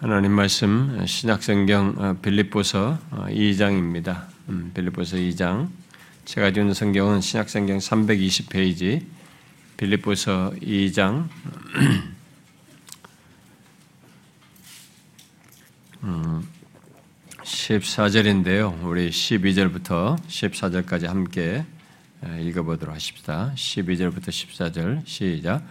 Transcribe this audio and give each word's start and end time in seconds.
하나님 0.00 0.30
말씀 0.30 1.04
신약성경 1.04 2.20
빌립보서 2.22 3.00
2장입니다. 3.10 4.26
빌립보서 4.72 5.16
2장 5.16 5.70
제가 6.24 6.52
지은 6.52 6.72
성경은 6.72 7.20
신약성경 7.20 7.78
320페이지 7.78 9.04
빌립보서 9.76 10.52
2장 10.62 11.28
14절인데요. 17.42 18.78
우리 18.86 19.10
12절부터 19.10 20.16
14절까지 20.28 21.08
함께 21.08 21.64
읽어보도록 22.40 22.94
하십시다. 22.94 23.52
12절부터 23.56 24.28
14절 24.28 25.04
시작. 25.06 25.66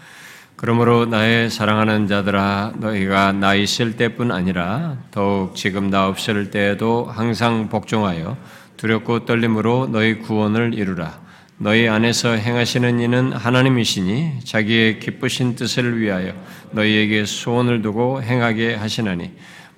그러므로 0.57 1.05
나의 1.05 1.51
사랑하는 1.51 2.07
자들아 2.07 2.73
너희가 2.77 3.31
나 3.31 3.53
있을 3.53 3.95
때뿐 3.95 4.31
아니라 4.31 4.97
더욱 5.11 5.55
지금 5.55 5.91
나 5.91 6.07
없을 6.07 6.49
때에도 6.49 7.05
항상 7.05 7.69
복종하여 7.69 8.35
두렵고 8.75 9.25
떨림으로 9.25 9.87
너희 9.91 10.17
구원을 10.17 10.73
이루라. 10.73 11.21
너희 11.59 11.87
안에서 11.87 12.29
행하시는 12.31 12.99
이는 12.99 13.33
하나님이시니 13.33 14.39
자기의 14.45 14.99
기쁘신 14.99 15.55
뜻을 15.55 15.99
위하여 15.99 16.33
너희에게 16.71 17.25
소원을 17.25 17.83
두고 17.83 18.23
행하게 18.23 18.73
하시나니 18.73 19.33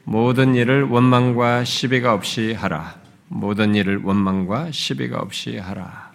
모든 0.06 0.56
일을 0.56 0.84
원망과 0.84 1.66
시비가 1.66 2.14
없이 2.14 2.54
하라. 2.54 2.96
모든 3.28 3.76
일을 3.76 4.00
원망과 4.02 4.72
시비가 4.72 5.20
없이 5.20 5.58
하라. 5.58 6.09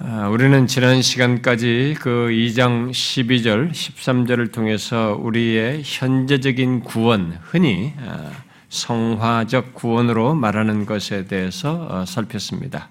아, 0.00 0.28
우리는 0.28 0.68
지난 0.68 1.02
시간까지 1.02 1.96
그 1.98 2.28
2장 2.30 2.92
12절, 2.92 3.72
13절을 3.72 4.52
통해서 4.52 5.18
우리의 5.20 5.82
현재적인 5.84 6.82
구원, 6.82 7.36
흔히 7.42 7.94
아, 8.06 8.30
성화적 8.68 9.74
구원으로 9.74 10.36
말하는 10.36 10.86
것에 10.86 11.26
대해서 11.26 11.88
어, 11.90 12.04
살폈습니다. 12.06 12.90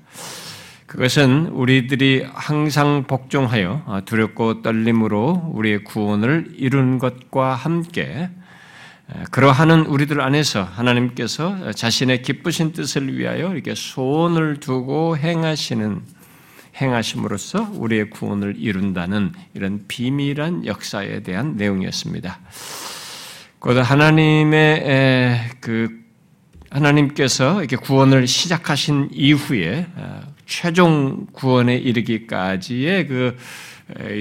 그것은 0.86 1.48
우리들이 1.48 2.26
항상 2.34 3.06
복종하여 3.08 3.84
어, 3.86 4.02
두렵고 4.04 4.62
떨림으로 4.62 5.54
우리의 5.54 5.86
구원을 5.86 6.56
이룬 6.58 7.00
것과 7.00 7.56
함께 7.56 8.30
그러하는 9.32 9.86
우리들 9.86 10.20
안에서 10.20 10.64
하나님께서 10.64 11.72
자신의 11.72 12.24
기쁘신 12.24 12.74
뜻을 12.74 13.18
위하여 13.18 13.54
이렇게 13.54 13.74
소원을 13.74 14.60
두고 14.60 15.16
행하시는 15.16 16.17
행하심으로써 16.80 17.70
우리의 17.74 18.10
구원을 18.10 18.56
이룬다는 18.58 19.34
이런 19.54 19.86
비밀한 19.88 20.66
역사에 20.66 21.22
대한 21.22 21.56
내용이었습니다. 21.58 22.40
곧 23.60 23.78
하나님의 23.78 25.50
그 25.60 26.08
하나님께서 26.70 27.60
이렇게 27.60 27.76
구원을 27.76 28.28
시작하신 28.28 29.10
이후에 29.12 29.88
어, 29.96 30.22
최종 30.46 31.26
구원에 31.32 31.76
이르기까지의 31.76 33.08
그 33.08 33.38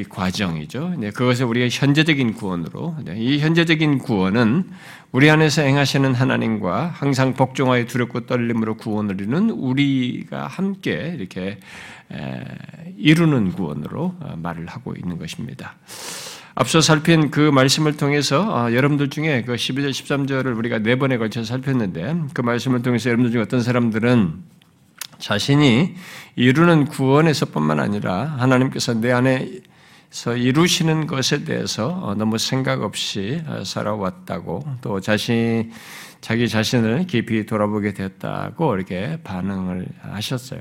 과정이죠. 0.09 0.95
그것을 1.15 1.47
우리가 1.47 1.69
현재적인 1.71 2.35
구원으로 2.35 2.97
이 3.17 3.39
현재적인 3.39 3.99
구원은 3.99 4.71
우리 5.13 5.31
안에서 5.31 5.63
행하시는 5.63 6.15
하나님과 6.15 6.89
항상 6.95 7.35
복종하여 7.35 7.87
두렵고 7.87 8.27
떨림으로 8.27 8.77
구원을 8.77 9.21
이루는 9.21 9.51
우리가 9.51 10.47
함께 10.47 11.15
이렇게 11.19 11.59
이루는 12.97 13.53
구원으로 13.53 14.15
어, 14.21 14.35
말을 14.37 14.67
하고 14.67 14.95
있는 14.95 15.19
것입니다. 15.19 15.77
앞서 16.55 16.81
살핀 16.81 17.31
그 17.31 17.51
말씀을 17.51 17.97
통해서 17.97 18.43
어, 18.43 18.73
여러분들 18.73 19.11
중에 19.11 19.43
그 19.43 19.55
12절, 19.55 19.91
13절을 19.91 20.57
우리가 20.57 20.79
네 20.79 20.97
번에 20.97 21.19
걸쳐 21.19 21.45
살폈는데 21.45 22.29
그 22.33 22.41
말씀을 22.41 22.83
통해서 22.83 23.11
여러분들 23.11 23.33
중에 23.33 23.43
어떤 23.43 23.61
사람들은 23.61 24.56
자신이 25.19 25.95
이루는 26.37 26.87
구원에서뿐만 26.87 27.81
아니라 27.81 28.25
하나님께서 28.39 28.95
내 28.95 29.13
안에서 29.13 30.37
이루시는 30.37 31.07
것에 31.07 31.45
대해서 31.45 31.89
어, 31.89 32.15
너무 32.15 32.39
생각 32.39 32.83
없이 32.83 33.43
살아왔다고 33.65 34.65
또 34.81 35.01
자신 35.01 35.73
자기 36.21 36.49
자신을 36.49 37.07
깊이 37.07 37.47
돌아보게 37.47 37.95
되었다고 37.95 38.75
이렇게 38.75 39.19
반응을 39.23 39.87
하셨어요. 40.03 40.61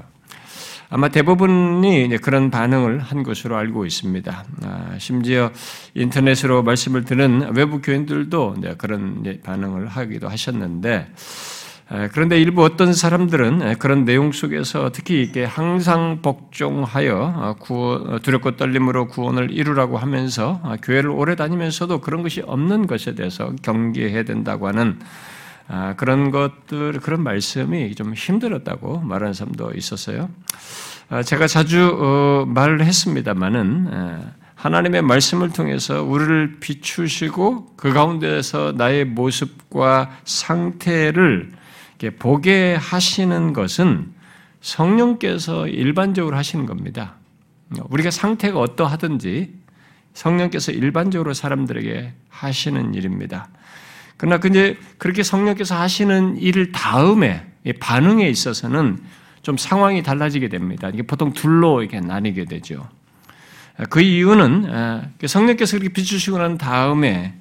아마 0.90 1.10
대부분이 1.10 2.10
그런 2.22 2.52
반응을 2.52 3.00
한 3.00 3.24
것으로 3.24 3.58
알고 3.58 3.86
있습니다. 3.86 4.46
아, 4.64 4.96
심지어 5.00 5.52
인터넷으로 5.96 6.62
말씀을 6.64 7.06
듣는 7.06 7.56
외부 7.56 7.82
교인들도 7.82 8.58
그런 8.78 9.40
반응을 9.44 9.88
하기도 9.88 10.30
하셨는데, 10.30 11.08
아, 11.10 11.16
그런데 12.12 12.42
일부 12.42 12.64
어떤 12.64 12.94
사람들은 12.94 13.78
그런 13.78 14.06
내용 14.06 14.32
속에서 14.32 14.92
특히 14.92 15.22
이게 15.22 15.44
항상 15.44 16.20
복종하여 16.24 17.58
구원, 17.60 18.20
두렵고 18.22 18.56
떨림으로 18.58 19.08
구원을 19.08 19.52
이루라고 19.52 19.98
하면서 19.98 20.62
교회를 20.82 21.12
오래 21.12 21.36
다니면서도 21.36 22.02
그런 22.02 22.24
것이 22.24 22.42
없는 22.42 22.88
것에 22.88 23.14
대해서 23.14 23.54
경계해야 23.62 24.24
된다고 24.24 24.68
하는 24.68 25.00
아, 25.68 25.96
그런 25.96 26.32
것들, 26.32 27.00
그런 27.00 27.24
말씀이 27.24 27.96
좀 27.96 28.14
힘들었다고 28.14 29.00
말하는 29.00 29.34
사람도 29.34 29.72
있었어요. 29.76 30.30
아, 31.10 31.24
제가 31.24 31.48
자주 31.48 31.98
어, 32.00 32.46
말을 32.48 32.84
했습니다만은 32.84 34.34
하나님의 34.56 35.02
말씀을 35.04 35.52
통해서 35.52 36.04
우리를 36.04 36.58
비추시고 36.60 37.76
그 37.76 37.94
가운데서 37.94 38.74
나의 38.76 39.06
모습과 39.06 40.10
상태를 40.24 41.52
보게 42.20 42.76
하시는 42.76 43.54
것은 43.54 44.14
성령께서 44.62 45.68
일반적으로 45.68 46.38
하시는 46.38 46.66
겁니다. 46.66 47.16
우리가 47.90 48.12
상태가 48.12 48.60
어떠하든지 48.60 49.54
성령께서 50.14 50.72
일반적으로 50.72 51.34
사람들에게 51.34 52.14
하시는 52.30 52.94
일입니다. 52.94 53.50
그러나 54.18 54.40
근데 54.40 54.78
그렇게 54.98 55.24
성령께서 55.24 55.76
하시는 55.76 56.38
일 56.38 56.72
다음에 56.72 57.46
반응에 57.80 58.30
있어서는 58.30 59.00
좀 59.42 59.58
상황이 59.58 60.04
달라지게 60.04 60.50
됩니다. 60.50 60.90
이게 60.94 61.04
보통 61.04 61.34
둘로 61.34 61.82
이렇게 61.82 62.00
나뉘게 62.00 62.46
되죠. 62.46 62.88
그 63.90 64.02
이유는 64.02 65.12
그 65.20 65.28
성령께서 65.28 65.78
그렇게 65.78 65.94
비추시고 65.94 66.38
난 66.38 66.58
다음에 66.58 67.36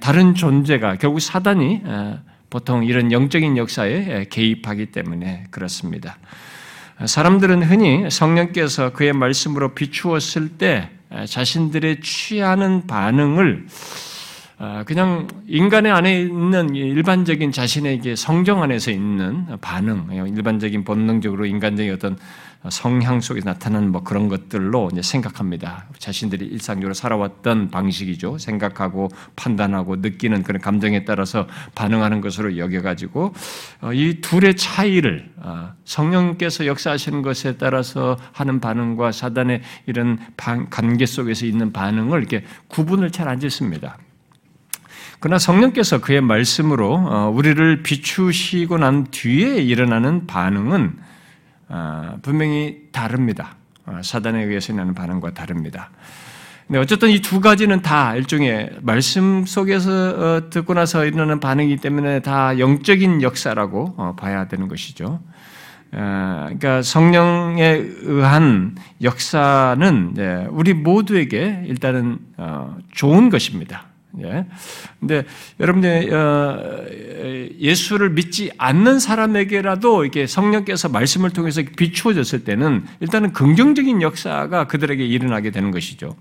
다른 0.00 0.34
존재가 0.34 0.96
결국 0.96 1.20
사단이 1.20 1.82
보통 2.50 2.84
이런 2.84 3.12
영적인 3.12 3.56
역사에 3.56 4.26
개입하기 4.28 4.86
때문에 4.86 5.44
그렇습니다. 5.50 6.18
사람들은 7.04 7.62
흔히 7.62 8.10
성령께서 8.10 8.92
그의 8.92 9.12
말씀으로 9.12 9.74
비추었을 9.74 10.58
때 10.58 10.90
자신들의 11.26 12.00
취하는 12.02 12.86
반응을 12.86 13.66
아, 14.62 14.84
그냥 14.84 15.26
인간의 15.48 15.90
안에 15.90 16.20
있는 16.20 16.74
일반적인 16.74 17.50
자신에게 17.50 18.14
성정 18.14 18.62
안에서 18.62 18.90
있는 18.90 19.46
반응, 19.62 20.08
일반적인 20.10 20.84
본능적으로 20.84 21.46
인간적인 21.46 21.90
어떤 21.94 22.18
성향 22.68 23.22
속에 23.22 23.40
나타나는 23.42 23.90
뭐 23.90 24.02
그런 24.02 24.28
것들로 24.28 24.90
이제 24.92 25.00
생각합니다. 25.00 25.86
자신들이 25.98 26.44
일상적으로 26.44 26.92
살아왔던 26.92 27.70
방식이죠. 27.70 28.36
생각하고 28.36 29.08
판단하고 29.34 29.96
느끼는 29.96 30.42
그런 30.42 30.60
감정에 30.60 31.04
따라서 31.04 31.46
반응하는 31.74 32.20
것으로 32.20 32.58
여겨가지고 32.58 33.32
어, 33.80 33.92
이 33.94 34.20
둘의 34.20 34.56
차이를 34.56 35.32
어, 35.38 35.72
성령께서 35.86 36.66
역사하시는 36.66 37.22
것에 37.22 37.56
따라서 37.56 38.18
하는 38.32 38.60
반응과 38.60 39.12
사단의 39.12 39.62
이런 39.86 40.18
관계 40.36 41.06
속에서 41.06 41.46
있는 41.46 41.72
반응을 41.72 42.18
이렇게 42.18 42.44
구분을 42.68 43.10
잘 43.10 43.30
안 43.30 43.38
짓습니다. 43.38 43.96
그러나 45.20 45.38
성령께서 45.38 46.00
그의 46.00 46.20
말씀으로 46.20 46.94
어, 46.94 47.30
우리를 47.32 47.82
비추시고 47.82 48.78
난 48.78 49.04
뒤에 49.10 49.58
일어나는 49.58 50.26
반응은 50.26 50.96
어, 50.98 51.09
분명히 52.22 52.88
다릅니다. 52.92 53.56
어, 53.86 54.00
사단에 54.02 54.42
의해서 54.44 54.72
일어나는 54.72 54.94
반응과 54.94 55.34
다릅니다. 55.34 55.90
근데 56.66 56.78
어쨌든 56.78 57.10
이 57.10 57.20
두 57.20 57.40
가지는 57.40 57.82
다 57.82 58.14
일종의 58.14 58.78
말씀 58.82 59.44
속에서 59.44 60.50
듣고 60.50 60.74
나서 60.74 61.04
일어나는 61.04 61.40
반응이기 61.40 61.78
때문에 61.78 62.20
다 62.20 62.58
영적인 62.60 63.22
역사라고 63.22 64.14
봐야 64.14 64.46
되는 64.46 64.68
것이죠. 64.68 65.20
그러니까 65.90 66.82
성령에 66.82 67.82
의한 68.02 68.76
역사는 69.02 70.48
우리 70.50 70.74
모두에게 70.74 71.64
일단은 71.66 72.18
좋은 72.92 73.30
것입니다. 73.30 73.89
예. 74.18 74.46
근데 74.98 75.24
여러분들 75.60 76.12
어, 76.12 76.86
예수를 77.58 78.10
믿지 78.10 78.50
않는 78.58 78.98
사람에게라도 78.98 80.02
이렇게 80.02 80.26
성령께서 80.26 80.88
말씀을 80.88 81.30
통해서 81.30 81.62
비추어졌을 81.76 82.44
때는 82.44 82.84
일단은 83.00 83.32
긍정적인 83.32 84.02
역사가 84.02 84.66
그들에게 84.66 85.04
일어나게 85.04 85.50
되는 85.50 85.70
것이죠. 85.70 86.16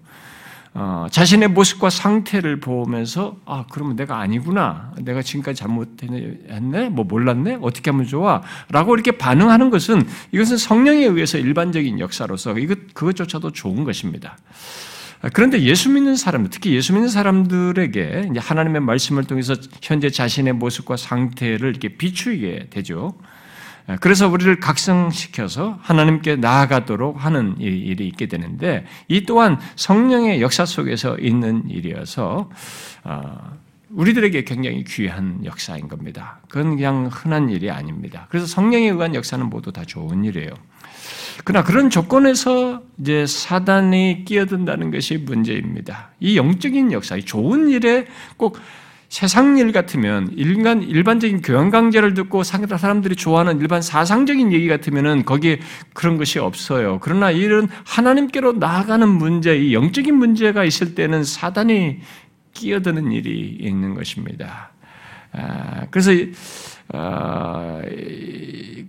어, 0.75 1.07
자신의 1.09 1.49
모습과 1.49 1.89
상태를 1.89 2.59
보면서 2.59 3.37
아 3.45 3.65
그러면 3.71 3.95
내가 3.95 4.19
아니구나 4.19 4.93
내가 5.01 5.23
지금까지 5.23 5.59
잘못했네 5.59 6.89
뭐 6.89 7.05
몰랐네 7.05 7.57
어떻게 7.61 7.89
하면 7.89 8.05
좋아라고 8.05 8.93
이렇게 8.93 9.11
반응하는 9.11 9.71
것은 9.71 10.07
이것은 10.31 10.57
성령에 10.57 11.05
의해서 11.05 11.39
일반적인 11.39 11.99
역사로서 11.99 12.59
이것 12.59 12.93
그것조차도 12.93 13.51
좋은 13.51 13.83
것입니다. 13.83 14.37
그런데 15.33 15.61
예수 15.61 15.89
믿는 15.89 16.15
사람, 16.15 16.47
특히 16.49 16.73
예수 16.73 16.93
믿는 16.93 17.09
사람들에게 17.09 18.29
하나님의 18.37 18.81
말씀을 18.81 19.25
통해서 19.25 19.55
현재 19.81 20.09
자신의 20.09 20.53
모습과 20.53 20.95
상태를 20.95 21.69
이렇게 21.69 21.89
비추게 21.89 22.67
되죠. 22.69 23.17
그래서 24.01 24.27
우리를 24.29 24.59
각성시켜서 24.59 25.79
하나님께 25.81 26.35
나아가도록 26.35 27.23
하는 27.23 27.59
일이 27.59 28.07
있게 28.07 28.27
되는데 28.27 28.85
이 29.07 29.25
또한 29.25 29.59
성령의 29.75 30.41
역사 30.41 30.65
속에서 30.65 31.17
있는 31.17 31.67
일이어서 31.69 32.49
어, 33.03 33.57
우리들에게 33.89 34.43
굉장히 34.43 34.83
귀한 34.83 35.43
역사인 35.43 35.87
겁니다. 35.87 36.39
그건 36.47 36.75
그냥 36.75 37.09
흔한 37.11 37.49
일이 37.49 37.71
아닙니다. 37.71 38.27
그래서 38.29 38.45
성령에 38.45 38.89
의한 38.89 39.15
역사는 39.15 39.47
모두 39.47 39.71
다 39.71 39.83
좋은 39.83 40.23
일이에요. 40.23 40.51
그러나 41.43 41.63
그런 41.63 41.89
조건에서 41.89 42.81
이제 42.99 43.25
사단이 43.25 44.23
끼어든다는 44.25 44.91
것이 44.91 45.17
문제입니다. 45.17 46.11
이 46.19 46.37
영적인 46.37 46.91
역사, 46.91 47.15
이 47.15 47.23
좋은 47.23 47.69
일에 47.69 48.07
꼭 48.37 48.57
세상 49.09 49.57
일 49.57 49.71
같으면 49.71 50.31
일간 50.35 50.83
일반적인 50.83 51.41
교양 51.41 51.71
강좌를 51.71 52.13
듣고 52.13 52.43
사람들이 52.43 53.15
좋아하는 53.15 53.59
일반 53.59 53.81
사상적인 53.81 54.53
얘기 54.53 54.67
같으면은 54.67 55.25
거기에 55.25 55.59
그런 55.93 56.17
것이 56.17 56.37
없어요. 56.37 56.99
그러나 57.01 57.31
이런 57.31 57.67
하나님께로 57.85 58.53
나아가는 58.53 59.07
문제, 59.09 59.57
이 59.57 59.73
영적인 59.73 60.13
문제가 60.13 60.63
있을 60.63 60.93
때는 60.93 61.23
사단이 61.23 62.01
끼어드는 62.53 63.11
일이 63.11 63.57
있는 63.59 63.95
것입니다. 63.95 64.71
아, 65.31 65.87
그래서 65.89 66.11
아, 66.11 66.15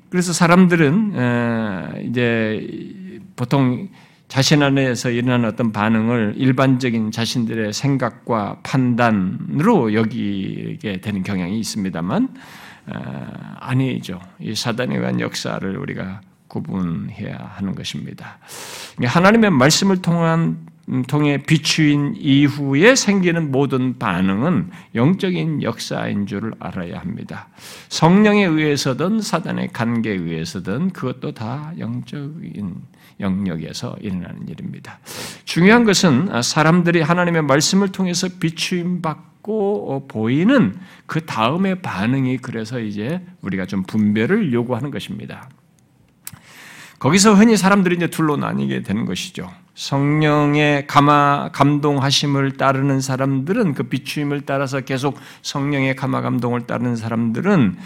그래서 0.09 0.33
사람들은 0.33 2.07
이제 2.09 3.21
보통 3.37 3.89
자신 4.29 4.63
안에서 4.63 5.11
일어나는 5.11 5.49
어떤 5.49 5.73
반응을 5.73 6.35
일반적인 6.37 7.11
자신들의 7.11 7.73
생각과 7.73 8.61
판단으로 8.63 9.93
여기게 9.93 11.01
되는 11.01 11.23
경향이 11.25 11.59
있습니다만 11.59 12.29
아, 12.87 13.57
아니죠. 13.59 14.21
이 14.39 14.55
사단에 14.55 14.97
의한 14.97 15.21
역사를 15.21 15.77
우리가 15.77 16.21
구분해야 16.47 17.55
하는 17.57 17.75
것입니다. 17.75 18.39
하나님의 19.03 19.51
말씀을 19.51 20.01
통한 20.01 20.59
통해 21.07 21.39
비추인 21.39 22.15
이후에 22.17 22.95
생기는 22.95 23.51
모든 23.51 23.99
반응은 23.99 24.71
영적인 24.95 25.63
역사인 25.63 26.27
줄을 26.27 26.53
알아야 26.59 26.99
합니다. 26.99 27.49
성령에 27.89 28.45
의해서든 28.45 29.21
사단의 29.21 29.73
관계에 29.73 30.15
의해서든 30.15 30.91
그것도 30.91 31.33
다 31.33 31.73
영적인 31.79 32.75
영역에서 33.21 33.97
일어나는 34.01 34.49
일입니다. 34.49 34.99
중요한 35.45 35.85
것은 35.85 36.43
사람들이 36.43 37.03
하나님의 37.03 37.43
말씀을 37.43 37.93
통해서 37.93 38.29
비추임 38.41 39.03
받고 39.03 40.09
보이는 40.09 40.77
그 41.07 41.25
다음의 41.25 41.83
반응이 41.83 42.39
그래서 42.39 42.81
이제 42.81 43.25
우리가 43.43 43.67
좀 43.67 43.83
분별을 43.85 44.53
요구하는 44.53 44.91
것입니다. 44.91 45.49
거기서 46.99 47.35
흔히 47.35 47.57
사람들이 47.57 47.97
이제 47.97 48.09
둘로 48.09 48.37
나뉘게 48.37 48.83
되는 48.83 49.07
것이죠. 49.07 49.51
성령의 49.81 50.87
감화 50.87 51.49
감동하심을 51.55 52.59
따르는 52.59 53.01
사람들은 53.01 53.73
그 53.73 53.85
비추임을 53.85 54.43
따라서 54.43 54.83
계속 54.83 55.19
성령의 55.41 55.97
감화 55.97 56.21
감동을 56.21 56.67
따르는 56.67 56.97
사람들은 56.97 57.79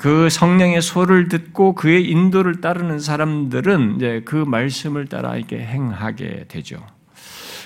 그 0.00 0.28
성령의 0.28 0.82
소를 0.82 1.28
듣고 1.28 1.76
그의 1.76 2.10
인도를 2.10 2.60
따르는 2.60 2.98
사람들은 2.98 3.94
이제 3.94 4.22
그 4.24 4.34
말씀을 4.34 5.06
따라 5.06 5.36
이렇게 5.36 5.60
행하게 5.60 6.46
되죠. 6.48 6.84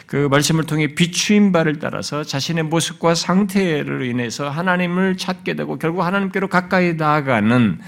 그 0.09 0.27
말씀을 0.31 0.65
통해 0.65 0.87
비추임 0.95 1.53
바를 1.53 1.79
따라서 1.79 2.25
자신의 2.25 2.65
모습과 2.65 3.15
상태를 3.15 4.07
인해서 4.07 4.49
하나님을 4.49 5.19
찾게 5.19 5.55
되고 5.55 5.79
결국 5.79 6.01
하나님께로 6.01 6.49
가까이 6.49 6.95
나아가는 6.95 7.79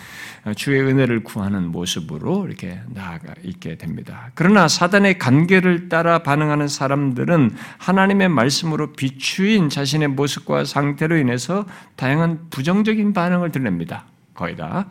주의 0.55 0.83
은혜를 0.83 1.25
구하는 1.25 1.69
모습으로 1.73 2.47
이렇게 2.47 2.79
나아가 2.89 3.33
있게 3.43 3.77
됩니다. 3.77 4.31
그러나 4.35 4.69
사단의 4.69 5.19
관계를 5.19 5.89
따라 5.89 6.19
반응하는 6.23 6.69
사람들은 6.69 7.57
하나님의 7.79 8.29
말씀으로 8.29 8.93
비추인 8.93 9.71
자신의 9.71 10.09
모습과 10.09 10.67
상태로 10.67 11.17
인해서 11.17 11.65
다양한 11.97 12.51
부정적인 12.51 13.15
반응을 13.15 13.51
드립니다. 13.51 14.05
거의 14.35 14.57
다. 14.57 14.89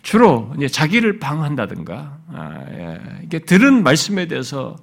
주로 0.00 0.50
이제 0.56 0.68
자기를 0.68 1.18
방한다든가, 1.18 2.18
아, 2.28 2.64
예. 2.70 3.00
이게 3.22 3.38
들은 3.38 3.82
말씀에 3.82 4.26
대해서 4.26 4.76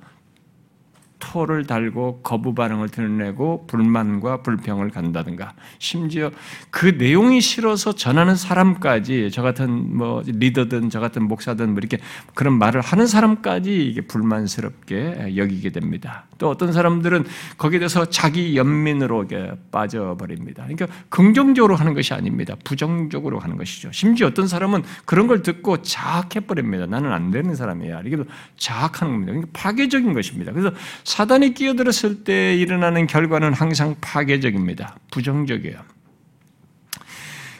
토를 1.21 1.65
달고 1.65 2.21
거부 2.23 2.53
반응을 2.53 2.89
드러내고 2.89 3.67
불만과 3.67 4.41
불평을 4.41 4.89
간다든가 4.89 5.53
심지어 5.79 6.31
그 6.69 6.87
내용이 6.87 7.39
싫어서 7.39 7.93
전하는 7.93 8.35
사람까지 8.35 9.29
저 9.31 9.41
같은 9.41 9.95
뭐 9.95 10.21
리더든 10.25 10.89
저 10.89 10.99
같은 10.99 11.23
목사든 11.23 11.69
뭐 11.69 11.77
이렇게 11.77 11.99
그런 12.33 12.57
말을 12.57 12.81
하는 12.81 13.07
사람까지 13.07 13.87
이게 13.87 14.01
불만스럽게 14.01 15.35
여기게 15.37 15.69
됩니다. 15.69 16.25
또 16.37 16.49
어떤 16.49 16.73
사람들은 16.73 17.25
거기에 17.57 17.79
대해서 17.79 18.05
자기 18.05 18.57
연민으로 18.57 19.27
빠져버립니다. 19.71 20.63
그러니까 20.63 20.87
긍정적으로 21.09 21.75
하는 21.75 21.93
것이 21.93 22.13
아닙니다. 22.13 22.55
부정적으로 22.63 23.39
하는 23.39 23.57
것이죠. 23.57 23.91
심지어 23.91 24.27
어떤 24.27 24.47
사람은 24.47 24.83
그런 25.05 25.27
걸 25.27 25.43
듣고 25.43 25.83
자학해버립니다. 25.83 26.87
나는 26.87 27.13
안 27.13 27.29
되는 27.29 27.55
사람이야. 27.55 28.01
이게 28.05 28.17
자학하는 28.57 29.13
겁니다. 29.13 29.33
그러니까 29.33 29.49
파괴적인 29.53 30.13
것입니다. 30.13 30.51
그래서 30.51 30.73
사단이 31.11 31.53
끼어들었을 31.53 32.23
때 32.23 32.55
일어나는 32.55 33.05
결과는 33.05 33.51
항상 33.51 33.95
파괴적입니다. 33.99 34.95
부정적이에요. 35.11 35.77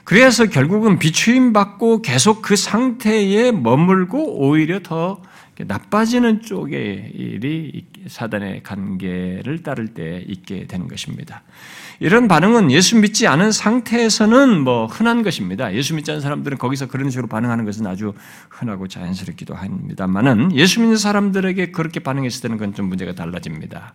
그래서 0.06 0.46
결국은 0.46 1.00
비추임 1.00 1.52
받고 1.52 2.02
계속 2.02 2.42
그 2.42 2.56
상태에 2.56 3.52
머물고 3.52 4.40
오히려 4.40 4.80
더 4.80 5.22
나빠지는 5.68 6.42
쪽의 6.42 7.12
일이 7.14 7.86
사단의 8.08 8.64
관계를 8.64 9.64
따를 9.64 9.90
때 9.90 10.24
있게 10.28 10.68
되는 10.68 10.88
것입니다. 10.88 11.44
이런 12.00 12.28
반응은 12.28 12.72
예수 12.72 12.98
믿지 12.98 13.28
않은 13.28 13.52
상태에서는 13.52 14.60
뭐 14.62 14.88
흔한 14.88 15.24
것입니다. 15.24 15.74
예수 15.74 15.94
믿지 15.94 16.12
않은 16.12 16.22
사람들은 16.22 16.58
거기서 16.58 16.88
그런 16.88 17.10
식으로 17.10 17.28
반응하는 17.28 17.64
것은 17.66 17.86
아주 17.86 18.14
흔하고 18.50 18.88
자연스럽기도 18.88 19.54
합니다만은 19.54 20.56
예수 20.56 20.80
믿는 20.80 20.98
사람들에게 20.98 21.72
그렇게 21.72 22.00
반응했을 22.00 22.42
때는 22.42 22.58
그건 22.58 22.74
좀 22.74 22.88
문제가 22.88 23.14
달라집니다. 23.14 23.94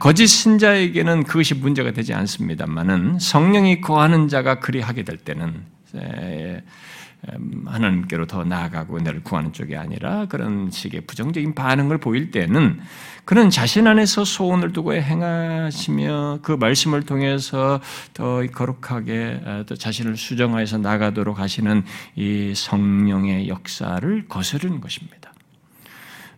거짓 0.00 0.26
신자에게는 0.26 1.22
그것이 1.24 1.54
문제가 1.54 1.92
되지 1.92 2.12
않습니다만은 2.12 3.18
성령이 3.20 3.80
거하는 3.80 4.26
자가 4.26 4.58
그리하게 4.58 5.04
될 5.04 5.16
때는 5.16 5.62
음, 5.94 6.60
하나님께로 7.66 8.26
더 8.26 8.44
나아가고 8.44 8.96
은혜를 8.96 9.22
구하는 9.22 9.52
쪽이 9.52 9.76
아니라 9.76 10.26
그런 10.26 10.70
식의 10.70 11.02
부정적인 11.02 11.54
반응을 11.54 11.98
보일 11.98 12.30
때는 12.30 12.80
그는 13.24 13.50
자신 13.50 13.86
안에서 13.86 14.24
소원을 14.24 14.72
두고 14.72 14.94
행하시며 14.94 16.38
그 16.42 16.52
말씀을 16.52 17.02
통해서 17.02 17.80
더 18.14 18.42
거룩하게 18.46 19.40
어, 19.44 19.64
또 19.66 19.76
자신을 19.76 20.16
수정하여서 20.16 20.78
나가도록 20.78 21.38
하시는 21.38 21.84
이 22.16 22.54
성령의 22.54 23.48
역사를 23.48 24.28
거스르는 24.28 24.80
것입니다. 24.80 25.32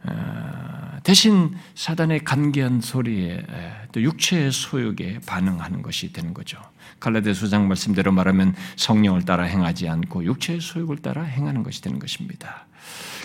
어, 0.05 0.99
대신 1.05 1.55
사단의 1.75 2.25
간계한 2.25 2.81
소리에 2.81 3.45
또 3.93 4.03
육체의 4.03 4.51
소욕에 4.51 5.21
반응하는 5.27 5.83
것이 5.83 6.12
되는 6.12 6.35
거죠. 6.35 6.59
갈라데 7.02 7.35
수장 7.35 7.66
말씀대로 7.66 8.12
말하면 8.12 8.54
성령을 8.76 9.25
따라 9.25 9.42
행하지 9.42 9.88
않고 9.88 10.25
육체의 10.25 10.61
소욕을 10.61 10.99
따라 10.99 11.23
행하는 11.23 11.64
것이 11.64 11.82
되는 11.82 11.99
것입니다. 11.99 12.66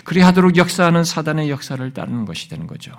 그리하도록 0.02 0.56
역사하는 0.56 1.04
사단의 1.04 1.48
역사를 1.48 1.94
따르는 1.94 2.24
것이 2.24 2.48
되는 2.48 2.66
거죠. 2.66 2.92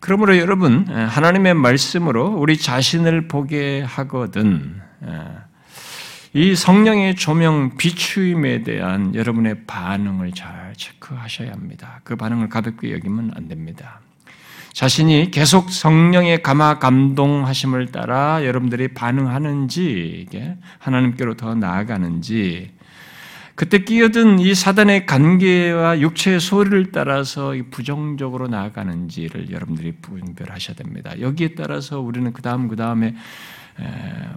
그러므로 0.00 0.36
여러분 0.36 0.86
하나님의 0.86 1.54
말씀으로 1.54 2.34
우리 2.36 2.58
자신을 2.58 3.26
보게 3.26 3.80
하거든 3.80 4.82
이 6.34 6.54
성령의 6.54 7.14
조명 7.14 7.78
비추임에 7.78 8.64
대한 8.64 9.14
여러분의 9.14 9.64
반응을 9.64 10.32
잘 10.32 10.74
체크하셔야 10.76 11.52
합니다. 11.52 12.00
그 12.04 12.16
반응을 12.16 12.50
가볍게 12.50 12.92
여기면 12.92 13.32
안 13.34 13.48
됩니다. 13.48 14.00
자신이 14.74 15.30
계속 15.30 15.70
성령의 15.70 16.42
감화 16.42 16.80
감동하심을 16.80 17.92
따라 17.92 18.44
여러분들이 18.44 18.88
반응하는지 18.88 20.26
하나님께로 20.80 21.34
더 21.34 21.54
나아가는지 21.54 22.72
그때 23.54 23.84
끼어든 23.84 24.40
이 24.40 24.52
사단의 24.52 25.06
관계와 25.06 26.00
육체의 26.00 26.40
소리를 26.40 26.90
따라서 26.90 27.54
부정적으로 27.70 28.48
나아가는지를 28.48 29.52
여러분들이 29.52 29.92
분별하셔야 30.02 30.74
됩니다. 30.74 31.12
여기에 31.20 31.54
따라서 31.54 32.00
우리는 32.00 32.32
그 32.32 32.42
다음 32.42 32.66
그 32.66 32.74
다음에 32.74 33.14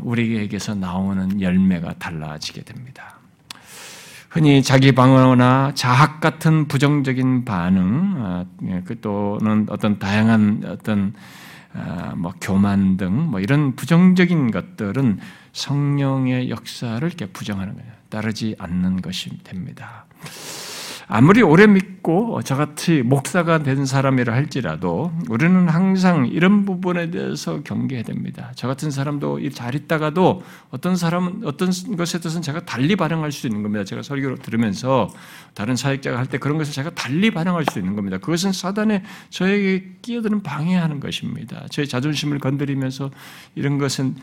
우리에게서 0.01 0.75
나오는 0.75 1.41
열매가 1.41 1.95
달라지게 1.95 2.61
됩니다. 2.61 3.16
흔히 4.37 4.61
자기 4.61 4.91
방어나 4.91 5.71
자학 5.73 6.21
같은 6.21 6.67
부정적인 6.67 7.43
반응, 7.43 8.13
아, 8.17 8.45
예, 8.67 8.83
그 8.85 9.01
또는 9.01 9.65
어떤 9.67 9.97
다양한 9.97 10.61
어떤 10.67 11.15
아, 11.73 12.13
뭐 12.15 12.35
교만 12.39 12.97
등 12.97 13.31
뭐 13.31 13.39
이런 13.39 13.75
부정적인 13.75 14.51
것들은 14.51 15.17
성령의 15.53 16.51
역사를 16.51 17.05
이렇게 17.07 17.25
부정하는 17.25 17.73
거예요. 17.73 17.91
따르지 18.09 18.55
않는 18.59 19.01
것이 19.01 19.31
됩니다. 19.43 20.05
아무리 21.09 21.41
오래 21.41 21.67
믿고 21.67 22.41
저같이 22.43 23.01
목사가 23.01 23.63
된 23.63 23.85
사람이라 23.85 24.33
할지라도 24.33 25.13
우리는 25.29 25.69
항상 25.69 26.27
이런 26.27 26.65
부분에 26.65 27.11
대해서 27.11 27.63
경계해야 27.63 28.03
됩니다. 28.03 28.51
저 28.55 28.67
같은 28.67 28.91
사람도 28.91 29.49
잘 29.51 29.73
있다가도 29.73 30.43
어떤 30.69 30.97
사람은 30.97 31.43
어떤 31.45 31.69
것에 31.95 32.19
대해서는 32.19 32.41
제가 32.41 32.65
달리 32.65 32.97
반응할 32.97 33.31
수 33.31 33.47
있는 33.47 33.63
겁니다. 33.63 33.85
제가 33.85 34.01
설교를 34.01 34.39
들으면서 34.39 35.09
다른 35.53 35.77
사역자가 35.77 36.17
할 36.17 36.27
때 36.27 36.37
그런 36.39 36.57
것을 36.57 36.73
제가 36.73 36.89
달리 36.89 37.31
반응할 37.31 37.63
수 37.71 37.79
있는 37.79 37.95
겁니다. 37.95 38.17
그것은 38.17 38.51
사단의 38.51 39.03
저에게 39.29 39.93
끼어드는 40.01 40.43
방해하는 40.43 40.99
것입니다. 40.99 41.65
저의 41.69 41.87
자존심을 41.87 42.39
건드리면서 42.39 43.11
이런 43.55 43.77
것은 43.77 44.15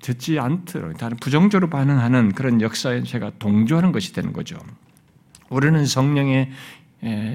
듣지 0.00 0.40
않도록 0.40 0.98
다른 0.98 1.16
부정적으로 1.18 1.70
반응하는 1.70 2.32
그런 2.32 2.60
역사에 2.60 3.04
제가 3.04 3.30
동조하는 3.38 3.92
것이 3.92 4.12
되는 4.12 4.32
거죠. 4.32 4.56
우리는 5.52 5.84
성령의 5.86 6.50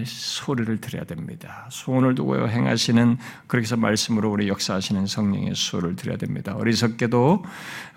소리를 0.06 0.80
들어야 0.80 1.04
됩니다. 1.04 1.68
소원을 1.70 2.16
두고 2.16 2.48
행하시는 2.48 3.18
그렇게 3.48 3.66
해서 3.66 3.76
말씀으로 3.76 4.32
우리 4.32 4.48
역사하시는 4.48 5.08
성령의 5.08 5.56
소를 5.56 5.98
들어야 5.98 6.18
됩니다. 6.18 6.56
어리석게도 6.56 7.44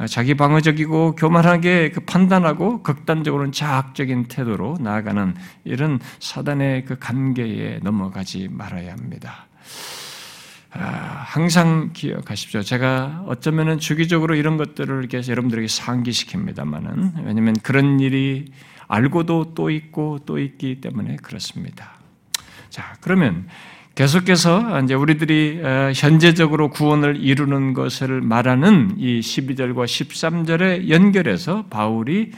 자기 0.08 0.34
방어적이고 0.34 1.14
교만하게 1.14 1.90
그 1.90 2.00
판단하고 2.00 2.82
극단적으로는 2.82 3.52
자학적인 3.52 4.26
태도로 4.26 4.78
나아가는 4.80 5.34
이런 5.64 6.00
사단의 6.18 6.86
그 6.86 6.98
간계에 6.98 7.78
넘어가지 7.82 8.48
말아야 8.50 8.92
합니다. 8.92 9.46
아, 10.72 11.24
항상 11.26 11.90
기억하십시오. 11.92 12.62
제가 12.62 13.24
어쩌면은 13.26 13.78
주기적으로 13.78 14.34
이런 14.34 14.56
것들을 14.56 15.04
이렇게 15.04 15.28
여러분들에게 15.28 15.66
상기시킵니다만은 15.66 17.24
왜냐하면 17.24 17.54
그런 17.62 17.98
일이 18.00 18.46
알고도 18.90 19.54
또 19.54 19.70
있고 19.70 20.18
또 20.26 20.38
있기 20.38 20.80
때문에 20.80 21.16
그렇습니다. 21.22 21.94
자, 22.70 22.96
그러면 23.00 23.46
계속해서 23.94 24.80
이제 24.80 24.94
우리들이 24.94 25.60
어, 25.62 25.92
현재적으로 25.94 26.70
구원을 26.70 27.16
이루는 27.16 27.72
것을 27.72 28.20
말하는 28.20 28.96
이 28.98 29.20
12절과 29.20 29.84
13절에 29.84 30.88
연결해서 30.88 31.66
바울이 31.70 32.32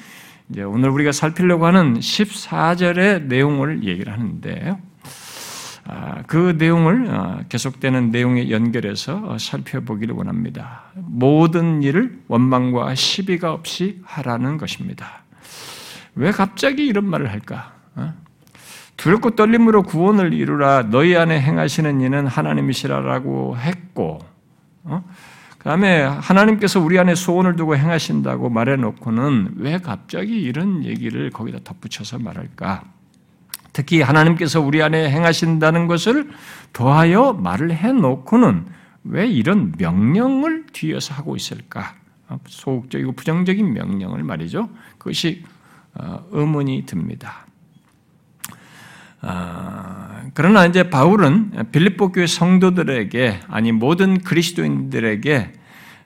이제 0.50 0.62
오늘 0.62 0.90
우리가 0.90 1.12
살피려고 1.12 1.66
하는 1.66 1.94
14절의 1.98 3.24
내용을 3.24 3.84
얘기를 3.84 4.12
하는데 4.12 4.76
아, 5.84 6.22
그 6.26 6.54
내용을 6.58 7.06
어, 7.08 7.40
계속되는 7.48 8.10
내용에 8.10 8.50
연결해서 8.50 9.22
어, 9.24 9.38
살펴보기를 9.38 10.14
원합니다. 10.14 10.84
모든 10.94 11.82
일을 11.82 12.20
원망과 12.28 12.94
시비가 12.94 13.52
없이 13.52 14.00
하라는 14.04 14.58
것입니다. 14.58 15.21
왜 16.14 16.30
갑자기 16.30 16.86
이런 16.86 17.06
말을 17.06 17.30
할까? 17.30 17.74
어? 17.94 18.12
두렵고 18.96 19.30
떨림으로 19.30 19.82
구원을 19.82 20.32
이루라 20.32 20.90
너희 20.90 21.16
안에 21.16 21.40
행하시는 21.40 22.00
이는 22.00 22.26
하나님이시라라고 22.26 23.56
했고 23.56 24.18
어? 24.84 25.04
그 25.58 25.64
다음에 25.64 26.02
하나님께서 26.02 26.80
우리 26.80 26.98
안에 26.98 27.14
소원을 27.14 27.54
두고 27.54 27.76
행하신다고 27.76 28.50
말해놓고는 28.50 29.54
왜 29.58 29.78
갑자기 29.78 30.42
이런 30.42 30.84
얘기를 30.84 31.30
거기다 31.30 31.60
덧붙여서 31.62 32.18
말할까? 32.18 32.82
특히 33.72 34.02
하나님께서 34.02 34.60
우리 34.60 34.82
안에 34.82 35.08
행하신다는 35.10 35.86
것을 35.86 36.30
더하여 36.72 37.32
말을 37.34 37.72
해놓고는 37.72 38.66
왜 39.04 39.26
이런 39.28 39.72
명령을 39.78 40.66
뒤에서 40.72 41.14
하고 41.14 41.36
있을까? 41.36 41.94
어, 42.28 42.40
소극적이고 42.46 43.12
부정적인 43.12 43.72
명령을 43.72 44.24
말이죠. 44.24 44.68
그것이 44.98 45.44
어, 45.44 45.61
의문이 45.94 46.86
듭니다. 46.86 47.46
아, 49.20 50.24
그러나 50.34 50.66
이제 50.66 50.90
바울은 50.90 51.70
빌립보 51.70 52.12
교회 52.12 52.26
성도들에게 52.26 53.40
아니 53.48 53.70
모든 53.70 54.18
그리스도인들에게 54.18 55.52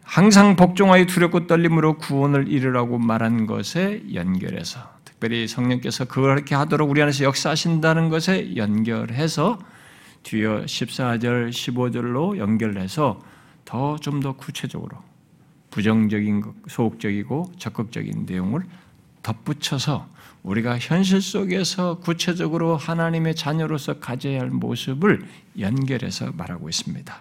항상 0.02 0.54
복종하여 0.54 1.06
두렵고 1.06 1.46
떨림으로 1.46 1.98
구원을 1.98 2.48
이루라고 2.48 2.98
말한 2.98 3.46
것에 3.46 4.02
연결해서 4.14 4.80
특별히 5.04 5.48
성령께서 5.48 6.04
그렇게 6.04 6.54
하도록 6.54 6.88
우리 6.88 7.02
안에서 7.02 7.24
역사하신다는 7.24 8.10
것에 8.10 8.54
연결해서 8.56 9.58
뒤어 10.22 10.62
14절, 10.64 11.50
15절로 11.50 12.36
연결해서 12.38 13.20
더 13.64 13.96
좀더 13.96 14.32
구체적으로 14.32 14.98
부정적인 15.70 16.42
소극적이고 16.68 17.52
적극적인 17.58 18.26
내용을 18.26 18.62
덧붙여서 19.26 20.06
우리가 20.44 20.78
현실 20.78 21.20
속에서 21.20 21.98
구체적으로 21.98 22.76
하나님의 22.76 23.34
자녀로서 23.34 23.94
가져야 23.94 24.40
할 24.40 24.50
모습을 24.50 25.26
연결해서 25.58 26.30
말하고 26.36 26.68
있습니다. 26.68 27.20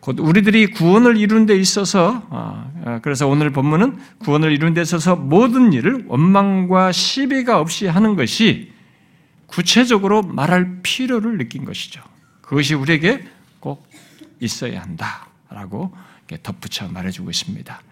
곧 0.00 0.18
우리들이 0.18 0.72
구원을 0.72 1.16
이루는 1.16 1.46
데 1.46 1.56
있어서 1.56 2.26
아, 2.30 2.68
아, 2.84 2.98
그래서 3.02 3.28
오늘 3.28 3.52
본문은 3.52 3.98
구원을 4.18 4.50
이루는 4.50 4.74
데 4.74 4.82
있어서 4.82 5.14
모든 5.14 5.72
일을 5.72 6.06
원망과 6.08 6.90
시비가 6.90 7.60
없이 7.60 7.86
하는 7.86 8.16
것이 8.16 8.72
구체적으로 9.46 10.22
말할 10.22 10.80
필요를 10.82 11.38
느낀 11.38 11.64
것이죠. 11.64 12.02
그것이 12.40 12.74
우리에게 12.74 13.24
꼭 13.60 13.88
있어야 14.40 14.82
한다라고 14.82 15.92
덧붙여 16.42 16.88
말해주고 16.88 17.30
있습니다. 17.30 17.82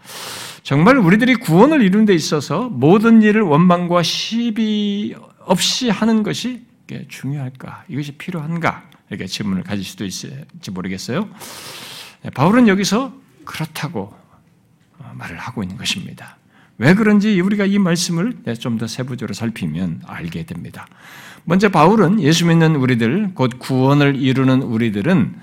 정말 0.63 0.99
우리들이 0.99 1.37
구원을 1.37 1.83
이루는 1.83 2.07
데 2.07 2.15
있어서 2.15 2.69
모든 2.69 3.23
일을 3.23 3.43
원망과 3.43 4.03
시비 4.03 5.15
없이 5.41 5.91
하는 5.91 6.23
것이 6.23 6.65
중요할까? 7.09 7.85
이것이 7.89 8.13
필요한가? 8.13 8.89
이렇게 9.11 9.27
질문을 9.27 9.65
가질 9.65 9.85
수도 9.85 10.05
있을지 10.05 10.71
모르겠어요. 10.71 11.29
네, 12.23 12.31
바울은 12.31 12.69
여기서 12.69 13.13
그렇다고 13.45 14.15
어, 14.99 15.13
말을 15.15 15.37
하고 15.37 15.63
있는 15.63 15.77
것입니다. 15.77 16.37
왜 16.79 16.95
그런지 16.95 17.41
우리가 17.41 17.67
이 17.67 17.79
말씀을 17.79 18.39
네, 18.45 18.55
좀더 18.55 18.87
세부적으로 18.87 19.35
살피면 19.35 20.03
알게 20.07 20.45
됩니다. 20.45 20.87
먼저 21.45 21.69
바울은 21.69 22.21
예수 22.21 22.47
믿는 22.47 22.77
우리들, 22.77 23.33
곧 23.35 23.59
구원을 23.59 24.17
이루는 24.17 24.63
우리들은 24.63 25.35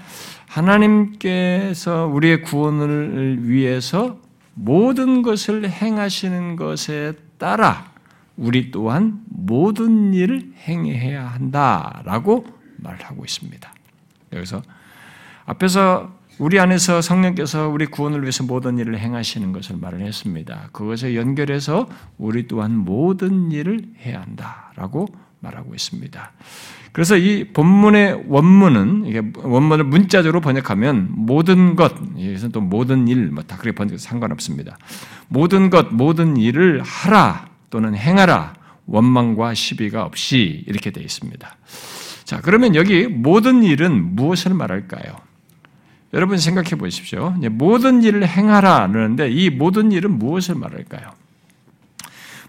하나님께서 0.57 2.07
우리의 2.07 2.41
구원을 2.41 3.47
위해서 3.47 4.19
모든 4.55 5.21
것을 5.21 5.69
행하시는 5.69 6.55
것에 6.55 7.13
따라 7.37 7.91
우리 8.35 8.71
또한 8.71 9.21
모든 9.27 10.13
일을 10.13 10.53
행해야 10.67 11.27
한다라고 11.27 12.45
말하고 12.77 13.23
있습니다. 13.23 13.71
여기서 14.33 14.61
앞에서 15.45 16.17
우리 16.39 16.59
안에서 16.59 17.01
성령께서 17.01 17.67
우리 17.69 17.85
구원을 17.85 18.21
위해서 18.21 18.43
모든 18.43 18.77
일을 18.77 18.99
행하시는 18.99 19.51
것을 19.53 19.77
말을 19.77 20.01
했습니다. 20.01 20.69
그것에 20.71 21.15
연결해서 21.15 21.87
우리 22.17 22.47
또한 22.47 22.75
모든 22.77 23.51
일을 23.51 23.81
해야 23.99 24.21
한다라고 24.21 25.07
말하고 25.39 25.74
있습니다. 25.74 26.32
그래서 26.91 27.15
이 27.15 27.46
본문의 27.53 28.24
원문은 28.27 29.06
이게 29.06 29.22
원문을 29.36 29.84
문자적으로 29.86 30.41
번역하면 30.41 31.10
모든 31.12 31.75
것, 31.75 31.94
여기서 32.15 32.50
또 32.50 32.60
모든 32.62 33.08
일, 33.08 33.27
뭐 33.29 33.44
다 33.44 33.58
그렇게 33.58 33.75
번역 33.75 34.00
상관없습니다. 34.00 34.77
모든 35.27 35.70
것, 35.70 35.94
모든 35.94 36.38
일을 36.38 36.82
하라 36.82 37.50
또는 37.70 37.96
행하라 37.96 38.53
원망과 38.88 39.53
시비가 39.53 40.03
없이 40.03 40.63
이렇게 40.67 40.91
되어 40.91 41.03
있습니다. 41.03 41.56
자, 42.24 42.41
그러면 42.41 42.74
여기 42.75 43.06
모든 43.08 43.63
일은 43.63 44.15
무엇을 44.15 44.53
말할까요? 44.53 45.17
여러분 46.13 46.38
생각해 46.38 46.72
보십시오. 46.72 47.36
모든 47.51 48.01
일을 48.01 48.27
행하라 48.27 48.88
그러는데 48.88 49.29
이 49.29 49.50
모든 49.50 49.91
일은 49.91 50.17
무엇을 50.17 50.56
말할까요? 50.56 51.12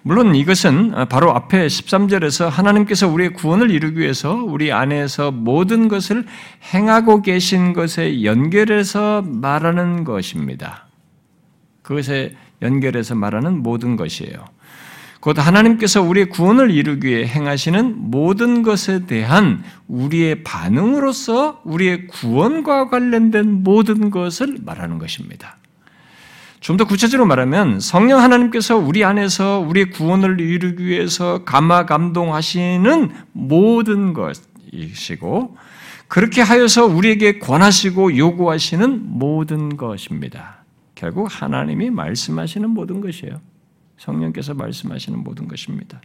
물론 0.02 0.34
이것은 0.34 0.94
바로 1.08 1.34
앞에 1.34 1.66
13절에서 1.66 2.48
하나님께서 2.48 3.08
우리의 3.08 3.32
구원을 3.34 3.70
이루기 3.70 4.00
위해서 4.00 4.34
우리 4.34 4.72
안에서 4.72 5.30
모든 5.30 5.88
것을 5.88 6.24
행하고 6.72 7.22
계신 7.22 7.72
것에 7.72 8.24
연결해서 8.24 9.22
말하는 9.22 10.04
것입니다. 10.04 10.86
그것에 11.82 12.34
연결해서 12.62 13.14
말하는 13.14 13.62
모든 13.62 13.96
것이에요. 13.96 14.44
곧 15.20 15.36
하나님께서 15.38 16.00
우리의 16.00 16.28
구원을 16.28 16.70
이루기 16.70 17.08
위해 17.08 17.26
행하시는 17.26 17.96
모든 17.96 18.62
것에 18.62 19.06
대한 19.06 19.64
우리의 19.88 20.44
반응으로서 20.44 21.60
우리의 21.64 22.06
구원과 22.06 22.88
관련된 22.88 23.64
모든 23.64 24.10
것을 24.10 24.58
말하는 24.64 24.98
것입니다. 24.98 25.56
좀 26.60 26.76
더 26.76 26.84
구체적으로 26.84 27.26
말하면 27.26 27.80
성령 27.80 28.20
하나님께서 28.20 28.76
우리 28.76 29.04
안에서 29.04 29.60
우리의 29.60 29.90
구원을 29.90 30.40
이루기 30.40 30.86
위해서 30.86 31.44
감화 31.44 31.86
감동하시는 31.86 33.10
모든 33.32 34.12
것이시고 34.12 35.56
그렇게 36.08 36.40
하여서 36.40 36.86
우리에게 36.86 37.38
권하시고 37.38 38.16
요구하시는 38.16 39.02
모든 39.04 39.76
것입니다. 39.76 40.64
결국 40.94 41.28
하나님이 41.30 41.90
말씀하시는 41.90 42.68
모든 42.70 43.00
것이에요. 43.00 43.40
성령께서 43.98 44.54
말씀하시는 44.54 45.18
모든 45.18 45.48
것입니다. 45.48 46.00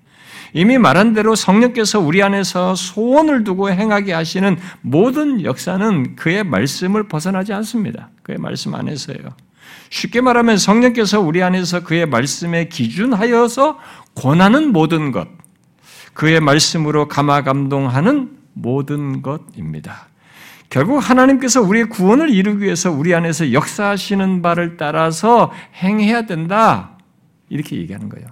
이미 0.54 0.78
말한 0.78 1.14
대로 1.14 1.36
성령께서 1.36 2.00
우리 2.00 2.22
안에서 2.22 2.76
소원을 2.76 3.44
두고 3.44 3.70
행하게 3.72 4.14
하시는 4.14 4.58
모든 4.82 5.44
역사는 5.44 6.16
그의 6.16 6.44
말씀을 6.44 7.08
벗어나지 7.08 7.54
않습니다. 7.54 8.10
그의 8.24 8.40
말씀 8.40 8.76
안에서요. 8.76 9.36
쉽게 9.90 10.22
말하면 10.22 10.58
성령께서 10.58 11.20
우리 11.20 11.44
안에서 11.44 11.84
그의 11.84 12.06
말씀에 12.06 12.68
기준하여서 12.68 13.80
권하는 14.16 14.72
모든 14.72 15.12
것, 15.12 15.28
그의 16.14 16.40
말씀으로 16.40 17.08
감화 17.08 17.44
감동하는 17.44 18.38
모든 18.54 19.22
것입니다. 19.22 20.08
결국 20.70 20.98
하나님께서 20.98 21.62
우리의 21.62 21.90
구원을 21.90 22.30
이루기 22.30 22.66
위해서 22.66 22.92
우리 22.92 23.14
안에서 23.14 23.54
역사하시는 23.54 24.42
바를 24.42 24.78
따라서 24.78 25.52
행해야 25.76 26.26
된다. 26.26 26.98
이렇게 27.50 27.78
얘기하는 27.78 28.10
거예요. 28.10 28.28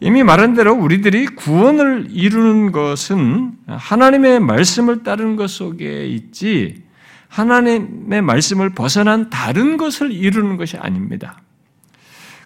이미 0.00 0.22
말한 0.22 0.52
대로 0.52 0.74
우리들이 0.74 1.26
구원을 1.26 2.08
이루는 2.10 2.72
것은 2.72 3.52
하나님의 3.66 4.40
말씀을 4.40 5.02
따르는 5.02 5.36
것 5.36 5.48
속에 5.48 6.06
있지 6.06 6.82
하나님의 7.28 8.22
말씀을 8.22 8.70
벗어난 8.70 9.30
다른 9.30 9.76
것을 9.76 10.12
이루는 10.12 10.56
것이 10.56 10.76
아닙니다. 10.76 11.40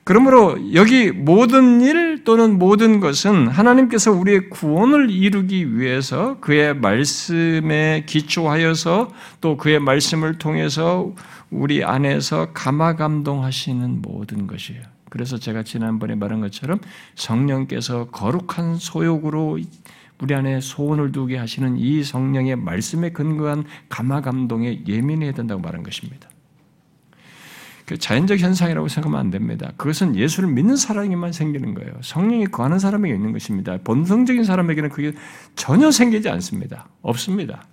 그러므로 0.05 0.59
여기 0.75 1.13
모든 1.13 1.81
일 1.83 2.25
또는 2.25 2.59
모든 2.59 3.01
것은 3.01 3.49
하나님께서 3.49 4.11
우리의 4.11 4.51
구원을 4.51 5.11
이루기 5.11 5.77
위해서 5.79 6.39
그의 6.41 6.75
말씀에 6.75 8.05
기초하여서 8.07 9.11
또 9.41 9.57
그의 9.57 9.79
말씀을 9.79 10.39
통해서 10.39 11.15
우리 11.51 11.85
안에서 11.85 12.53
감화 12.53 12.97
감동하시는 12.97 14.03
모든 14.03 14.47
것이에요. 14.47 14.83
그래서 15.11 15.39
제가 15.39 15.65
지난번에 15.65 16.15
말한 16.15 16.41
것처럼 16.41 16.79
성령께서 17.17 18.07
거룩한 18.07 18.77
소욕으로 18.77 19.59
우리 20.23 20.35
안에 20.35 20.61
소원을 20.61 21.13
두게 21.13 21.39
하시는 21.39 21.77
이 21.79 22.05
성령의 22.05 22.57
말씀에 22.57 23.11
근거한 23.11 23.65
감화 23.89 24.21
감동에 24.21 24.83
예민해야 24.87 25.33
된다고 25.33 25.61
말한 25.61 25.83
것입니다. 25.83 26.29
그 27.87 27.99
자연적 27.99 28.39
현상이라고 28.39 28.87
생각하면 28.87 29.19
안 29.19 29.31
됩니다. 29.31 29.73
그것은 29.77 30.15
예수를 30.15 30.49
믿는 30.51 30.77
사람에게만 30.77 31.33
생기는 31.33 31.75
거예요. 31.75 31.93
성령이 32.03 32.47
거하는 32.47 32.79
사람에게 32.79 33.13
있는 33.13 33.33
것입니다. 33.33 33.79
본성적인 33.83 34.45
사람에게는 34.45 34.91
그게 34.91 35.13
전혀 35.57 35.91
생기지 35.91 36.29
않습니다. 36.29 36.89
없습니다. 37.03 37.65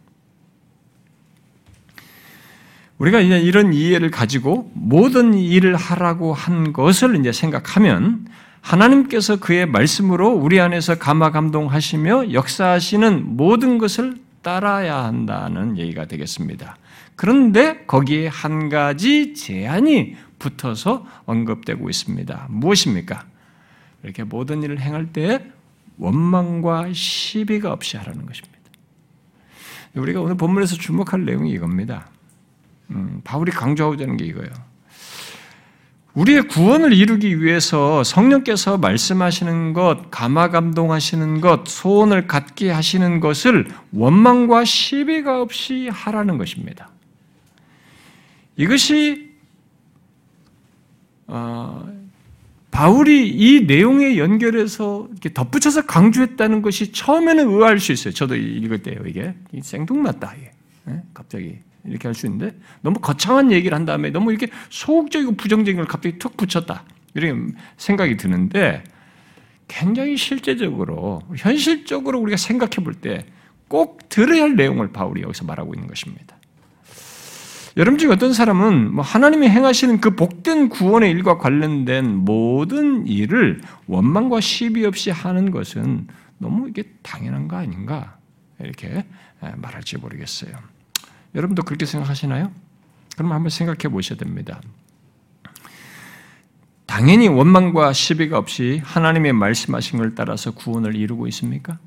우리가 2.98 3.20
이제 3.20 3.40
이런 3.40 3.74
이해를 3.74 4.10
가지고 4.10 4.72
모든 4.74 5.36
일을 5.36 5.76
하라고 5.76 6.34
한 6.34 6.74
것을 6.74 7.20
이제 7.20 7.32
생각하면 7.32 8.26
하나님께서 8.68 9.38
그의 9.38 9.66
말씀으로 9.66 10.30
우리 10.30 10.60
안에서 10.60 10.96
감화 10.96 11.32
감동하시며 11.32 12.34
역사하시는 12.34 13.38
모든 13.38 13.78
것을 13.78 14.18
따라야 14.42 15.06
한다는 15.06 15.78
얘기가 15.78 16.06
되겠습니다. 16.06 16.78
그런데 17.16 17.86
거기에 17.86 18.28
한 18.28 18.68
가지 18.68 19.34
제한이 19.34 20.18
붙어서 20.38 21.06
언급되고 21.26 21.90
있습니다. 21.90 22.48
무엇입니까? 22.50 23.26
이렇게 24.04 24.26
모든 24.26 24.62
일을 24.62 24.82
행할 24.82 25.14
때 25.14 25.50
원망과 25.98 26.92
시비가 26.94 27.72
없이 27.72 27.96
하라는 27.96 28.26
것입니다. 28.26 28.58
우리가 29.96 30.20
오늘 30.20 30.36
본문에서 30.36 30.76
주목할 30.76 31.24
내용이 31.24 31.52
이겁니다. 31.52 32.10
음, 32.92 33.22
바울이 33.24 33.52
강조하고자 33.52 34.04
하는 34.04 34.18
게 34.18 34.26
이거예요. 34.26 34.67
우리의 36.18 36.48
구원을 36.48 36.94
이루기 36.94 37.44
위해서 37.44 38.04
성령께서 38.04 38.80
말씀하시는 38.80 39.74
것, 39.74 40.10
감화 40.10 40.50
감동하시는 40.50 41.42
것, 41.42 41.68
소원을 41.68 42.26
갖게 42.26 42.72
하시는 42.72 43.20
것을 43.20 43.68
원망과 43.94 44.66
시비가 44.66 45.40
없이 45.40 45.90
하라는 45.90 46.40
것입니다. 46.40 46.90
이것이 48.56 49.32
어, 51.28 51.88
바울이 52.72 53.30
이 53.30 53.66
내용에 53.68 54.18
연결해서 54.18 55.08
이렇게 55.12 55.32
덧붙여서 55.32 55.86
강조했다는 55.86 56.64
것이 56.64 56.92
처음에는 56.94 57.48
의아할 57.48 57.80
수 57.80 57.92
있어요. 57.92 58.12
저도 58.12 58.36
읽을 58.36 58.82
때요 58.82 59.02
이게 59.06 59.36
생뚱맞다 59.62 60.34
네? 60.86 61.04
갑자기 61.14 61.60
이렇게 61.86 62.08
할 62.08 62.16
수 62.16 62.26
있는데 62.28 62.58
너무 62.82 63.00
거창한 63.00 63.52
얘기를 63.52 63.76
한 63.76 63.86
다음에 63.86 64.10
너무 64.10 64.32
이렇게 64.32 64.48
소극적이고 64.70 65.34
부정적인 65.36 65.78
걸 65.78 65.86
갑자기 65.86 66.20
툭 66.20 66.36
붙였다 66.38 66.84
이렇게 67.14 67.54
생각이 67.78 68.18
드는데 68.18 68.84
굉장히 69.68 70.18
실제적으로 70.18 71.22
현실적으로 71.36 72.20
우리가 72.20 72.38
생각해 72.38 72.84
볼 72.84 72.94
때 73.02 73.26
꼭 73.68 74.08
들어야 74.10 74.44
할 74.44 74.56
내용을 74.56 74.92
바울이 74.92 75.22
여기서 75.22 75.46
말하고 75.46 75.74
있는 75.74 75.88
것입니다. 75.88 76.36
여러분 77.76 78.00
중 78.00 78.12
어떤 78.12 78.34
사람은 78.34 78.94
뭐 78.96 79.04
하나님이 79.04 79.50
행하시는 79.50 80.02
그 80.02 80.16
복된 80.16 80.70
구원의 80.70 81.12
일과 81.12 81.38
관련된 81.38 82.16
모든 82.16 83.06
일을 83.06 83.62
원망과 83.86 84.42
시비 84.42 84.84
없이 84.86 85.12
하는 85.12 85.52
것은 85.52 86.08
너무 86.40 86.70
이게 86.70 86.84
당연한 87.04 87.48
거 87.48 87.58
아닌가 87.58 88.18
이렇게 88.60 89.06
말할지 89.58 89.98
모르겠어요. 89.98 90.54
여러분도 91.38 91.64
그렇게 91.64 91.86
생각하시나요? 91.86 92.52
그럼 93.16 93.32
한번 93.32 93.50
생각해 93.50 93.94
보셔야 93.94 94.18
됩니다. 94.18 94.60
당연히 96.88 97.28
원망과 97.28 97.94
시비가 97.94 98.38
없이 98.38 98.82
하나님의 98.84 99.34
말씀하신 99.34 100.00
걸 100.00 100.16
따라서 100.16 100.52
구원을 100.52 100.96
이루고 100.96 101.28
있습니까? 101.28 101.78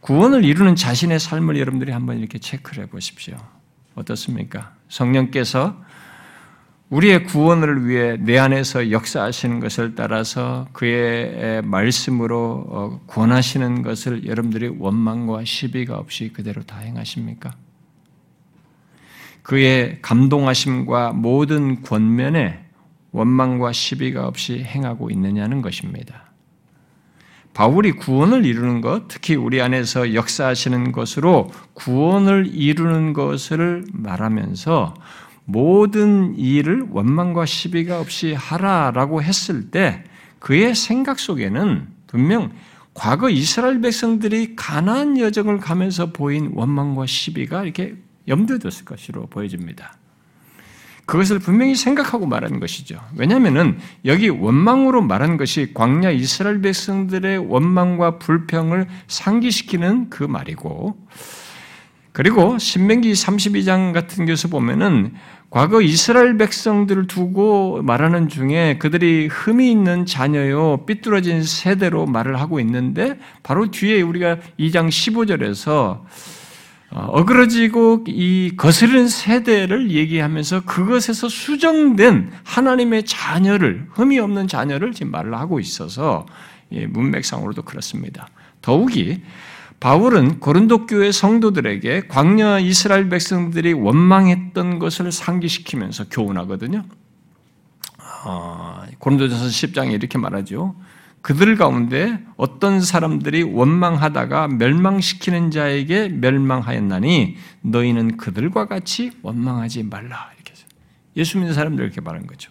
구원을 0.00 0.44
이루는 0.44 0.76
자신의 0.76 1.18
삶을 1.18 1.58
여러분들이 1.58 1.90
한번 1.90 2.18
이렇게 2.18 2.38
체크를 2.38 2.84
해 2.84 2.88
보십시오. 2.88 3.36
어떻습니까? 3.94 4.74
성령께서 4.88 5.82
우리의 6.90 7.24
구원을 7.24 7.88
위해 7.88 8.16
내 8.20 8.38
안에서 8.38 8.90
역사하시는 8.90 9.58
것을 9.60 9.94
따라서 9.94 10.68
그의 10.72 11.62
말씀으로 11.62 12.66
어, 12.68 13.00
권하시는 13.06 13.82
것을 13.82 14.26
여러분들이 14.26 14.68
원망과 14.78 15.44
시비가 15.44 15.96
없이 15.96 16.32
그대로 16.32 16.62
다 16.62 16.78
행하십니까? 16.78 17.56
그의 19.44 19.98
감동하심과 20.00 21.12
모든 21.12 21.82
권면에 21.82 22.64
원망과 23.12 23.72
시비가 23.72 24.26
없이 24.26 24.64
행하고 24.64 25.10
있느냐는 25.10 25.62
것입니다. 25.62 26.32
바울이 27.52 27.92
구원을 27.92 28.46
이루는 28.46 28.80
것, 28.80 29.06
특히 29.06 29.36
우리 29.36 29.60
안에서 29.60 30.14
역사하시는 30.14 30.90
것으로 30.90 31.52
구원을 31.74 32.50
이루는 32.52 33.12
것을 33.12 33.84
말하면서 33.92 34.94
모든 35.44 36.34
일을 36.36 36.86
원망과 36.90 37.44
시비가 37.44 38.00
없이 38.00 38.32
하라라고 38.32 39.22
했을 39.22 39.70
때 39.70 40.04
그의 40.38 40.74
생각 40.74 41.20
속에는 41.20 41.86
분명 42.06 42.50
과거 42.94 43.28
이스라엘 43.28 43.80
백성들이 43.82 44.56
가나안 44.56 45.18
여정을 45.18 45.58
가면서 45.58 46.12
보인 46.12 46.52
원망과 46.54 47.06
시비가 47.06 47.62
이렇게 47.62 47.96
염두에 48.28 48.58
뒀을 48.58 48.84
것으로 48.84 49.26
보여집니다. 49.26 49.96
그것을 51.06 51.38
분명히 51.38 51.74
생각하고 51.74 52.26
말하는 52.26 52.60
것이죠. 52.60 52.98
왜냐하면 53.16 53.78
여기 54.06 54.30
원망으로 54.30 55.02
말한 55.02 55.36
것이 55.36 55.72
광야 55.74 56.10
이스라엘 56.10 56.62
백성들의 56.62 57.38
원망과 57.38 58.18
불평을 58.18 58.86
상기시키는 59.06 60.08
그 60.08 60.24
말이고, 60.24 60.96
그리고 62.12 62.58
신명기 62.58 63.12
32장 63.12 63.92
같은 63.92 64.24
것을 64.24 64.48
보면은 64.48 65.14
과거 65.50 65.82
이스라엘 65.82 66.36
백성들을 66.36 67.06
두고 67.06 67.82
말하는 67.82 68.28
중에 68.28 68.78
그들이 68.78 69.28
흠이 69.30 69.70
있는 69.70 70.06
자녀요, 70.06 70.84
삐뚤어진 70.86 71.42
세대로 71.42 72.06
말을 72.06 72.40
하고 72.40 72.60
있는데 72.60 73.18
바로 73.42 73.70
뒤에 73.70 74.00
우리가 74.02 74.38
2장 74.58 74.88
15절에서 74.88 76.02
어그러지고 76.94 78.04
이 78.06 78.52
거스르는 78.56 79.08
세대를 79.08 79.90
얘기하면서 79.90 80.64
그것에서 80.64 81.28
수정된 81.28 82.32
하나님의 82.44 83.04
자녀를 83.04 83.88
흠이 83.90 84.18
없는 84.20 84.46
자녀를 84.46 84.92
지금 84.92 85.10
말을 85.10 85.34
하고 85.34 85.58
있어서 85.58 86.24
문맥상으로도 86.70 87.62
그렇습니다. 87.62 88.28
더욱이 88.62 89.20
바울은 89.80 90.38
고린도 90.38 90.86
교회 90.86 91.10
성도들에게 91.10 92.06
광야 92.08 92.60
이스라엘 92.60 93.08
백성들이 93.08 93.72
원망했던 93.72 94.78
것을 94.78 95.10
상기시키면서 95.10 96.08
교훈하거든요. 96.08 96.84
어, 98.24 98.82
고린도전서 98.98 99.46
10장에 99.46 99.92
이렇게 99.92 100.16
말하죠. 100.16 100.74
그들 101.24 101.56
가운데 101.56 102.18
어떤 102.36 102.82
사람들이 102.82 103.44
원망하다가 103.44 104.46
멸망시키는 104.46 105.50
자에게 105.50 106.10
멸망하였나니 106.10 107.38
너희는 107.62 108.18
그들과 108.18 108.66
같이 108.66 109.10
원망하지 109.22 109.84
말라. 109.84 110.30
이렇게 110.34 110.52
예수 111.16 111.38
믿는 111.38 111.54
사람들 111.54 111.82
이렇게 111.82 112.02
말한 112.02 112.26
거죠. 112.26 112.50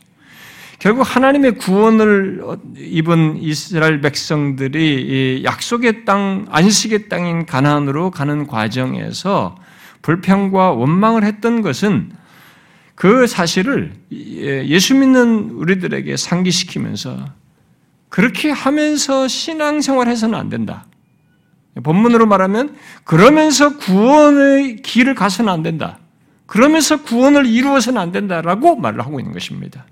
결국 0.80 1.04
하나님의 1.04 1.60
구원을 1.60 2.42
입은 2.76 3.38
이스라엘 3.44 4.02
백성들이 4.02 5.44
약속의 5.44 6.06
땅, 6.06 6.48
안식의 6.50 7.10
땅인 7.10 7.46
가나안으로 7.46 8.10
가는 8.10 8.48
과정에서 8.48 9.56
불평과 10.02 10.72
원망을 10.72 11.24
했던 11.26 11.62
것은 11.62 12.12
그 12.96 13.28
사실을 13.28 13.94
예수 14.12 14.96
믿는 14.96 15.52
우리들에게 15.52 16.18
상기시키면서 16.18 17.43
그렇게 18.14 18.52
하면서 18.52 19.28
신앙생활 19.28 20.08
해서는 20.08 20.38
안 20.38 20.48
된다. 20.48 20.86
본문으로 21.82 22.28
말하면 22.28 22.76
그러면서 23.06 23.76
구원의 23.78 24.84
길을 24.84 25.16
가서는 25.16 25.52
안 25.52 25.64
된다. 25.64 25.98
그러면서 26.46 27.02
구원을 27.02 27.48
이루어서는 27.48 28.00
안 28.00 28.12
된다라고 28.12 28.76
말을 28.76 29.00
하고 29.00 29.20
있는 29.20 29.34
것입니다. 29.34 29.88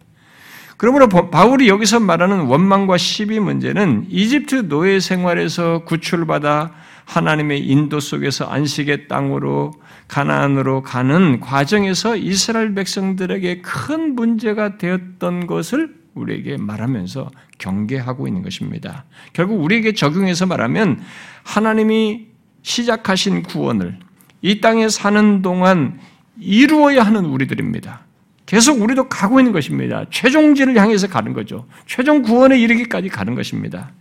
그러므로 0.78 1.10
바울이 1.10 1.68
여기서 1.68 2.00
말하는 2.00 2.42
원망과 2.42 3.00
시비 3.00 3.40
문제는 3.40 4.06
이집트 4.12 4.68
노예 4.68 5.00
생활에서 5.00 5.84
구출받아 5.86 6.74
하나님의 7.06 7.66
인도 7.66 8.00
속에서 8.00 8.46
안식의 8.46 9.08
땅으로 9.08 9.74
가나안으로 10.08 10.84
가는 10.84 11.40
과정에서 11.40 12.18
이스라엘 12.18 12.76
백성들에게 12.76 13.64
큰 13.64 14.14
문제가 14.14 14.78
되었던 14.78 15.48
것을 15.48 16.01
우리에게 16.15 16.58
말하면서 16.58 17.30
경계하고 17.58 18.28
있는 18.28 18.41
것입니다. 18.41 19.06
결국 19.34 19.63
우리에게 19.63 19.93
적용해서 19.93 20.45
말하면 20.45 21.02
하나님이 21.43 22.28
시작하신 22.63 23.43
구원을 23.43 24.00
이 24.41 24.62
땅에 24.62 24.89
사는 24.89 25.41
동안 25.41 26.00
이루어야 26.39 27.04
하는 27.04 27.26
우리들입니다. 27.26 28.06
계속 28.45 28.82
우리도 28.82 29.08
가고 29.08 29.39
있는 29.39 29.54
것입니다. 29.54 30.06
최종지를 30.10 30.78
향해서 30.78 31.08
가는 31.08 31.32
거죠. 31.32 31.67
최종 31.86 32.21
구원에 32.21 32.60
이르기까지 32.60 33.08
가는 33.08 33.34
것입니다. 33.36 33.91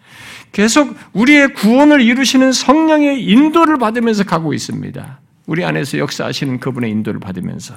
계속 0.50 0.96
우리의 1.12 1.54
구원을 1.54 2.00
이루시는 2.00 2.50
성령의 2.50 3.24
인도를 3.24 3.78
받으면서 3.78 4.24
가고 4.24 4.52
있습니다. 4.52 5.20
우리 5.46 5.64
안에서 5.64 5.98
역사하시는 5.98 6.58
그분의 6.58 6.90
인도를 6.90 7.20
받으면서. 7.20 7.76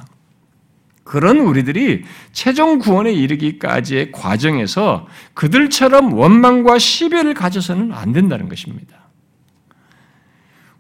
그런 1.03 1.39
우리들이 1.39 2.03
최종 2.31 2.79
구원에 2.79 3.11
이르기까지의 3.11 4.11
과정에서 4.11 5.07
그들처럼 5.33 6.13
원망과 6.13 6.79
시비를 6.79 7.33
가져서는 7.33 7.91
안 7.93 8.13
된다는 8.13 8.47
것입니다. 8.47 9.03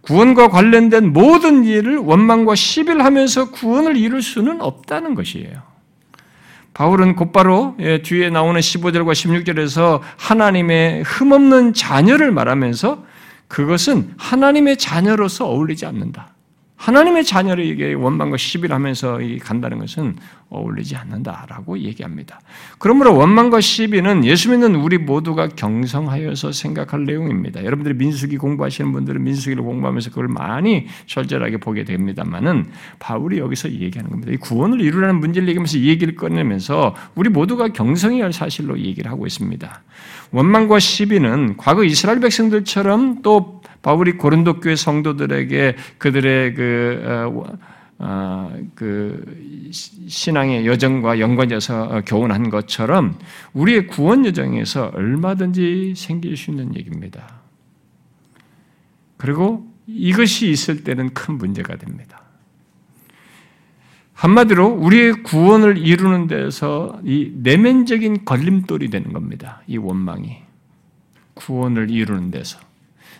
구원과 0.01 0.49
관련된 0.49 1.13
모든 1.13 1.63
일을 1.63 1.97
원망과 1.97 2.55
시비를 2.55 3.05
하면서 3.05 3.51
구원을 3.51 3.95
이룰 3.95 4.21
수는 4.21 4.61
없다는 4.61 5.15
것이에요. 5.15 5.61
바울은 6.73 7.15
곧바로 7.15 7.75
예, 7.79 8.01
뒤에 8.01 8.29
나오는 8.29 8.59
15절과 8.59 9.11
16절에서 9.11 10.01
하나님의 10.17 11.03
흠없는 11.03 11.73
자녀를 11.73 12.31
말하면서 12.31 13.05
그것은 13.47 14.13
하나님의 14.17 14.77
자녀로서 14.77 15.47
어울리지 15.47 15.85
않는다. 15.85 16.32
하나님의 16.75 17.23
자녀에게 17.23 17.93
원망과 17.93 18.37
시비를 18.37 18.75
하면서 18.75 19.19
간다는 19.41 19.79
것은 19.79 20.17
어울리지 20.49 20.95
않는다라고 20.95 21.79
얘기합니다. 21.79 22.41
그러므로 22.77 23.15
원망과 23.15 23.61
시비는 23.61 24.25
예수 24.25 24.51
믿는 24.51 24.75
우리 24.75 24.97
모두가 24.97 25.47
경성하여서 25.47 26.51
생각할 26.51 27.05
내용입니다. 27.05 27.63
여러분들이 27.63 27.95
민수기 27.95 28.37
공부하시는 28.37 28.91
분들은 28.91 29.23
민수기를 29.23 29.63
공부하면서 29.63 30.09
그걸 30.11 30.27
많이 30.27 30.87
절절하게 31.07 31.57
보게 31.57 31.83
됩니다만은 31.83 32.67
바울이 32.99 33.39
여기서 33.39 33.71
얘기하는 33.71 34.11
겁니다. 34.11 34.31
이 34.31 34.37
구원을 34.37 34.81
이루라는 34.81 35.19
문제를 35.19 35.47
얘기하면서 35.47 35.77
이 35.77 35.87
얘기를 35.87 36.15
꺼내면서 36.15 36.95
우리 37.15 37.29
모두가 37.29 37.69
경성해야 37.69 38.25
할 38.25 38.33
사실로 38.33 38.77
얘기를 38.79 39.09
하고 39.09 39.25
있습니다. 39.25 39.81
원망과 40.31 40.79
시비는 40.79 41.57
과거 41.57 41.83
이스라엘 41.83 42.19
백성들처럼 42.19 43.21
또 43.21 43.62
바울이 43.83 44.13
고린도 44.13 44.61
교회 44.61 44.75
성도들에게 44.75 45.75
그들의 45.99 46.53
그, 46.55 47.03
어, 47.05 47.57
어, 47.99 48.57
그 48.73 49.71
신앙의 50.07 50.65
여정과 50.65 51.19
연관해서 51.19 51.83
어, 51.83 52.01
교훈한 52.05 52.49
것처럼 52.49 53.19
우리의 53.53 53.87
구원 53.87 54.25
여정에서 54.25 54.91
얼마든지 54.95 55.93
생길 55.95 56.35
수 56.35 56.49
있는 56.51 56.75
얘기입니다. 56.75 57.41
그리고 59.17 59.67
이것이 59.85 60.49
있을 60.49 60.83
때는 60.83 61.13
큰 61.13 61.37
문제가 61.37 61.75
됩니다. 61.75 62.23
한마디로 64.13 64.67
우리의 64.67 65.23
구원을 65.23 65.77
이루는 65.77 66.27
데서 66.27 67.01
이 67.03 67.33
내면적인 67.35 68.23
걸림돌이 68.23 68.89
되는 68.89 69.11
겁니다. 69.11 69.61
이 69.67 69.77
원망이. 69.77 70.37
구원을 71.33 71.91
이루는 71.91 72.31
데서. 72.31 72.59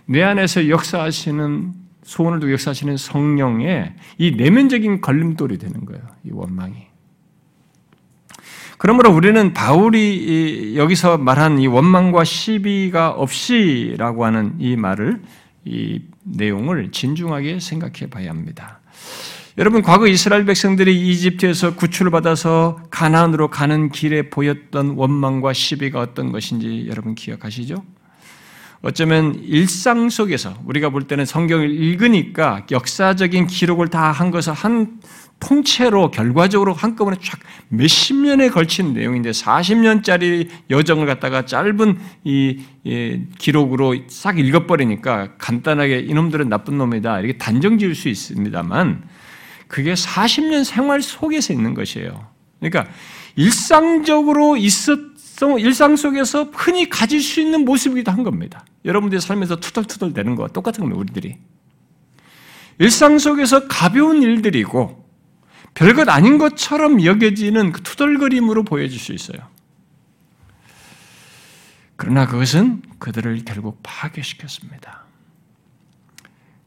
내 0.06 0.24
안에서 0.24 0.70
역사하시는 0.70 1.74
소원을 2.04 2.40
두고 2.40 2.52
역사하시는 2.54 2.98
성령의 2.98 3.94
이 4.18 4.32
내면적인 4.32 5.02
걸림돌이 5.02 5.58
되는 5.58 5.86
거예요. 5.86 6.02
이 6.26 6.32
원망이. 6.32 6.76
그러므로 8.78 9.12
우리는 9.12 9.54
바울이 9.54 10.74
여기서 10.76 11.18
말한 11.18 11.60
이 11.60 11.68
원망과 11.68 12.26
시비가 12.26 13.12
없이라고 13.12 14.26
하는 14.26 14.56
이 14.60 14.76
말을 14.76 15.22
이 15.64 16.02
내용을 16.24 16.92
진중하게 16.92 17.62
생각해 17.62 18.10
봐야 18.10 18.30
합니다. 18.30 18.82
여러분 19.58 19.84
과거 19.84 20.08
이스라엘 20.08 20.46
백성들이 20.46 21.10
이집트에서 21.10 21.76
구출을 21.76 22.12
받아서 22.12 22.82
가나안으로 22.90 23.50
가는 23.50 23.90
길에 23.90 24.30
보였던 24.30 24.96
원망과 24.96 25.54
시비가 25.54 26.00
어떤 26.00 26.32
것인지 26.32 26.88
여러분 26.90 27.14
기억하시죠? 27.16 27.76
어쩌면 28.84 29.36
일상 29.44 30.10
속에서 30.10 30.56
우리가 30.66 30.90
볼 30.90 31.08
때는 31.08 31.26
성경을 31.26 31.72
읽으니까 31.72 32.66
역사적인 32.70 33.48
기록을 33.48 33.88
다 33.88 34.12
한 34.12 34.30
것을 34.30 34.54
한 34.54 35.00
통째로 35.40 36.12
결과적으로 36.12 36.74
한꺼번에 36.74 37.18
쫙 37.22 37.40
몇십 37.70 38.16
년에 38.18 38.50
걸친 38.50 38.94
내용인데 38.94 39.32
40년짜리 39.32 40.48
여정을 40.70 41.06
갖다가 41.06 41.46
짧은 41.46 41.98
이, 42.24 42.62
이 42.84 43.22
기록으로 43.38 43.96
싹 44.08 44.40
읽어버리니까 44.40 45.38
간단하게 45.38 46.00
이놈들은 46.00 46.48
나쁜 46.48 46.78
놈이다 46.78 47.20
이렇게 47.20 47.38
단정 47.38 47.78
지을 47.78 47.96
수 47.96 48.08
있습니다만 48.08 49.04
그게 49.68 49.94
40년 49.94 50.64
생활 50.64 51.02
속에서 51.02 51.52
있는 51.52 51.74
것이에요. 51.74 52.28
그러니까 52.60 52.92
일상적으로 53.36 54.56
있었 54.56 55.13
일상 55.60 55.96
속에서 55.96 56.44
흔히 56.54 56.90
가질 56.90 57.22
수 57.22 57.42
있는 57.42 57.66
모습이기도 57.66 58.12
한 58.12 58.24
겁니다. 58.24 58.66
여러분들의 58.86 59.22
삶에서 59.22 59.58
투덜투덜 59.58 60.14
되는 60.14 60.36
거와 60.36 60.50
똑같은 60.50 60.82
겁니다, 60.82 61.00
우리들이. 61.00 61.38
일상 62.80 63.20
속에서 63.20 63.68
가벼운 63.68 64.22
일들이고 64.22 65.04
별것 65.74 66.10
아닌 66.10 66.38
것처럼 66.38 67.04
여겨지는 67.04 67.72
그 67.72 67.82
투덜거림으로 67.82 68.64
보여질 68.64 69.00
수 69.00 69.14
있어요. 69.14 69.40
그러나 71.96 72.28
그것은 72.28 72.82
그들을 73.00 73.44
결국 73.46 73.80
파괴시켰습니다. 73.84 75.04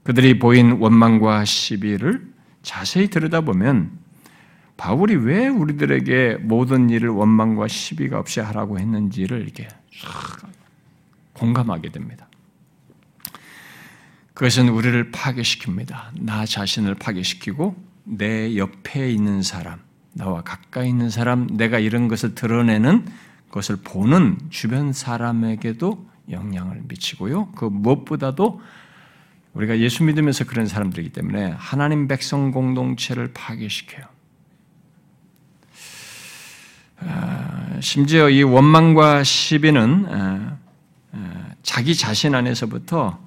그들이 0.03 0.39
보인 0.39 0.73
원망과 0.73 1.45
시비를 1.45 2.33
자세히 2.63 3.09
들여다보면 3.09 4.06
바울이 4.77 5.15
왜 5.17 5.49
우리들에게 5.49 6.39
모든 6.43 6.91
일을 6.91 7.09
원망과 7.09 7.69
시비가 7.69 8.19
없이 8.19 8.41
하라고 8.41 8.79
했는지를 8.79 9.43
이렇게 9.43 9.69
공감하게 11.33 11.91
됩니다. 11.91 12.29
그것은 14.35 14.69
우리를 14.69 15.13
파괴시킵니다. 15.13 16.21
나 16.21 16.45
자신을 16.45 16.95
파괴시키고 16.97 17.75
내 18.05 18.57
옆에 18.57 19.11
있는 19.11 19.43
사람, 19.43 19.81
나와 20.13 20.43
가까이 20.43 20.91
있는 20.91 21.09
사람, 21.09 21.47
내가 21.47 21.79
이런 21.79 22.07
것을 22.09 22.35
드러내는 22.35 23.07
것을 23.51 23.77
보는 23.77 24.39
주변 24.51 24.93
사람에게도 24.93 26.07
영향을 26.31 26.83
미치고요. 26.87 27.53
그 27.53 27.65
무엇보다도 27.65 28.61
우리가 29.55 29.79
예수 29.79 30.05
믿으면서 30.05 30.45
그런 30.45 30.67
사람들이기 30.67 31.11
때문에 31.11 31.55
하나님 31.57 32.07
백성 32.07 32.51
공동체를 32.51 33.33
파괴시켜요. 33.33 34.05
아, 36.99 37.66
심지어 37.81 38.31
이 38.31 38.43
원망과 38.43 39.25
시비는 39.25 40.57
자기 41.63 41.95
자신 41.95 42.35
안에서부터 42.35 43.19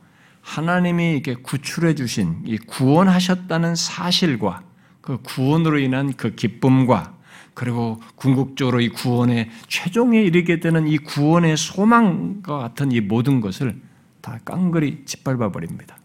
하나님이 0.42 1.14
이렇게 1.14 1.36
구출해 1.36 1.96
주신 1.96 2.42
이 2.46 2.58
구원하셨다는 2.58 3.76
사실과 3.76 4.64
그 5.02 5.22
구원으로 5.22 5.80
인한 5.80 6.14
그 6.14 6.36
기쁨과 6.36 7.18
그리고 7.54 8.02
궁극적으로 8.16 8.80
이 8.80 8.90
구원의 8.90 9.50
최종에 9.68 10.22
이르게 10.22 10.60
되는 10.60 10.88
이 10.88 10.98
구원의 10.98 11.58
소망과 11.58 12.58
같은 12.58 12.92
이 12.92 13.02
모든 13.02 13.42
것을 13.42 13.82
다 14.22 14.40
깡그리 14.46 15.04
짓밟아 15.06 15.52
버립니다. 15.52 15.98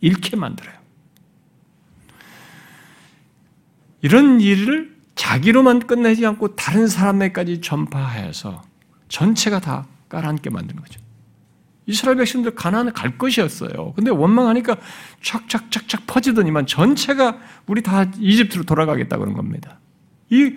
잃게 0.00 0.36
만들어요. 0.36 0.74
이런 4.02 4.40
일을 4.40 4.89
자기로만 5.20 5.80
끝내지 5.80 6.24
않고 6.24 6.56
다른 6.56 6.86
사람에까지 6.86 7.60
전파해서 7.60 8.62
전체가 9.08 9.60
다 9.60 9.86
깔아앉게 10.08 10.48
만드는 10.48 10.80
거죠. 10.80 10.98
이스라엘 11.84 12.16
백성들 12.16 12.54
가나안에 12.54 12.92
갈 12.92 13.18
것이었어요. 13.18 13.92
근데 13.94 14.10
원망하니까 14.10 14.76
착착착착 15.22 16.06
퍼지더니만 16.06 16.66
전체가 16.66 17.38
우리 17.66 17.82
다 17.82 18.06
이집트로 18.18 18.64
돌아가겠다 18.64 19.18
그런 19.18 19.34
겁니다. 19.34 19.78
이 20.30 20.56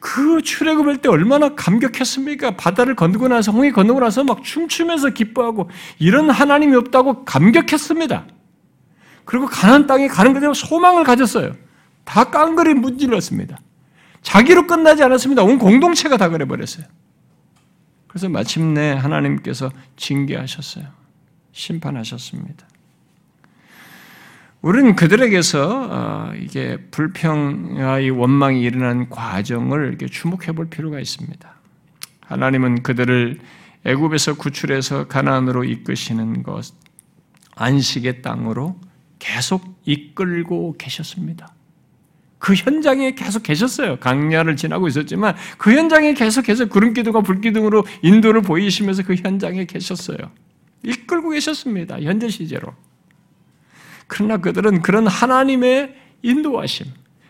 그 0.00 0.40
출애굽할 0.40 0.96
때 1.02 1.10
얼마나 1.10 1.54
감격했습니까? 1.54 2.56
바다를 2.56 2.96
건너고 2.96 3.28
나서 3.28 3.52
홍해 3.52 3.70
건너고 3.70 4.00
나서 4.00 4.24
막 4.24 4.42
춤추면서 4.42 5.10
기뻐하고 5.10 5.68
이런 5.98 6.30
하나님이 6.30 6.74
없다고 6.76 7.26
감격했습니다. 7.26 8.24
그리고 9.26 9.46
가나안 9.46 9.86
땅에 9.86 10.08
가는 10.08 10.32
그대로 10.32 10.54
소망을 10.54 11.04
가졌어요. 11.04 11.54
다 12.04 12.24
깡그리 12.24 12.74
문질렀습니다. 12.74 13.58
자기로 14.22 14.66
끝나지 14.66 15.02
않았습니다. 15.02 15.42
온 15.42 15.58
공동체가 15.58 16.16
다 16.16 16.28
그래 16.28 16.44
버렸어요. 16.44 16.86
그래서 18.06 18.28
마침내 18.28 18.92
하나님께서 18.92 19.70
징계하셨어요. 19.96 20.84
심판하셨습니다. 21.52 22.66
우리는 24.62 24.94
그들에게서 24.94 25.88
어, 25.90 26.32
이게 26.36 26.76
불평과 26.90 27.98
원망이 28.12 28.60
일어난 28.60 29.08
과정을 29.08 29.88
이렇게 29.88 30.06
주목해 30.06 30.52
볼 30.52 30.68
필요가 30.68 31.00
있습니다. 31.00 31.50
하나님은 32.20 32.82
그들을 32.82 33.38
애굽에서 33.84 34.34
구출해서 34.34 35.08
가나안으로 35.08 35.64
이끄시는 35.64 36.42
것 36.42 36.74
안식의 37.56 38.22
땅으로 38.22 38.78
계속 39.18 39.80
이끌고 39.84 40.76
계셨습니다. 40.78 41.54
그 42.40 42.54
현장에 42.54 43.12
계속 43.12 43.42
계셨어요. 43.42 43.98
강야를 44.00 44.56
지나고 44.56 44.88
있었지만 44.88 45.36
그 45.58 45.72
현장에 45.72 46.14
계속해서 46.14 46.64
구름 46.66 46.94
기둥과 46.94 47.20
불 47.20 47.40
기둥으로 47.40 47.84
인도를 48.02 48.40
보이시면서 48.40 49.04
그 49.04 49.14
현장에 49.14 49.66
계셨어요. 49.66 50.16
이끌고 50.82 51.30
계셨습니다. 51.30 52.00
현재 52.00 52.28
시제로. 52.28 52.72
그러나 54.06 54.38
그들은 54.38 54.80
그런 54.80 55.06
하나님의 55.06 55.94
인도하심, 56.22 56.86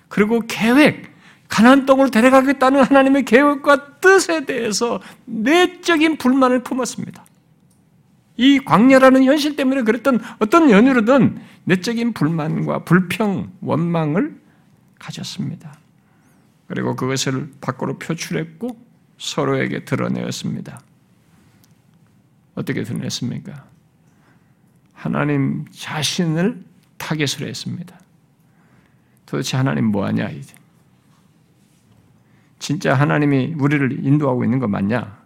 그리고 0.08 0.42
계획, 0.46 1.10
가난 1.48 1.86
땅으로 1.86 2.10
데려가겠다는 2.10 2.84
하나님의 2.84 3.24
계획과 3.24 3.98
뜻에 3.98 4.46
대해서 4.46 5.00
내적인 5.24 6.18
불만을 6.18 6.62
품었습니다. 6.62 7.26
이 8.36 8.60
광야라는 8.60 9.24
현실 9.24 9.56
때문에 9.56 9.82
그랬던 9.82 10.20
어떤 10.38 10.70
연유로든 10.70 11.40
내적인 11.64 12.12
불만과 12.12 12.84
불평, 12.84 13.50
원망을 13.60 14.39
가졌습니다. 15.00 15.76
그리고 16.68 16.94
그것을 16.94 17.52
밖으로 17.60 17.98
표출했고 17.98 18.78
서로에게 19.18 19.84
드러내었습니다. 19.84 20.80
어떻게 22.54 22.84
드러냈습니까? 22.84 23.64
하나님 24.92 25.64
자신을 25.72 26.62
타겟으로 26.98 27.48
했습니다. 27.48 27.98
도대체 29.26 29.56
하나님 29.56 29.86
뭐하냐 29.86 30.28
이제. 30.28 30.54
진짜 32.58 32.94
하나님이 32.94 33.54
우리를 33.58 34.04
인도하고 34.04 34.44
있는 34.44 34.58
거 34.58 34.68
맞냐? 34.68 35.18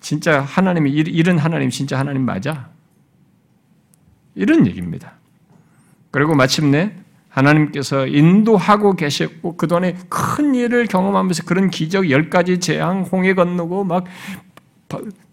진짜 0.00 0.40
하나님이 0.40 0.90
이런 0.90 1.38
하나님 1.38 1.70
진짜 1.70 1.98
하나님 1.98 2.24
맞아? 2.24 2.70
이런 4.34 4.66
얘기입니다. 4.66 5.14
그리고 6.10 6.34
마침내 6.34 6.96
하나님께서 7.30 8.06
인도하고 8.06 8.94
계셨고 8.94 9.56
그동안에 9.56 9.96
큰 10.08 10.54
일을 10.54 10.86
경험하면서 10.86 11.44
그런 11.44 11.70
기적 11.70 12.10
열 12.10 12.28
가지 12.28 12.60
재앙 12.60 13.02
홍해 13.02 13.34
건너고 13.34 13.84
막 13.84 14.04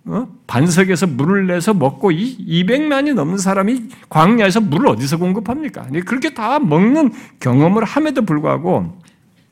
어? 0.06 0.28
반석에서 0.48 1.08
물을 1.08 1.48
내서 1.48 1.74
먹고 1.74 2.12
이 2.12 2.38
200만이 2.64 3.14
넘는 3.14 3.38
사람이 3.38 3.90
광야에서 4.10 4.62
물을 4.62 4.88
어디서 4.88 5.18
공급합니까? 5.18 5.88
그렇게 6.06 6.34
다 6.34 6.60
먹는 6.60 7.12
경험을 7.42 7.84
함에도 7.84 8.22
불구하고 8.22 8.98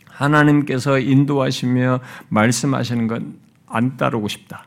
하나님께서 0.08 1.00
인도하시며 1.00 2.00
말씀하시는 2.30 3.08
건 3.08 3.46
안 3.68 3.98
따르고 3.98 4.28
싶다. 4.28 4.66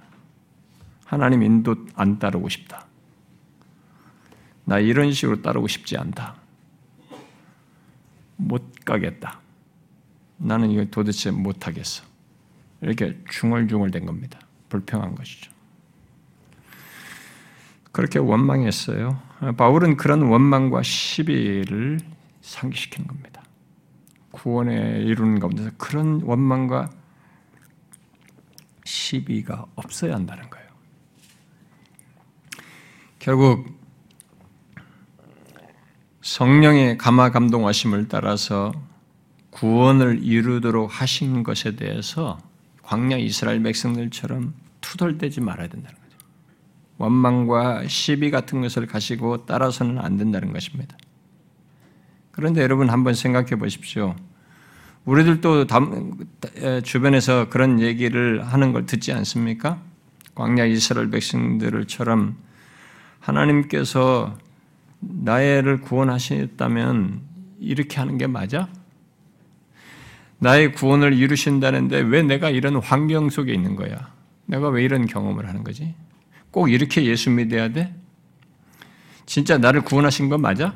하나님 1.06 1.42
인도 1.42 1.74
안 1.94 2.18
따르고 2.18 2.48
싶다. 2.48 2.86
나 4.64 4.78
이런 4.78 5.12
식으로 5.12 5.40
따르고 5.40 5.66
싶지 5.66 5.96
않다. 5.96 6.34
못 8.38 8.72
가겠다. 8.84 9.40
나는 10.38 10.70
이거 10.70 10.84
도대체 10.86 11.30
못 11.30 11.66
하겠어. 11.66 12.04
이렇게 12.80 13.18
중얼중얼 13.28 13.90
된 13.90 14.06
겁니다. 14.06 14.38
불평한 14.68 15.14
것이죠. 15.14 15.50
그렇게 17.92 18.18
원망했어요. 18.18 19.20
바울은 19.56 19.96
그런 19.96 20.22
원망과 20.22 20.82
시비를 20.82 21.98
상기시키는 22.40 23.08
겁니다. 23.08 23.42
구원에 24.30 25.00
이루는 25.00 25.40
가운데서 25.40 25.70
그런 25.76 26.22
원망과 26.22 26.90
시비가 28.84 29.66
없어야 29.74 30.14
한다는 30.14 30.48
거예요. 30.48 30.68
결국 33.18 33.77
성령의 36.28 36.98
감화 36.98 37.30
감동하심을 37.30 38.08
따라서 38.08 38.70
구원을 39.48 40.22
이루도록 40.22 41.00
하신 41.00 41.42
것에 41.42 41.74
대해서 41.74 42.38
광야 42.82 43.16
이스라엘 43.16 43.62
백성들처럼 43.62 44.52
투덜대지 44.82 45.40
말아야 45.40 45.68
된다는 45.68 45.96
거죠. 45.96 46.16
원망과 46.98 47.88
시비 47.88 48.30
같은 48.30 48.60
것을 48.60 48.86
가지고 48.86 49.46
따라서는 49.46 49.98
안 49.98 50.18
된다는 50.18 50.52
것입니다. 50.52 50.98
그런데 52.30 52.60
여러분 52.60 52.90
한번 52.90 53.14
생각해 53.14 53.56
보십시오. 53.56 54.14
우리들도 55.06 55.66
주변에서 56.84 57.48
그런 57.48 57.80
얘기를 57.80 58.46
하는 58.46 58.72
걸 58.72 58.84
듣지 58.84 59.14
않습니까? 59.14 59.80
광야 60.34 60.66
이스라엘 60.66 61.08
백성들처럼 61.08 62.36
하나님께서 63.18 64.36
나를 65.00 65.80
구원하셨다면 65.80 67.20
이렇게 67.60 67.98
하는 67.98 68.18
게 68.18 68.26
맞아? 68.26 68.68
나의 70.38 70.72
구원을 70.72 71.14
이루신다는데 71.14 72.00
왜 72.00 72.22
내가 72.22 72.50
이런 72.50 72.76
환경 72.76 73.28
속에 73.28 73.52
있는 73.52 73.74
거야? 73.76 74.12
내가 74.46 74.68
왜 74.68 74.84
이런 74.84 75.06
경험을 75.06 75.48
하는 75.48 75.64
거지? 75.64 75.94
꼭 76.50 76.68
이렇게 76.70 77.04
예수 77.04 77.30
믿어야 77.30 77.68
돼? 77.72 77.94
진짜 79.26 79.58
나를 79.58 79.82
구원하신 79.82 80.28
건 80.28 80.40
맞아? 80.40 80.74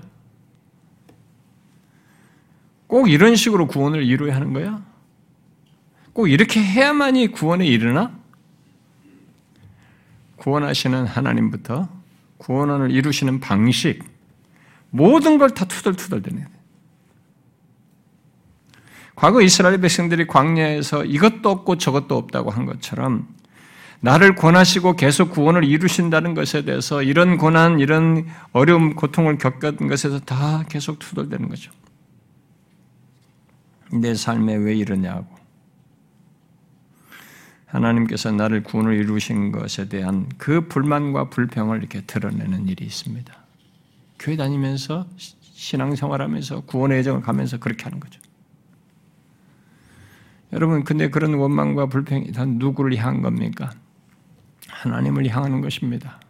꼭 2.86 3.08
이런 3.08 3.36
식으로 3.36 3.66
구원을 3.68 4.02
이루어야 4.02 4.36
하는 4.36 4.52
거야? 4.52 4.84
꼭 6.12 6.28
이렇게 6.28 6.62
해야만이 6.62 7.28
구원에 7.28 7.66
이르나? 7.66 8.12
구원하시는 10.36 11.06
하나님부터 11.06 11.88
구원을 12.36 12.90
이루시는 12.90 13.40
방식, 13.40 14.02
모든 14.92 15.38
걸 15.38 15.48
다 15.50 15.64
투덜투덜대네. 15.64 16.46
과거 19.14 19.40
이스라엘 19.40 19.80
백성들이 19.80 20.26
광야에서 20.26 21.04
이것도 21.04 21.48
없고 21.48 21.78
저것도 21.78 22.16
없다고 22.16 22.50
한 22.50 22.66
것처럼 22.66 23.28
나를 24.00 24.34
권하시고 24.34 24.96
계속 24.96 25.30
구원을 25.30 25.64
이루신다는 25.64 26.34
것에 26.34 26.64
대해서 26.64 27.02
이런 27.02 27.36
고난, 27.36 27.78
이런 27.78 28.26
어려움, 28.52 28.94
고통을 28.94 29.38
겪은 29.38 29.86
것에서 29.88 30.18
다 30.18 30.64
계속 30.68 30.98
투덜대는 30.98 31.48
거죠. 31.48 31.70
내 33.92 34.14
삶에 34.14 34.56
왜 34.56 34.74
이러냐고. 34.74 35.26
하나님께서 37.66 38.32
나를 38.32 38.62
구원을 38.64 38.96
이루신 38.96 39.52
것에 39.52 39.88
대한 39.88 40.28
그 40.36 40.66
불만과 40.68 41.30
불평을 41.30 41.78
이렇게 41.78 42.02
드러내는 42.02 42.68
일이 42.68 42.84
있습니다. 42.84 43.41
교회 44.22 44.36
다니면서 44.36 45.08
신앙생활하면서 45.16 46.60
구원의 46.62 46.98
여정을 46.98 47.22
가면서 47.22 47.58
그렇게 47.58 47.82
하는 47.84 47.98
거죠. 47.98 48.20
여러분, 50.52 50.84
근데 50.84 51.10
그런 51.10 51.34
원망과 51.34 51.86
불평이 51.86 52.30
다 52.30 52.44
누구를 52.44 52.96
향한 52.96 53.22
겁니까? 53.22 53.70
하나님을 54.68 55.26
향하는 55.28 55.60
것입니다. 55.60 56.20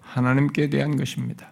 하나님께 0.00 0.68
대한 0.68 0.96
것입니다. 0.96 1.50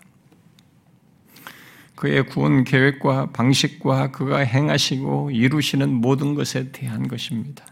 그의 1.94 2.26
구원 2.26 2.64
계획과 2.64 3.30
방식과 3.30 4.10
그가 4.10 4.38
행하시고 4.38 5.30
이루시는 5.30 5.88
모든 5.88 6.34
것에 6.34 6.70
대한 6.72 7.08
것입니다. 7.08 7.64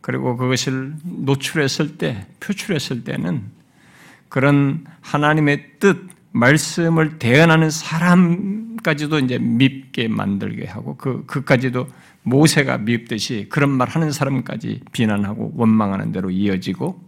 그리고 0.00 0.36
그것을 0.36 0.94
노출했을 1.02 1.98
때, 1.98 2.26
표출했을 2.40 3.04
때는 3.04 3.50
그런 4.28 4.86
하나님의 5.00 5.78
뜻, 5.78 6.19
말씀을 6.32 7.18
대언하는 7.18 7.70
사람까지도 7.70 9.18
이제 9.18 9.38
밉게 9.38 10.08
만들게 10.08 10.66
하고 10.66 10.96
그 10.96 11.24
그까지도 11.26 11.88
모세가 12.22 12.78
밉듯이 12.78 13.46
그런 13.48 13.70
말 13.70 13.88
하는 13.88 14.12
사람까지 14.12 14.80
비난하고 14.92 15.52
원망하는 15.56 16.12
대로 16.12 16.30
이어지고 16.30 17.02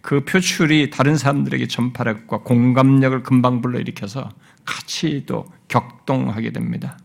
그 0.00 0.24
표출이 0.24 0.90
다른 0.90 1.16
사람들에게 1.16 1.66
전파력과 1.66 2.38
공감력을 2.38 3.22
금방 3.22 3.62
불러일으켜서 3.62 4.28
같이 4.64 5.24
또 5.26 5.46
격동하게 5.68 6.52
됩니다. 6.52 6.98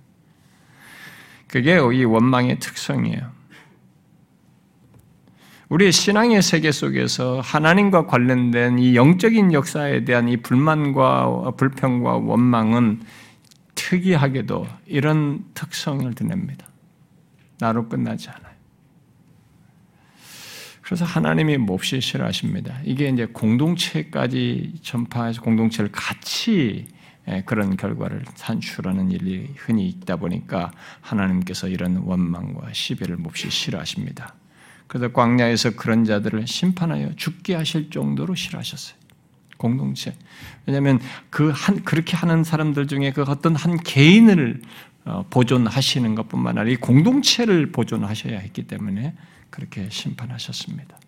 그게 1.47 1.75
이 1.75 2.03
원망의 2.03 2.59
특성이에요. 2.59 3.38
우리의 5.69 5.91
신앙의 5.91 6.41
세계 6.41 6.71
속에서 6.71 7.41
하나님과 7.41 8.07
관련된 8.07 8.79
이 8.79 8.95
영적인 8.95 9.53
역사에 9.53 10.03
대한 10.03 10.27
이 10.27 10.37
불만과 10.37 11.51
불평과 11.57 12.17
원망은 12.17 13.03
특이하게도 13.75 14.67
이런 14.87 15.45
특성을 15.53 16.11
드냅니다. 16.15 16.67
나로 17.59 17.87
끝나지 17.87 18.29
않아요. 18.29 18.49
그래서 20.81 21.05
하나님이 21.05 21.57
몹시 21.57 22.01
싫어하십니다. 22.01 22.79
이게 22.83 23.07
이제 23.09 23.27
공동체까지 23.27 24.73
전파해서 24.81 25.39
공동체를 25.43 25.91
같이 25.91 26.87
그런 27.45 27.77
결과를 27.77 28.23
산출하는 28.33 29.11
일이 29.11 29.53
흔히 29.55 29.87
있다 29.87 30.15
보니까 30.15 30.71
하나님께서 31.01 31.67
이런 31.67 31.97
원망과 31.97 32.73
시비를 32.73 33.17
몹시 33.17 33.51
싫어하십니다. 33.51 34.33
그래서 34.89 35.13
광야에서 35.13 35.75
그런 35.75 36.03
자들을 36.03 36.45
심판하여 36.47 37.13
죽게 37.15 37.53
하실 37.53 37.91
정도로 37.91 38.33
싫어하셨어요. 38.35 38.97
공동체. 39.57 40.15
왜냐하면 40.65 40.99
그 41.29 41.51
한 41.51 41.83
그렇게 41.83 42.17
하는 42.17 42.43
사람들 42.43 42.87
중에 42.87 43.11
그 43.11 43.21
어떤 43.21 43.55
한 43.55 43.77
개인을 43.77 44.61
어, 45.05 45.25
보존하시는 45.29 46.15
것뿐만 46.15 46.57
아니라 46.57 46.73
이 46.73 46.75
공동체를 46.77 47.71
보존하셔야 47.71 48.39
했기 48.39 48.63
때문에 48.63 49.13
그렇게 49.49 49.87
심판하셨습니다. 49.89 50.98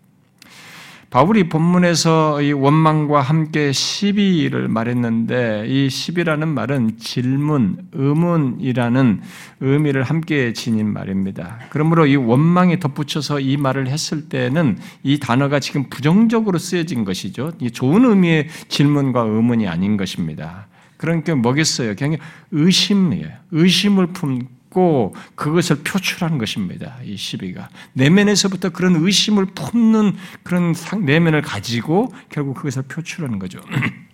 바울이 1.12 1.50
본문에서 1.50 2.40
이 2.40 2.52
원망과 2.52 3.20
함께 3.20 3.70
시비를 3.70 4.68
말했는데 4.68 5.66
이 5.68 5.90
시비라는 5.90 6.48
말은 6.48 6.96
질문, 6.96 7.86
의문이라는 7.92 9.20
의미를 9.60 10.04
함께 10.04 10.54
지닌 10.54 10.90
말입니다. 10.90 11.58
그러므로 11.68 12.06
이 12.06 12.16
원망이 12.16 12.80
덧붙여서 12.80 13.40
이 13.40 13.58
말을 13.58 13.88
했을 13.88 14.30
때는 14.30 14.78
이 15.02 15.18
단어가 15.18 15.60
지금 15.60 15.90
부정적으로 15.90 16.56
쓰여진 16.58 17.04
것이죠. 17.04 17.52
좋은 17.74 18.06
의미의 18.06 18.48
질문과 18.68 19.20
의문이 19.20 19.68
아닌 19.68 19.98
것입니다. 19.98 20.66
그러니까 20.96 21.34
뭐겠어요? 21.34 21.94
그냥 21.94 22.16
의심이에요. 22.52 23.28
의심을 23.50 24.06
품고 24.14 24.61
있고 24.72 25.14
그것을 25.34 25.82
표출하는 25.84 26.38
것입니다. 26.38 26.96
이 27.04 27.16
시비가 27.16 27.68
내면에서부터 27.92 28.70
그런 28.70 28.96
의심을 28.96 29.46
품는 29.46 30.16
그런 30.42 30.74
내면을 31.02 31.42
가지고 31.42 32.12
결국 32.30 32.54
그것을 32.54 32.82
표출하는 32.82 33.38
거죠. 33.38 33.60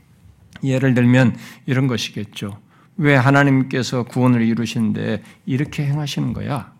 예를 0.63 0.95
들면 0.95 1.37
이런 1.67 1.87
것이겠죠. 1.87 2.61
왜 2.97 3.15
하나님께서 3.15 4.03
구원을 4.03 4.43
이루시는데 4.43 5.23
이렇게 5.47 5.87
행하시는 5.87 6.33
거야? 6.33 6.77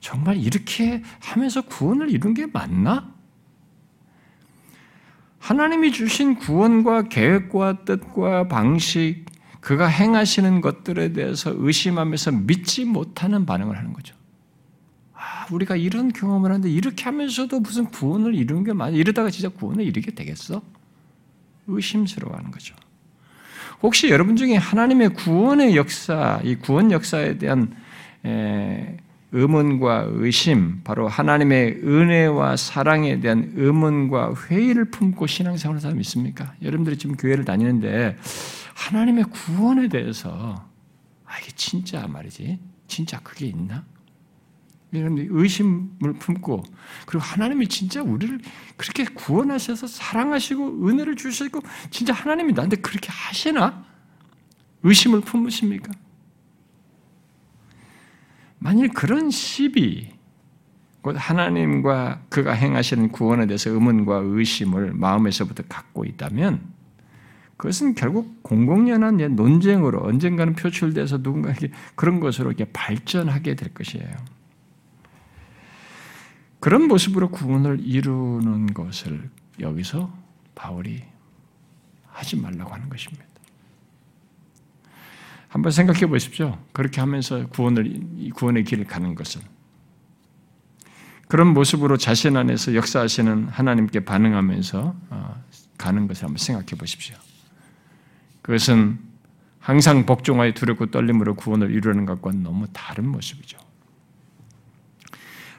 정말 0.00 0.38
이렇게 0.38 1.02
하면서 1.20 1.60
구원을 1.60 2.10
이룬 2.10 2.32
게 2.32 2.46
맞나? 2.46 3.12
하나님이 5.38 5.92
주신 5.92 6.36
구원과 6.36 7.02
계획과 7.08 7.84
뜻과 7.84 8.48
방식, 8.48 9.26
그가 9.60 9.86
행하시는 9.86 10.60
것들에 10.60 11.12
대해서 11.12 11.52
의심하면서 11.54 12.32
믿지 12.32 12.84
못하는 12.84 13.46
반응을 13.46 13.76
하는 13.76 13.92
거죠. 13.92 14.14
아, 15.12 15.46
우리가 15.50 15.76
이런 15.76 16.12
경험을 16.12 16.50
하는데 16.50 16.70
이렇게 16.70 17.04
하면서도 17.04 17.60
무슨 17.60 17.84
구원을 17.86 18.34
이루는 18.34 18.64
게 18.64 18.72
맞아? 18.72 18.96
이러다가 18.96 19.30
진짜 19.30 19.48
구원을 19.50 19.84
이루게 19.84 20.12
되겠어? 20.12 20.62
의심스러워 21.66 22.36
하는 22.36 22.50
거죠. 22.50 22.74
혹시 23.82 24.10
여러분 24.10 24.36
중에 24.36 24.56
하나님의 24.56 25.10
구원의 25.14 25.76
역사, 25.76 26.40
이 26.42 26.54
구원 26.54 26.90
역사에 26.90 27.38
대한 27.38 27.74
의문과 29.32 30.08
의심, 30.10 30.80
바로 30.82 31.06
하나님의 31.06 31.80
은혜와 31.84 32.56
사랑에 32.56 33.20
대한 33.20 33.52
의문과 33.54 34.34
회의를 34.48 34.86
품고 34.86 35.26
신앙생활하는 35.26 35.80
사람 35.80 36.00
있습니까? 36.00 36.54
여러분들이 36.62 36.98
지금 36.98 37.16
교회를 37.16 37.44
다니는데 37.44 38.16
하나님의 38.80 39.24
구원에 39.24 39.88
대해서 39.88 40.66
아 41.26 41.38
이게 41.38 41.52
진짜 41.54 42.06
말이지 42.06 42.58
진짜 42.86 43.20
그게 43.20 43.46
있나? 43.46 43.84
여러분들 44.92 45.28
의심을 45.30 46.14
품고 46.18 46.64
그리고 47.06 47.22
하나님이 47.22 47.68
진짜 47.68 48.02
우리를 48.02 48.40
그렇게 48.76 49.04
구원하셔서 49.04 49.86
사랑하시고 49.86 50.88
은혜를 50.88 51.14
주시고 51.14 51.60
진짜 51.90 52.12
하나님이 52.12 52.54
나한테 52.54 52.76
그렇게 52.76 53.08
하시나? 53.10 53.84
의심을 54.82 55.20
품으십니까? 55.20 55.92
만일 58.58 58.88
그런 58.88 59.30
시비 59.30 60.12
곧 61.02 61.16
하나님과 61.18 62.22
그가 62.28 62.52
행하시는 62.52 63.12
구원에 63.12 63.46
대해서 63.46 63.70
의문과 63.70 64.22
의심을 64.24 64.94
마음에서부터 64.94 65.64
갖고 65.68 66.04
있다면 66.04 66.79
그것은 67.60 67.94
결국 67.94 68.42
공공연한 68.42 69.18
논쟁으로 69.36 70.02
언젠가는 70.02 70.54
표출돼서 70.54 71.18
누군가에게 71.18 71.70
그런 71.94 72.18
것으로 72.18 72.52
이렇게 72.52 72.64
발전하게 72.72 73.54
될 73.54 73.74
것이에요. 73.74 74.08
그런 76.58 76.88
모습으로 76.88 77.28
구원을 77.28 77.80
이루는 77.82 78.72
것을 78.72 79.28
여기서 79.60 80.10
바울이 80.54 81.02
하지 82.06 82.36
말라고 82.36 82.72
하는 82.72 82.88
것입니다. 82.88 83.26
한번 85.48 85.70
생각해 85.70 86.06
보십시오. 86.06 86.56
그렇게 86.72 87.02
하면서 87.02 87.46
구원을 87.48 88.30
구원의 88.36 88.64
길을 88.64 88.86
가는 88.86 89.14
것은 89.14 89.42
그런 91.28 91.48
모습으로 91.48 91.98
자신 91.98 92.38
안에서 92.38 92.74
역사하시는 92.74 93.48
하나님께 93.48 94.06
반응하면서 94.06 94.96
어, 95.10 95.44
가는 95.76 96.08
것을 96.08 96.24
한번 96.24 96.38
생각해 96.38 96.68
보십시오. 96.78 97.16
그것은 98.42 98.98
항상 99.58 100.06
복종하여 100.06 100.52
두렵고 100.52 100.86
떨림으로 100.86 101.34
구원을 101.34 101.70
이루는 101.70 102.06
것과 102.06 102.32
너무 102.32 102.66
다른 102.72 103.08
모습이죠. 103.08 103.58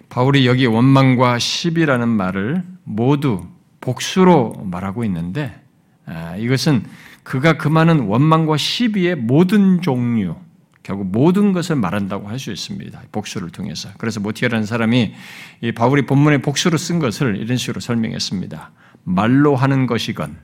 바울이 0.09 0.45
여기 0.45 0.65
원망과 0.65 1.39
시비라는 1.39 2.09
말을 2.09 2.63
모두 2.83 3.47
복수로 3.79 4.65
말하고 4.65 5.03
있는데 5.05 5.59
아, 6.05 6.35
이것은 6.35 6.83
그가 7.23 7.57
금하는 7.57 8.01
원망과 8.01 8.57
시비의 8.57 9.15
모든 9.15 9.81
종류, 9.81 10.35
결국 10.83 11.07
모든 11.11 11.53
것을 11.53 11.75
말한다고 11.75 12.27
할 12.27 12.39
수 12.39 12.51
있습니다. 12.51 13.01
복수를 13.11 13.51
통해서. 13.51 13.89
그래서 13.99 14.19
모티어라는 14.19 14.65
사람이 14.65 15.13
이 15.61 15.71
바울이 15.71 16.07
본문에 16.07 16.39
복수로 16.39 16.77
쓴 16.77 16.99
것을 16.99 17.37
이런 17.37 17.57
식으로 17.57 17.79
설명했습니다. 17.79 18.71
말로 19.03 19.55
하는 19.55 19.85
것이건 19.85 20.37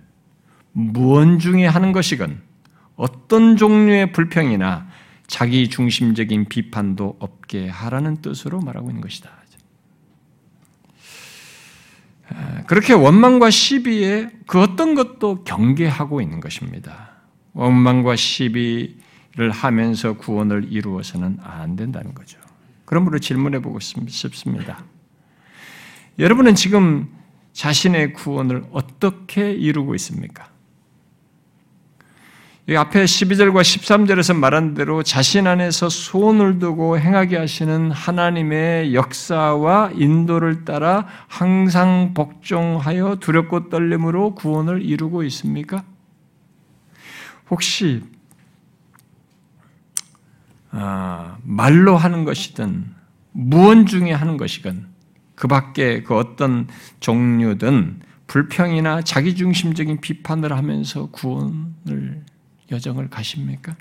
무언 0.79 1.39
중에 1.39 1.65
하는 1.65 1.91
것이건 1.91 2.39
어떤 2.97 3.57
종류의 3.57 4.11
불평이나 4.11 4.87
자기 5.25 5.69
중심적인 5.69 6.45
비판도 6.45 7.17
없게 7.17 7.67
하라는 7.67 8.21
뜻으로 8.21 8.59
말하고 8.59 8.89
있는 8.91 9.01
것이다. 9.01 9.31
그렇게 12.67 12.93
원망과 12.93 13.49
시비에 13.49 14.29
그 14.45 14.61
어떤 14.61 14.93
것도 14.93 15.43
경계하고 15.45 16.21
있는 16.21 16.41
것입니다. 16.41 17.09
원망과 17.53 18.15
시비를 18.15 19.49
하면서 19.51 20.13
구원을 20.13 20.71
이루어서는 20.71 21.39
안 21.41 21.75
된다는 21.75 22.13
거죠. 22.13 22.39
그러므로 22.85 23.17
질문해 23.17 23.63
보고 23.63 23.79
싶습니다. 23.79 24.83
여러분은 26.19 26.53
지금 26.53 27.09
자신의 27.53 28.13
구원을 28.13 28.65
어떻게 28.71 29.51
이루고 29.51 29.95
있습니까? 29.95 30.55
이 32.69 32.75
앞에 32.75 33.05
12절과 33.05 33.61
13절에서 33.61 34.35
말한 34.35 34.73
대로 34.73 35.01
자신 35.01 35.47
안에서 35.47 35.87
소원을 35.87 36.59
두고 36.59 36.99
행하게 36.99 37.37
하시는 37.37 37.91
하나님의 37.91 38.93
역사와 38.93 39.91
인도를 39.95 40.65
따라 40.65 41.07
항상 41.27 42.13
복종하여 42.13 43.19
두렵고 43.21 43.69
떨림으로 43.69 44.35
구원을 44.35 44.81
이루고 44.81 45.23
있습니까? 45.23 45.85
혹시 47.49 48.03
아, 50.71 51.37
말로 51.43 51.95
하는 51.95 52.25
것이든 52.25 52.83
무언 53.31 53.85
중에 53.85 54.11
하는 54.11 54.35
것이건 54.35 54.87
그 55.35 55.47
밖에 55.47 56.03
그 56.03 56.17
어떤 56.17 56.67
종류든 56.99 58.01
불평이나 58.27 59.03
자기중심적인 59.03 60.01
비판을 60.01 60.51
하면서 60.51 61.05
구원을 61.11 62.25
여정을 62.71 63.09
가십니까? 63.09 63.75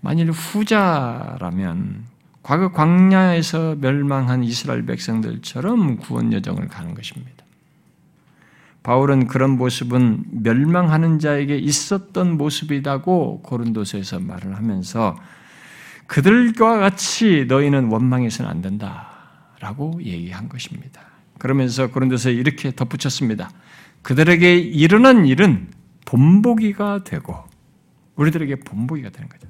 만일 0.00 0.30
후자라면 0.30 2.04
과거 2.42 2.72
광야에서 2.72 3.76
멸망한 3.80 4.44
이스라엘 4.44 4.86
백성들처럼 4.86 5.98
구원 5.98 6.32
여정을 6.32 6.68
가는 6.68 6.94
것입니다. 6.94 7.44
바울은 8.82 9.26
그런 9.26 9.58
모습은 9.58 10.24
멸망하는 10.42 11.18
자에게 11.18 11.58
있었던 11.58 12.38
모습이라고 12.38 13.42
고린도서에서 13.42 14.20
말을 14.20 14.56
하면서 14.56 15.18
그들과 16.06 16.78
같이 16.78 17.44
너희는 17.46 17.88
원망해서는 17.88 18.50
안 18.50 18.62
된다라고 18.62 20.00
얘기한 20.02 20.48
것입니다. 20.48 21.02
그러면서 21.38 21.88
고린도서에 21.90 22.32
이렇게 22.32 22.70
덧붙였습니다. 22.74 23.50
그들에게 24.02 24.56
일어난 24.56 25.26
일은 25.26 25.68
본보기가 26.10 27.04
되고 27.04 27.36
우리들에게 28.16 28.56
본보기가 28.56 29.10
되는 29.10 29.28
거죠. 29.28 29.46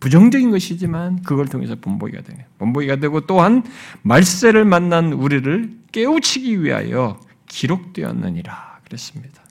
부정적인 0.00 0.50
것이지만 0.50 1.22
그걸 1.22 1.46
통해서 1.46 1.76
본보기가 1.76 2.22
되는 2.22 2.44
본보기가 2.58 2.96
되고 2.96 3.20
또한 3.26 3.62
말세를 4.02 4.64
만난 4.64 5.12
우리를 5.12 5.70
깨우치기 5.92 6.64
위하여 6.64 7.20
기록되었느니라 7.48 8.80
그랬습니다. 8.84 9.42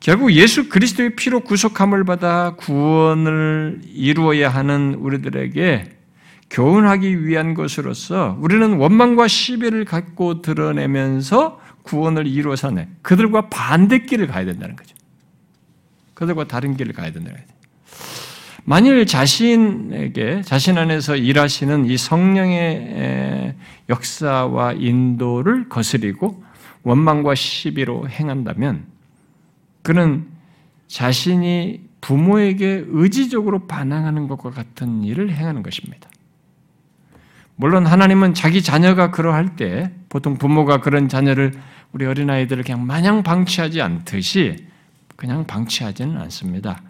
결국 0.00 0.32
예수 0.32 0.68
그리스도의 0.68 1.16
피로 1.16 1.40
구속함을 1.40 2.04
받아 2.04 2.54
구원을 2.56 3.80
이루어야 3.86 4.50
하는 4.50 4.94
우리들에게 4.94 5.96
교훈하기 6.50 7.26
위한 7.26 7.54
것으로서 7.54 8.36
우리는 8.40 8.74
원망과 8.76 9.28
시비를 9.28 9.84
갖고 9.86 10.42
드러내면서 10.42 11.60
구원을 11.82 12.26
이루어서 12.26 12.70
내 12.70 12.88
그들과 13.02 13.48
반대길을 13.48 14.26
가야 14.26 14.44
된다는 14.44 14.76
거죠. 14.76 14.97
그들과 16.18 16.48
다른 16.48 16.76
길을 16.76 16.94
가야 16.94 17.12
거죠. 17.12 17.44
만일 18.64 19.06
자신에게 19.06 20.42
자신 20.42 20.76
안에서 20.76 21.14
일하시는 21.14 21.86
이 21.86 21.96
성령의 21.96 23.54
역사와 23.88 24.72
인도를 24.72 25.68
거스리고 25.68 26.42
원망과 26.82 27.36
시비로 27.36 28.08
행한다면 28.08 28.86
그는 29.82 30.26
자신이 30.88 31.82
부모에게 32.00 32.84
의지적으로 32.88 33.68
반항하는 33.68 34.26
것과 34.26 34.50
같은 34.50 35.04
일을 35.04 35.32
행하는 35.32 35.62
것입니다. 35.62 36.10
물론 37.54 37.86
하나님은 37.86 38.34
자기 38.34 38.60
자녀가 38.60 39.12
그러할 39.12 39.54
때 39.54 39.92
보통 40.08 40.36
부모가 40.36 40.80
그런 40.80 41.08
자녀를 41.08 41.52
우리 41.92 42.06
어린아이들을 42.06 42.64
그냥 42.64 42.86
마냥 42.86 43.22
방치하지 43.22 43.80
않듯이 43.80 44.67
그냥 45.18 45.44
방치하지는 45.48 46.16
않습니다. 46.16 46.80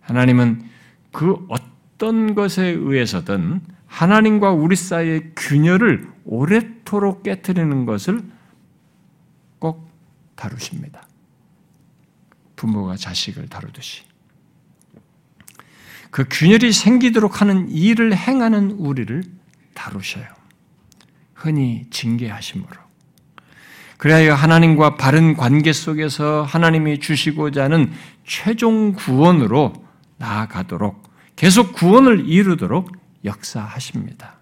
하나님은 0.00 0.70
그 1.12 1.36
어떤 1.50 2.34
것에 2.34 2.64
의해서든 2.64 3.60
하나님과 3.86 4.52
우리 4.52 4.74
사이의 4.74 5.32
균열을 5.36 6.10
오래도록 6.24 7.22
깨뜨리는 7.22 7.84
것을 7.84 8.22
꼭 9.58 9.86
다루십니다. 10.34 11.06
부모가 12.56 12.96
자식을 12.96 13.50
다루듯이. 13.50 14.04
그 16.10 16.24
균열이 16.30 16.72
생기도록 16.72 17.42
하는 17.42 17.68
일을 17.68 18.16
행하는 18.16 18.70
우리를 18.70 19.24
다루셔요. 19.74 20.26
흔히 21.34 21.86
징계하심으로. 21.90 22.83
그래야 23.96 24.34
하나님과 24.34 24.96
바른 24.96 25.36
관계 25.36 25.72
속에서 25.72 26.42
하나님이 26.42 27.00
주시고자 27.00 27.64
하는 27.64 27.92
최종 28.26 28.92
구원으로 28.92 29.72
나아가도록 30.18 31.02
계속 31.36 31.72
구원을 31.72 32.28
이루도록 32.28 32.92
역사하십니다. 33.24 34.34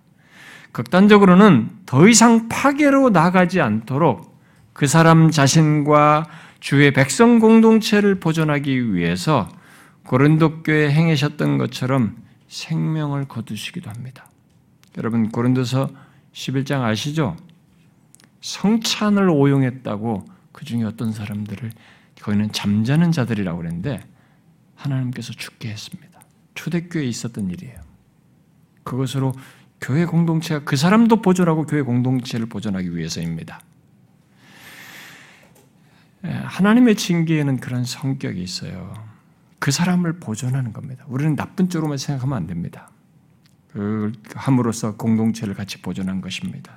극단적으로는 0.73 1.71
더 1.87 2.09
이상 2.09 2.49
파괴로 2.49 3.11
나가지 3.11 3.61
않도록 3.61 4.41
그 4.73 4.87
사람 4.87 5.31
자신과 5.31 6.27
주의 6.61 6.91
백성 6.93 7.39
공동체를 7.39 8.21
보존하기 8.21 8.95
위해서 8.95 9.49
고린도 10.07 10.63
교회 10.63 10.91
행하셨던 10.91 11.59
것처럼 11.59 12.17
생명을 12.49 13.27
거두시기도 13.27 13.91
합니다. 13.91 14.27
여러분 14.99 15.31
고린도서 15.31 15.91
11장 16.33 16.83
아시죠? 16.83 17.37
성찬을 18.43 19.31
오용했다고 19.31 20.27
그 20.53 20.65
중에 20.65 20.85
어떤 20.85 21.13
사람들을 21.13 21.71
거기는 22.21 22.53
잠자는 22.53 23.11
자들이라고 23.13 23.59
그랬는데 23.59 24.01
하나님께서 24.75 25.33
죽게 25.33 25.71
했습니다. 25.71 26.21
초대교회에 26.55 27.07
있었던 27.07 27.51
일이에요. 27.51 27.81
그것으로 28.85 29.33
교회 29.81 30.05
공동체가 30.05 30.65
그 30.65 30.77
사람도 30.77 31.23
보존하고 31.23 31.67
교회 31.67 31.83
공동체를 31.83 32.47
보존하기 32.47 32.95
위해서입니다. 32.95 33.61
예, 36.25 36.31
하나님의 36.31 36.97
징계에는 36.97 37.59
그런 37.59 37.85
성격이 37.85 38.41
있어요. 38.41 38.95
그 39.59 39.71
사람을 39.71 40.21
보존하는 40.21 40.73
겁니다. 40.73 41.05
우리는 41.09 41.35
나쁜 41.35 41.69
쪽으로만 41.69 41.99
생각하면 41.99 42.37
안 42.37 42.47
됩니다. 42.47 42.91
그 43.69 44.13
함으로써 44.35 44.97
공동체를 44.97 45.55
같이 45.55 45.81
보존한 45.81 46.21
것입니다. 46.21 46.77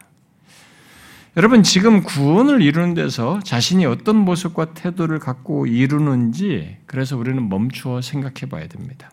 여러분 1.38 1.64
지금 1.64 2.02
구원을 2.02 2.62
이루는 2.62 2.94
데서 2.94 3.42
자신이 3.44 3.86
어떤 3.86 4.16
모습과 4.16 4.74
태도를 4.74 5.20
갖고 5.20 5.68
이루는지 5.68 6.78
그래서 6.86 7.18
우리는 7.18 7.50
멈추어 7.50 8.02
생각해 8.02 8.50
봐야 8.50 8.70
됩니다. 8.70 9.12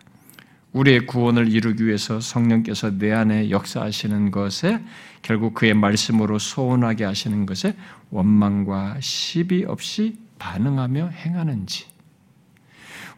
우리의 0.71 1.05
구원을 1.05 1.51
이루기 1.51 1.85
위해서 1.85 2.21
성령께서 2.21 2.97
내 2.97 3.11
안에 3.11 3.49
역사하시는 3.49 4.31
것에 4.31 4.81
결국 5.21 5.53
그의 5.53 5.73
말씀으로 5.73 6.39
소원하게 6.39 7.03
하시는 7.03 7.45
것에 7.45 7.75
원망과 8.09 8.97
시비 9.01 9.65
없이 9.67 10.15
반응하며 10.39 11.09
행하는지 11.09 11.87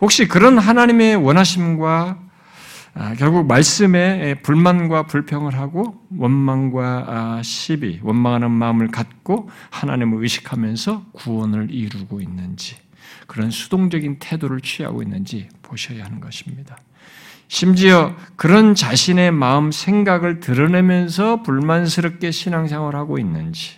혹시 0.01 0.27
그런 0.27 0.57
하나님의 0.57 1.17
원하심과 1.17 1.91
아, 1.93 2.24
결국 3.17 3.45
말씀에 3.47 4.35
불만과 4.35 5.03
불평을 5.03 5.57
하고 5.57 6.01
원망과 6.17 7.05
아, 7.07 7.41
시비, 7.43 7.99
원망하는 8.01 8.49
마음을 8.51 8.87
갖고 8.87 9.49
하나님을 9.69 10.21
의식하면서 10.21 11.07
구원을 11.11 11.71
이루고 11.71 12.21
있는지 12.21 12.77
그런 13.27 13.51
수동적인 13.51 14.17
태도를 14.19 14.61
취하고 14.61 15.03
있는지 15.03 15.49
보셔야 15.61 16.05
하는 16.05 16.21
것입니다. 16.21 16.77
심지어 17.49 18.15
그런 18.37 18.75
자신의 18.75 19.31
마음 19.31 19.71
생각을 19.71 20.39
드러내면서 20.39 21.43
불만스럽게 21.43 22.31
신앙생활을 22.31 22.97
하고 22.97 23.19
있는지 23.19 23.77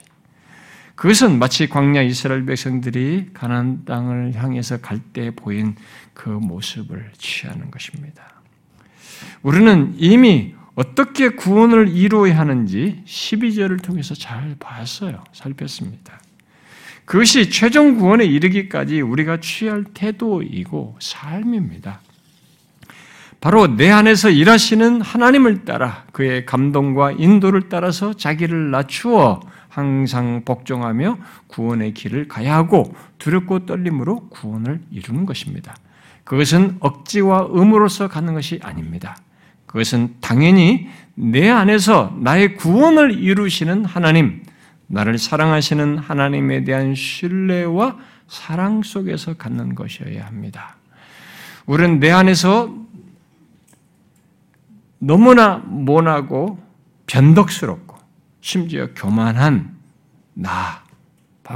그것은 0.96 1.38
마치 1.38 1.68
광야 1.68 2.02
이스라엘 2.04 2.46
백성들이 2.46 3.32
가나안 3.34 3.84
땅을 3.86 4.36
향해서 4.36 4.78
갈 4.78 5.00
때 5.12 5.32
보인 5.32 5.76
그 6.14 6.30
모습을 6.30 7.12
취하는 7.18 7.70
것입니다. 7.72 8.37
우리는 9.42 9.94
이미 9.98 10.54
어떻게 10.76 11.30
구원을 11.30 11.90
이루어야 11.90 12.38
하는지 12.38 13.02
12절을 13.06 13.82
통해서 13.82 14.14
잘 14.14 14.56
봤어요. 14.60 15.24
살폈습니다. 15.34 16.20
그것이 17.06 17.50
최종 17.50 17.98
구원에 17.98 18.26
이르기까지 18.26 19.02
우리가 19.02 19.40
취할 19.40 19.86
태도이고 19.86 20.98
삶입니다. 21.00 22.02
바로 23.40 23.76
내 23.76 23.90
안에서 23.90 24.30
일하시는 24.30 25.02
하나님을 25.02 25.64
따라 25.64 26.06
그의 26.12 26.46
감동과 26.46 27.14
인도를 27.14 27.70
따라서 27.70 28.14
자기를 28.14 28.72
낮추어 28.72 29.40
항상 29.70 30.44
복종하며 30.44 31.18
구원의 31.48 31.94
길을 31.94 32.28
가야 32.28 32.56
하고 32.56 32.94
두렵고 33.20 33.66
떨림으로 33.66 34.28
구원을 34.30 34.82
이루는 34.92 35.26
것입니다. 35.26 35.76
그것은 36.28 36.76
억지와 36.82 37.48
의무로서 37.52 38.10
가는 38.10 38.34
것이 38.34 38.60
아닙니다. 38.62 39.16
그것은 39.66 40.16
당연히 40.20 40.90
내 41.16 41.50
안에서 41.50 42.18
나의 42.20 42.56
구원을 42.58 43.18
이루시는 43.18 43.86
하나님, 43.86 44.44
나를 44.88 45.18
사랑하시는 45.18 45.98
하나님에 45.98 46.66
대한 46.66 46.96
신뢰와 46.96 47.98
사랑 48.28 48.84
속에서 48.84 49.36
갖는 49.36 49.74
것이어야 49.74 50.26
합니다. 50.26 50.76
우리는 51.66 52.02
내 52.02 52.12
안에서 52.12 52.76
너무나 55.00 55.64
모나고 55.66 56.62
변덕스럽고 57.06 57.96
심지어 58.42 58.90
교만한 58.94 59.78
나, 60.34 60.84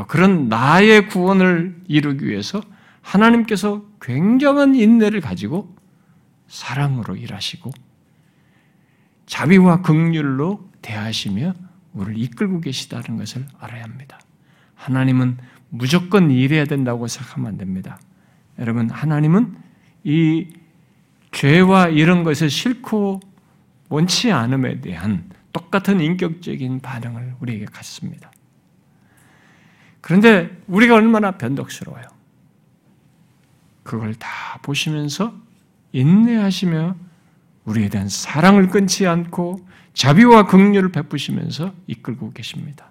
그런 0.07 0.47
나의 0.47 1.09
구원을 1.09 1.75
이루기 1.89 2.25
위해서 2.25 2.61
하나님께서 3.11 3.83
굉장한 4.01 4.75
인내를 4.75 5.19
가지고 5.19 5.75
사랑으로 6.47 7.15
일하시고 7.17 7.71
자비와 9.25 9.81
긍휼로 9.81 10.69
대하시며 10.81 11.53
우리를 11.93 12.21
이끌고 12.21 12.61
계시다는 12.61 13.17
것을 13.17 13.45
알아야 13.59 13.83
합니다. 13.83 14.19
하나님은 14.75 15.37
무조건 15.69 16.31
일해야 16.31 16.65
된다고 16.65 17.07
생각하면 17.07 17.49
안 17.49 17.57
됩니다. 17.57 17.99
여러분, 18.59 18.89
하나님은 18.89 19.57
이 20.03 20.47
죄와 21.31 21.89
이런 21.89 22.23
것을 22.23 22.49
싫고 22.49 23.19
원치 23.89 24.31
않음에 24.31 24.81
대한 24.81 25.29
똑같은 25.53 25.99
인격적인 25.99 26.79
반응을 26.79 27.35
우리에게 27.39 27.65
갖습니다. 27.65 28.31
그런데 29.99 30.61
우리가 30.67 30.95
얼마나 30.95 31.31
변덕스러워요. 31.31 32.10
그걸 33.83 34.13
다 34.15 34.59
보시면서 34.61 35.33
인내하시며 35.91 36.95
우리에 37.65 37.89
대한 37.89 38.09
사랑을 38.09 38.69
끊지 38.69 39.07
않고 39.07 39.67
자비와 39.93 40.47
긍휼을 40.47 40.91
베푸시면서 40.91 41.73
이끌고 41.87 42.31
계십니다. 42.31 42.89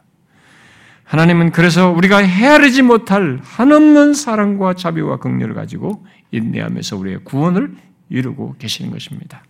하나님은 1.05 1.51
그래서 1.51 1.91
우리가 1.91 2.19
헤아리지 2.19 2.83
못할 2.83 3.41
한없는 3.43 4.15
사랑과 4.15 4.75
자비와 4.75 5.17
긍휼을 5.17 5.55
가지고 5.55 6.07
인내하면서 6.31 6.97
우리의 6.97 7.25
구원을 7.25 7.75
이루고 8.11 8.57
계시는 8.59 8.93
것입니다. 8.93 9.43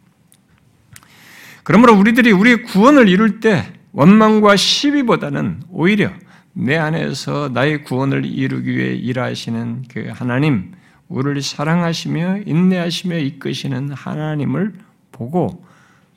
그러므로 1.63 1.95
우리들이 1.95 2.33
우리의 2.33 2.63
구원을 2.63 3.09
이룰 3.09 3.41
때 3.41 3.65
원망과 3.93 4.57
시비보다는 4.57 5.65
오히려 5.71 6.11
내 6.53 6.77
안에서 6.77 7.51
나의 7.53 7.85
구원을 7.85 8.25
이루기 8.25 8.77
위해 8.77 8.95
일하시는 8.95 9.85
그 9.91 10.11
하나님, 10.13 10.73
우리를 11.11 11.43
사랑하시며 11.43 12.43
인내하시며 12.47 13.19
이끄시는 13.19 13.93
하나님을 13.93 14.75
보고 15.13 15.67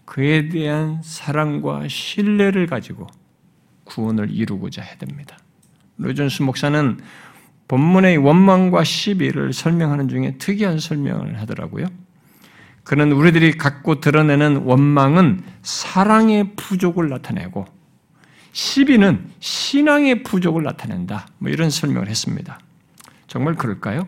그에 0.05 0.49
대한 0.49 1.01
사랑과 1.03 1.87
신뢰를 1.87 2.67
가지고 2.67 3.07
구원을 3.85 4.29
이루고자 4.31 4.83
해야 4.83 4.95
됩니다. 4.97 5.37
로이존스 5.97 6.43
목사는 6.43 6.99
본문의 7.67 8.17
원망과 8.17 8.83
시비를 8.83 9.51
설명하는 9.51 10.09
중에 10.09 10.37
특이한 10.37 10.79
설명을 10.79 11.39
하더라고요. 11.41 11.87
그는 12.83 13.11
우리들이 13.13 13.53
갖고 13.53 13.99
드러내는 13.99 14.57
원망은 14.57 15.43
사랑의 15.63 16.55
부족을 16.55 17.09
나타내고 17.09 17.65
시비는 18.51 19.31
신앙의 19.39 20.21
부족을 20.21 20.61
나타낸다. 20.63 21.27
뭐 21.39 21.49
이런 21.49 21.71
설명을 21.71 22.09
했습니다. 22.09 22.59
정말 23.25 23.55
그럴까요? 23.55 24.07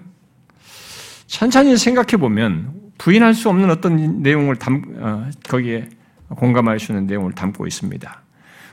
천천히 1.28 1.76
생각해 1.78 2.18
보면 2.18 2.74
부인할 2.98 3.34
수 3.34 3.50
없는 3.50 3.70
어떤 3.70 4.22
내용을 4.22 4.56
담, 4.56 4.84
어, 4.98 5.30
거기에 5.50 5.90
공감할 6.30 6.80
수 6.80 6.92
있는 6.92 7.08
내용을 7.08 7.34
담고 7.34 7.68
있습니다. 7.68 8.22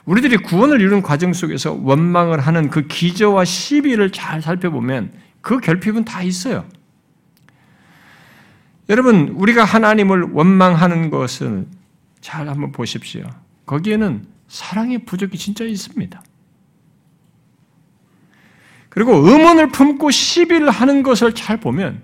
우리들이 0.05 0.39
구원을 0.39 0.81
이루는 0.81 1.03
과정 1.03 1.33
속에서 1.33 1.79
원망을 1.81 2.41
하는 2.41 2.71
그 2.71 2.87
기저와 2.87 3.45
시비를 3.45 4.11
잘 4.11 4.43
살펴보면 4.43 5.13
그 5.41 5.61
결핍은 5.61 6.05
다 6.05 6.23
있어요. 6.23 6.65
여러분, 8.89 9.29
우리가 9.29 9.65
하나님을 9.65 10.33
원망하는 10.33 11.11
것을 11.11 11.67
잘 12.21 12.49
한번 12.49 12.73
보십시오. 12.73 13.25
거기에는 13.67 14.27
사랑의 14.49 15.05
부족이 15.05 15.39
진짜 15.39 15.65
있습니다. 15.65 16.23
그리고 18.89 19.15
의문을 19.17 19.69
품고 19.69 20.11
시비를 20.11 20.69
하는 20.69 21.03
것을 21.03 21.35
잘 21.35 21.59
보면 21.59 22.03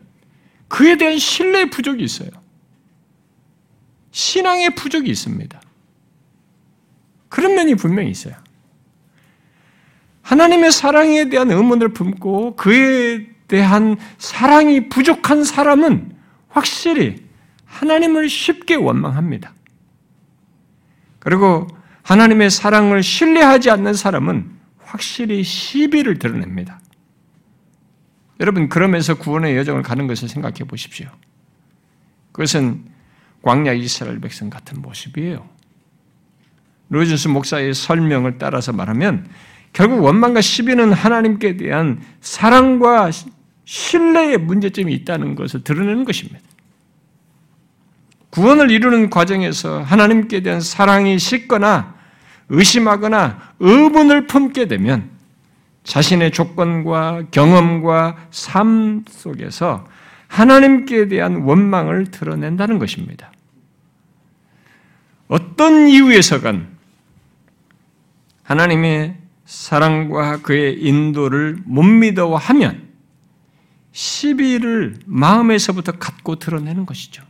그에 0.68 0.96
대한 0.96 1.18
신뢰의 1.18 1.70
부족이 1.70 2.02
있어요. 2.04 2.30
신앙의 4.10 4.74
부족이 4.74 5.10
있습니다. 5.10 5.60
그런 7.28 7.54
면이 7.54 7.74
분명히 7.74 8.10
있어요. 8.10 8.34
하나님의 10.22 10.72
사랑에 10.72 11.28
대한 11.28 11.50
의문을 11.50 11.90
품고 11.94 12.56
그에 12.56 13.26
대한 13.48 13.96
사랑이 14.18 14.88
부족한 14.88 15.44
사람은 15.44 16.14
확실히 16.48 17.22
하나님을 17.64 18.28
쉽게 18.28 18.74
원망합니다. 18.74 19.54
그리고 21.18 21.66
하나님의 22.02 22.50
사랑을 22.50 23.02
신뢰하지 23.02 23.70
않는 23.70 23.94
사람은 23.94 24.50
확실히 24.78 25.42
시비를 25.42 26.18
드러냅니다. 26.18 26.80
여러분, 28.40 28.68
그러면서 28.68 29.14
구원의 29.14 29.56
여정을 29.56 29.82
가는 29.82 30.06
것을 30.06 30.28
생각해 30.28 30.58
보십시오. 30.66 31.08
그것은 32.32 32.84
광야 33.42 33.72
이스라엘 33.72 34.20
백성 34.20 34.50
같은 34.50 34.80
모습이에요. 34.80 35.48
로이준스 36.90 37.28
목사의 37.28 37.74
설명을 37.74 38.38
따라서 38.38 38.72
말하면 38.72 39.28
결국 39.72 40.02
원망과 40.02 40.40
시비는 40.40 40.92
하나님께 40.92 41.56
대한 41.56 42.00
사랑과 42.20 43.10
신뢰의 43.64 44.38
문제점이 44.38 44.92
있다는 44.94 45.34
것을 45.34 45.62
드러내는 45.62 46.04
것입니다. 46.04 46.40
구원을 48.30 48.70
이루는 48.70 49.10
과정에서 49.10 49.82
하나님께 49.82 50.40
대한 50.40 50.60
사랑이 50.60 51.18
식거나 51.18 51.94
의심하거나 52.48 53.54
의문을 53.60 54.26
품게 54.26 54.68
되면 54.68 55.10
자신의 55.88 56.32
조건과 56.32 57.28
경험과 57.30 58.28
삶 58.30 59.04
속에서 59.08 59.88
하나님께 60.26 61.08
대한 61.08 61.36
원망을 61.44 62.10
드러낸다는 62.10 62.78
것입니다. 62.78 63.32
어떤 65.28 65.88
이유에서건 65.88 66.68
하나님의 68.42 69.16
사랑과 69.46 70.42
그의 70.42 70.78
인도를 70.78 71.56
못 71.64 71.82
믿어 71.82 72.36
하면 72.36 72.88
시비를 73.92 74.98
마음에서부터 75.06 75.92
갖고 75.92 76.36
드러내는 76.36 76.84
것이죠. 76.84 77.24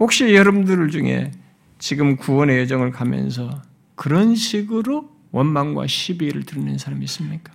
혹시 0.00 0.34
여러분들 0.34 0.90
중에 0.90 1.30
지금 1.78 2.16
구원의 2.16 2.58
여정을 2.62 2.90
가면서 2.90 3.62
그런 3.94 4.34
식으로 4.34 5.15
원망과 5.36 5.86
시비를 5.86 6.44
드러낸 6.44 6.78
사람이 6.78 7.04
있습니까? 7.04 7.52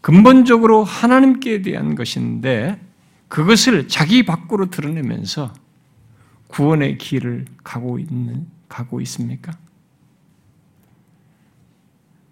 근본적으로 0.00 0.82
하나님께 0.82 1.62
대한 1.62 1.94
것인데 1.94 2.80
그것을 3.28 3.86
자기 3.86 4.24
밖으로 4.24 4.70
드러내면서 4.70 5.52
구원의 6.48 6.98
길을 6.98 7.44
가고 7.62 8.00
있는 8.00 8.48
가고 8.68 9.00
있습니까? 9.02 9.52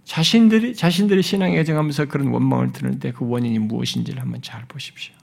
자신들이 0.05 0.75
자신들의 0.75 1.23
신앙에 1.23 1.63
정하면서 1.63 2.07
그런 2.07 2.29
원망을 2.29 2.73
드러낼 2.73 2.99
때그 2.99 3.29
원인이 3.29 3.61
무엇인지를 3.61 4.21
한번 4.21 4.43
잘 4.43 4.65
보십시오. 4.67 5.15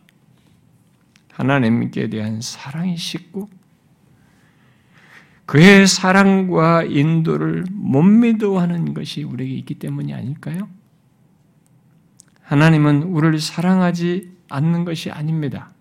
하나님께 1.34 2.10
대한 2.10 2.39
사랑이 2.39 2.95
식고 2.95 3.49
그의 5.45 5.85
사랑과 5.87 6.83
인도를 6.83 7.65
못 7.71 8.01
믿어하는 8.01 8.93
것이 8.93 9.23
우리에게 9.23 9.53
있기 9.55 9.75
때문이 9.75 10.13
아닐까요? 10.13 10.67
하나님은 12.41 13.03
우리를 13.03 13.39
사랑하지 13.39 14.31
않는 14.49 14.85
것이 14.85 15.11
아닙니다. 15.11 15.71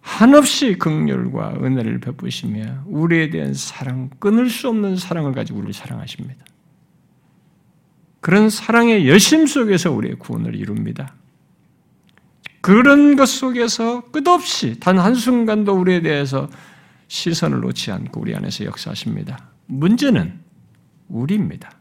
한없이 0.00 0.76
극렬과 0.76 1.54
은혜를 1.62 2.00
베푸시며 2.00 2.84
우리에 2.86 3.30
대한 3.30 3.54
사랑, 3.54 4.10
끊을 4.18 4.50
수 4.50 4.68
없는 4.68 4.96
사랑을 4.96 5.32
가지고 5.32 5.58
우리를 5.58 5.72
사랑하십니다. 5.72 6.44
그런 8.20 8.50
사랑의 8.50 9.08
열심 9.08 9.46
속에서 9.46 9.92
우리의 9.92 10.16
구원을 10.16 10.54
이룹니다. 10.54 11.14
그런 12.60 13.16
것 13.16 13.26
속에서 13.26 14.02
끝없이 14.10 14.78
단 14.78 14.98
한순간도 14.98 15.72
우리에 15.72 16.02
대해서 16.02 16.48
시선을 17.10 17.60
놓지 17.60 17.90
않고 17.90 18.20
우리 18.20 18.36
안에서 18.36 18.64
역사하십니다. 18.64 19.50
문제는 19.66 20.40
우리입니다. 21.08 21.72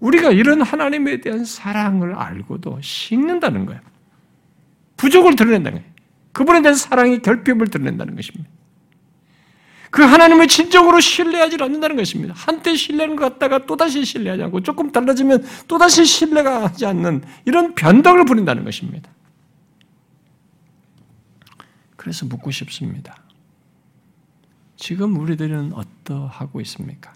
우리가 0.00 0.32
이런 0.32 0.60
하나님에 0.60 1.22
대한 1.22 1.46
사랑을 1.46 2.14
알고도 2.14 2.78
식는다는 2.82 3.64
거예요. 3.64 3.80
부족을 4.98 5.34
드러낸다는 5.34 5.78
거예요. 5.78 5.94
그분에 6.32 6.60
대한 6.60 6.74
사랑이 6.74 7.20
결핍을 7.22 7.68
드러낸다는 7.68 8.16
것입니다. 8.16 8.50
그 9.90 10.02
하나님을 10.02 10.46
진정으로 10.46 11.00
신뢰하지 11.00 11.56
않는다는 11.58 11.96
것입니다. 11.96 12.34
한때 12.36 12.76
신뢰는 12.76 13.16
것 13.16 13.32
같다가 13.32 13.64
또다시 13.64 14.04
신뢰하지 14.04 14.42
않고 14.42 14.62
조금 14.62 14.92
달라지면 14.92 15.42
또다시 15.66 16.04
신뢰가 16.04 16.64
하지 16.64 16.84
않는 16.84 17.22
이런 17.46 17.74
변덕을 17.74 18.26
부린다는 18.26 18.64
것입니다. 18.64 19.10
그래서 21.96 22.26
묻고 22.26 22.50
싶습니다. 22.50 23.16
지금 24.78 25.18
우리들은 25.18 25.72
어떠하고 25.74 26.60
있습니까? 26.62 27.12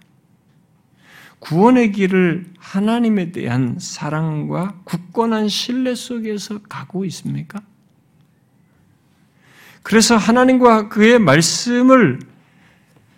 구원의 1.38 1.92
길을 1.92 2.52
하나님에 2.58 3.32
대한 3.32 3.78
사랑과 3.80 4.80
굳건한 4.84 5.48
신뢰 5.48 5.94
속에서 5.94 6.60
가고 6.68 7.04
있습니까? 7.06 7.62
그래서 9.82 10.16
하나님과 10.16 10.88
그의 10.88 11.18
말씀을 11.18 12.20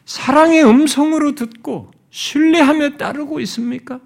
사랑의 0.05 0.65
음성으로 0.65 1.35
듣고 1.35 1.91
신뢰하며 2.11 2.97
따르고 2.97 3.41
있습니까? 3.41 4.01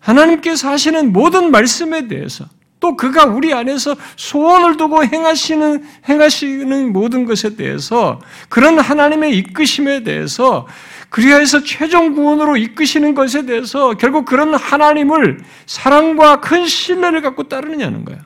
하나님께서 0.00 0.68
하시는 0.68 1.12
모든 1.12 1.50
말씀에 1.50 2.08
대해서 2.08 2.48
또 2.84 2.98
그가 2.98 3.24
우리 3.24 3.54
안에서 3.54 3.96
소원을 4.16 4.76
두고 4.76 5.06
행하시는 5.06 5.84
행하시는 6.06 6.92
모든 6.92 7.24
것에 7.24 7.56
대해서 7.56 8.20
그런 8.50 8.78
하나님의 8.78 9.38
이끄심에 9.38 10.02
대해서 10.02 10.68
그리하여서 11.08 11.62
최종 11.62 12.14
구원으로 12.14 12.58
이끄시는 12.58 13.14
것에 13.14 13.46
대해서 13.46 13.94
결국 13.94 14.26
그런 14.26 14.52
하나님을 14.52 15.40
사랑과 15.64 16.42
큰 16.42 16.66
신뢰를 16.66 17.22
갖고 17.22 17.44
따르느냐는 17.44 18.04
거야. 18.04 18.18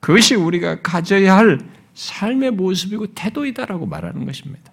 그것이 0.00 0.34
우리가 0.34 0.80
가져야 0.80 1.36
할 1.36 1.58
삶의 1.92 2.52
모습이고 2.52 3.08
태도이다라고 3.08 3.84
말하는 3.84 4.24
것입니다. 4.24 4.72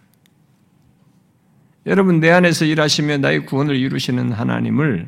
여러분, 1.88 2.21
내 2.21 2.32
안에서 2.32 2.63
일하시며 2.63 3.17
나의 3.17 3.45
구원을 3.45 3.76
이루시는 3.76 4.32
하나님을 4.32 5.07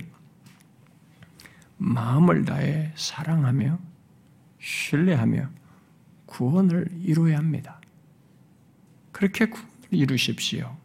마음을 1.77 2.45
다해 2.45 2.91
사랑하며 2.95 3.77
신뢰하며 4.59 5.49
구원을 6.25 6.87
이루어야 7.03 7.37
합니다. 7.37 7.79
그렇게 9.11 9.45
구원을 9.45 9.67
이루십시오. 9.91 10.75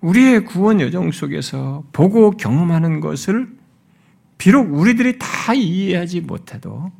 우리의 0.00 0.44
구원 0.44 0.80
여정 0.80 1.12
속에서 1.12 1.84
보고 1.92 2.32
경험하는 2.32 3.00
것을 3.00 3.48
비록 4.36 4.74
우리들이 4.74 5.18
다 5.18 5.54
이해하지 5.54 6.22
못해도 6.22 6.90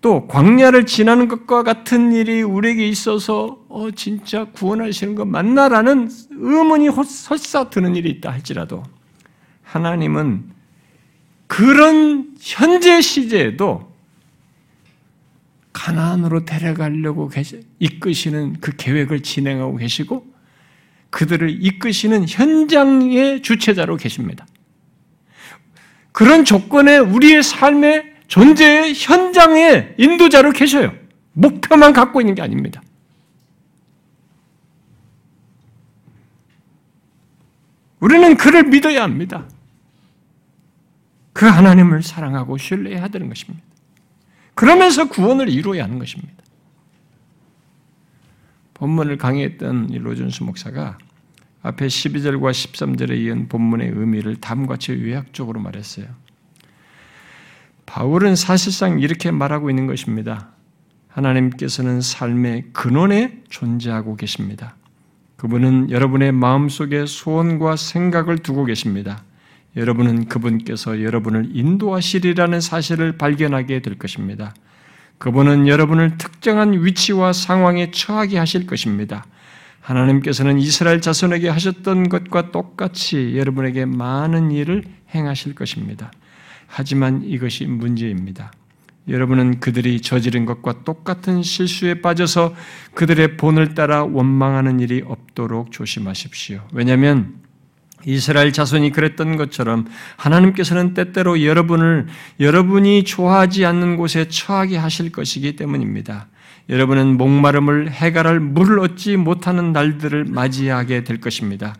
또 0.00 0.26
광야를 0.26 0.86
지나는 0.86 1.28
것과 1.28 1.62
같은 1.62 2.12
일이 2.12 2.42
우리에게 2.42 2.88
있어서 2.88 3.64
어 3.68 3.90
진짜 3.90 4.46
구원하시는 4.46 5.14
거 5.14 5.24
맞나라는 5.24 6.08
의문이 6.30 6.88
설사 7.04 7.68
드는 7.68 7.94
일이 7.96 8.10
있다 8.10 8.32
할지라도 8.32 8.82
하나님은 9.62 10.50
그런 11.50 12.32
현재 12.38 13.00
시제에도 13.00 13.92
가나안으로 15.72 16.44
데려가려고 16.44 17.28
이끄시는 17.80 18.60
그 18.60 18.76
계획을 18.76 19.24
진행하고 19.24 19.78
계시고 19.78 20.32
그들을 21.10 21.50
이끄시는 21.60 22.26
현장의 22.28 23.42
주체자로 23.42 23.96
계십니다. 23.96 24.46
그런 26.12 26.44
조건에 26.44 26.98
우리의 26.98 27.42
삶의 27.42 28.14
존재의 28.28 28.94
현장에 28.94 29.94
인도자로 29.98 30.52
계셔요. 30.52 30.94
목표만 31.32 31.92
갖고 31.92 32.20
있는 32.20 32.36
게 32.36 32.42
아닙니다. 32.42 32.80
우리는 37.98 38.36
그를 38.36 38.62
믿어야 38.68 39.02
합니다. 39.02 39.48
그 41.40 41.46
하나님을 41.46 42.02
사랑하고 42.02 42.58
신뢰해야 42.58 43.08
되는 43.08 43.30
것입니다. 43.30 43.64
그러면서 44.54 45.08
구원을 45.08 45.48
이루어야 45.48 45.84
하는 45.84 45.98
것입니다. 45.98 46.34
본문을 48.74 49.16
강의했던 49.16 49.86
로준수 49.86 50.44
목사가 50.44 50.98
앞에 51.62 51.86
12절과 51.86 52.50
13절에 52.50 53.18
이은 53.20 53.48
본문의 53.48 53.88
의미를 53.88 54.36
다음과 54.36 54.74
같이 54.74 54.92
요약적으로 54.92 55.60
말했어요. 55.60 56.08
바울은 57.86 58.36
사실상 58.36 59.00
이렇게 59.00 59.30
말하고 59.30 59.70
있는 59.70 59.86
것입니다. 59.86 60.50
하나님께서는 61.08 62.02
삶의 62.02 62.64
근원에 62.74 63.40
존재하고 63.48 64.16
계십니다. 64.16 64.76
그분은 65.36 65.90
여러분의 65.90 66.32
마음속에 66.32 67.06
소원과 67.06 67.76
생각을 67.76 68.40
두고 68.40 68.66
계십니다. 68.66 69.24
여러분은 69.76 70.26
그분께서 70.26 71.02
여러분을 71.02 71.50
인도하시리라는 71.52 72.60
사실을 72.60 73.16
발견하게 73.16 73.80
될 73.80 73.98
것입니다. 73.98 74.54
그분은 75.18 75.68
여러분을 75.68 76.18
특정한 76.18 76.84
위치와 76.84 77.32
상황에 77.32 77.90
처하게 77.90 78.38
하실 78.38 78.66
것입니다. 78.66 79.24
하나님께서는 79.80 80.58
이스라엘 80.58 81.00
자손에게 81.00 81.48
하셨던 81.48 82.08
것과 82.08 82.50
똑같이 82.50 83.36
여러분에게 83.36 83.84
많은 83.84 84.50
일을 84.50 84.84
행하실 85.14 85.54
것입니다. 85.54 86.10
하지만 86.66 87.22
이것이 87.24 87.66
문제입니다. 87.66 88.52
여러분은 89.08 89.60
그들이 89.60 90.00
저지른 90.00 90.44
것과 90.46 90.84
똑같은 90.84 91.42
실수에 91.42 92.00
빠져서 92.00 92.54
그들의 92.94 93.36
본을 93.36 93.74
따라 93.74 94.04
원망하는 94.04 94.78
일이 94.80 95.02
없도록 95.04 95.72
조심하십시오. 95.72 96.60
왜냐하면 96.72 97.34
이스라엘 98.06 98.52
자손이 98.52 98.90
그랬던 98.92 99.36
것처럼 99.36 99.86
하나님께서는 100.16 100.94
때때로 100.94 101.44
여러분을 101.44 102.06
여러분이 102.38 103.04
좋아하지 103.04 103.66
않는 103.66 103.96
곳에 103.96 104.28
처하게 104.28 104.76
하실 104.76 105.12
것이기 105.12 105.56
때문입니다. 105.56 106.28
여러분은 106.68 107.16
목마름을 107.16 107.90
해갈할 107.90 108.40
물을 108.40 108.78
얻지 108.78 109.16
못하는 109.16 109.72
날들을 109.72 110.24
맞이하게 110.24 111.04
될 111.04 111.20
것입니다. 111.20 111.74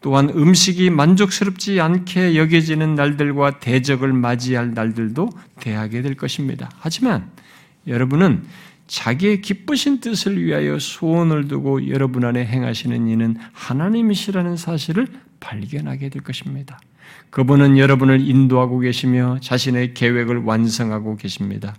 또한 0.00 0.30
음식이 0.30 0.90
만족스럽지 0.90 1.80
않게 1.80 2.36
여겨지는 2.36 2.94
날들과 2.94 3.58
대적을 3.58 4.12
맞이할 4.12 4.74
날들도 4.74 5.28
대하게 5.60 6.02
될 6.02 6.14
것입니다. 6.14 6.70
하지만 6.78 7.30
여러분은 7.88 8.44
자기의 8.86 9.42
기쁘신 9.42 10.00
뜻을 10.00 10.42
위하여 10.42 10.78
소원을 10.78 11.48
두고 11.48 11.88
여러분 11.88 12.24
안에 12.24 12.46
행하시는 12.46 13.08
이는 13.08 13.36
하나님이시라는 13.52 14.56
사실을 14.56 15.08
발견하게 15.40 16.08
될 16.08 16.22
것입니다. 16.22 16.78
그분은 17.30 17.78
여러분을 17.78 18.20
인도하고 18.20 18.80
계시며 18.80 19.38
자신의 19.40 19.94
계획을 19.94 20.38
완성하고 20.44 21.16
계십니다. 21.16 21.74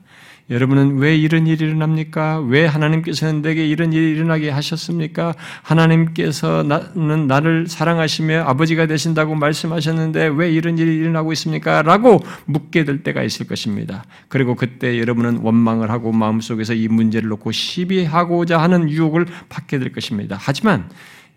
여러분은 0.49 0.97
왜 0.97 1.15
이런 1.15 1.45
일이 1.45 1.63
일어납니까? 1.65 2.39
왜 2.39 2.65
하나님께서는 2.65 3.43
내게 3.43 3.67
이런 3.67 3.93
일이 3.93 4.11
일어나게 4.11 4.49
하셨습니까? 4.49 5.35
하나님께서 5.61 6.63
나는 6.63 7.27
나를 7.27 7.67
사랑하시며 7.67 8.45
아버지가 8.45 8.87
되신다고 8.87 9.35
말씀하셨는데 9.35 10.27
왜 10.27 10.51
이런 10.51 10.79
일이 10.79 10.95
일어나고 10.95 11.33
있습니까? 11.33 11.83
라고 11.83 12.19
묻게 12.45 12.83
될 12.83 13.03
때가 13.03 13.21
있을 13.21 13.45
것입니다. 13.45 14.03
그리고 14.27 14.55
그때 14.55 14.97
여러분은 14.99 15.37
원망을 15.37 15.91
하고 15.91 16.11
마음속에서 16.11 16.73
이 16.73 16.87
문제를 16.87 17.29
놓고 17.29 17.51
시비하고자 17.51 18.59
하는 18.59 18.89
유혹을 18.89 19.27
받게 19.49 19.77
될 19.77 19.91
것입니다. 19.91 20.35
하지만 20.39 20.89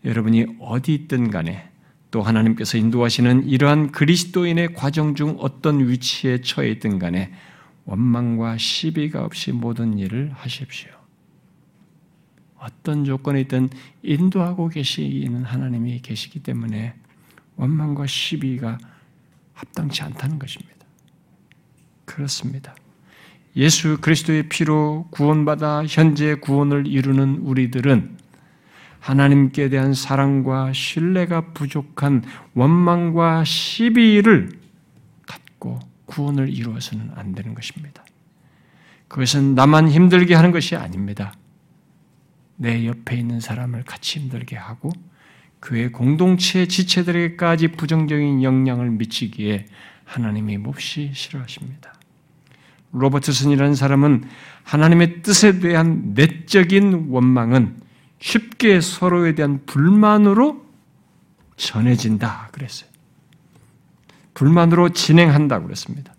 여러분이 0.06 0.46
어디 0.58 0.94
있든 0.94 1.30
간에 1.30 1.68
또 2.12 2.22
하나님께서 2.22 2.78
인도하시는 2.78 3.48
이러한 3.48 3.90
그리스도인의 3.90 4.74
과정 4.74 5.14
중 5.14 5.36
어떤 5.40 5.88
위치에 5.88 6.42
처해 6.42 6.70
있든 6.72 6.98
간에 6.98 7.32
원망과 7.86 8.58
시비가 8.58 9.24
없이 9.24 9.50
모든 9.50 9.98
일을 9.98 10.30
하십시오. 10.34 10.90
어떤 12.58 13.04
조건에 13.04 13.40
있든 13.40 13.70
인도하고 14.02 14.68
계시는 14.68 15.42
하나님이 15.42 16.00
계시기 16.00 16.40
때문에 16.40 16.94
원망과 17.56 18.06
시비가 18.06 18.78
합당치 19.54 20.02
않다는 20.02 20.38
것입니다. 20.38 20.86
그렇습니다. 22.04 22.76
예수 23.56 23.98
그리스도의 24.02 24.50
피로 24.50 25.08
구원받아 25.10 25.86
현재 25.86 26.34
구원을 26.34 26.86
이루는 26.86 27.38
우리들은 27.38 28.21
하나님께 29.02 29.68
대한 29.68 29.94
사랑과 29.94 30.72
신뢰가 30.72 31.52
부족한 31.54 32.22
원망과 32.54 33.42
시비를 33.44 34.50
갖고 35.26 35.80
구원을 36.06 36.48
이루어서는 36.48 37.10
안 37.16 37.34
되는 37.34 37.52
것입니다. 37.52 38.04
그것은 39.08 39.56
나만 39.56 39.88
힘들게 39.88 40.36
하는 40.36 40.52
것이 40.52 40.76
아닙니다. 40.76 41.34
내 42.54 42.86
옆에 42.86 43.16
있는 43.16 43.40
사람을 43.40 43.82
같이 43.82 44.20
힘들게 44.20 44.54
하고 44.54 44.92
그의 45.58 45.90
공동체 45.90 46.66
지체들에게까지 46.66 47.68
부정적인 47.72 48.44
영향을 48.44 48.88
미치기에 48.90 49.66
하나님이 50.04 50.58
몹시 50.58 51.10
싫어하십니다. 51.12 51.92
로버트슨이라는 52.92 53.74
사람은 53.74 54.24
하나님의 54.62 55.22
뜻에 55.22 55.58
대한 55.58 56.14
내적인 56.14 57.08
원망은 57.08 57.82
쉽게 58.22 58.80
서로에 58.80 59.34
대한 59.34 59.60
불만으로 59.66 60.64
전해진다 61.56 62.48
그랬어요. 62.52 62.88
불만으로 64.34 64.90
진행한다고 64.90 65.64
그랬습니다. 65.64 66.14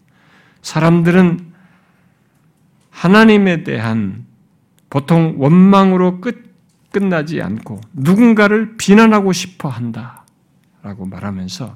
사람들은 0.62 1.54
하나님에 2.91 3.64
대한 3.64 4.26
보통 4.89 5.36
원망으로 5.38 6.20
끝, 6.22 6.54
끝나지 6.91 7.41
않고 7.41 7.82
누군가를 7.93 8.78
비난하고 8.78 9.32
싶어 9.32 9.70
한다라고 9.70 11.06
말하면서 11.06 11.76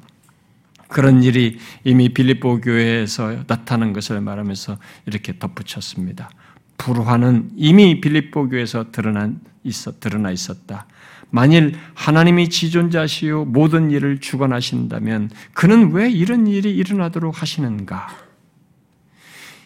그런 0.89 1.23
일이 1.23 1.57
이미 1.83 2.09
빌립보 2.09 2.61
교회에서 2.61 3.45
나타난 3.47 3.93
것을 3.93 4.21
말하면서 4.21 4.77
이렇게 5.05 5.39
덧붙였습니다. 5.39 6.29
불화는 6.77 7.51
이미 7.55 7.99
빌립보 7.99 8.49
교회에서 8.49 8.91
드러난 8.91 9.41
있어 9.67 9.99
드러나 9.99 10.31
있었다. 10.31 10.87
만일 11.29 11.75
하나님이 11.93 12.49
지존자시요 12.49 13.45
모든 13.45 13.91
일을 13.91 14.19
주관하신다면 14.19 15.29
그는 15.53 15.91
왜 15.91 16.09
이런 16.09 16.47
일이 16.47 16.75
일어나도록 16.75 17.41
하시는가? 17.41 18.07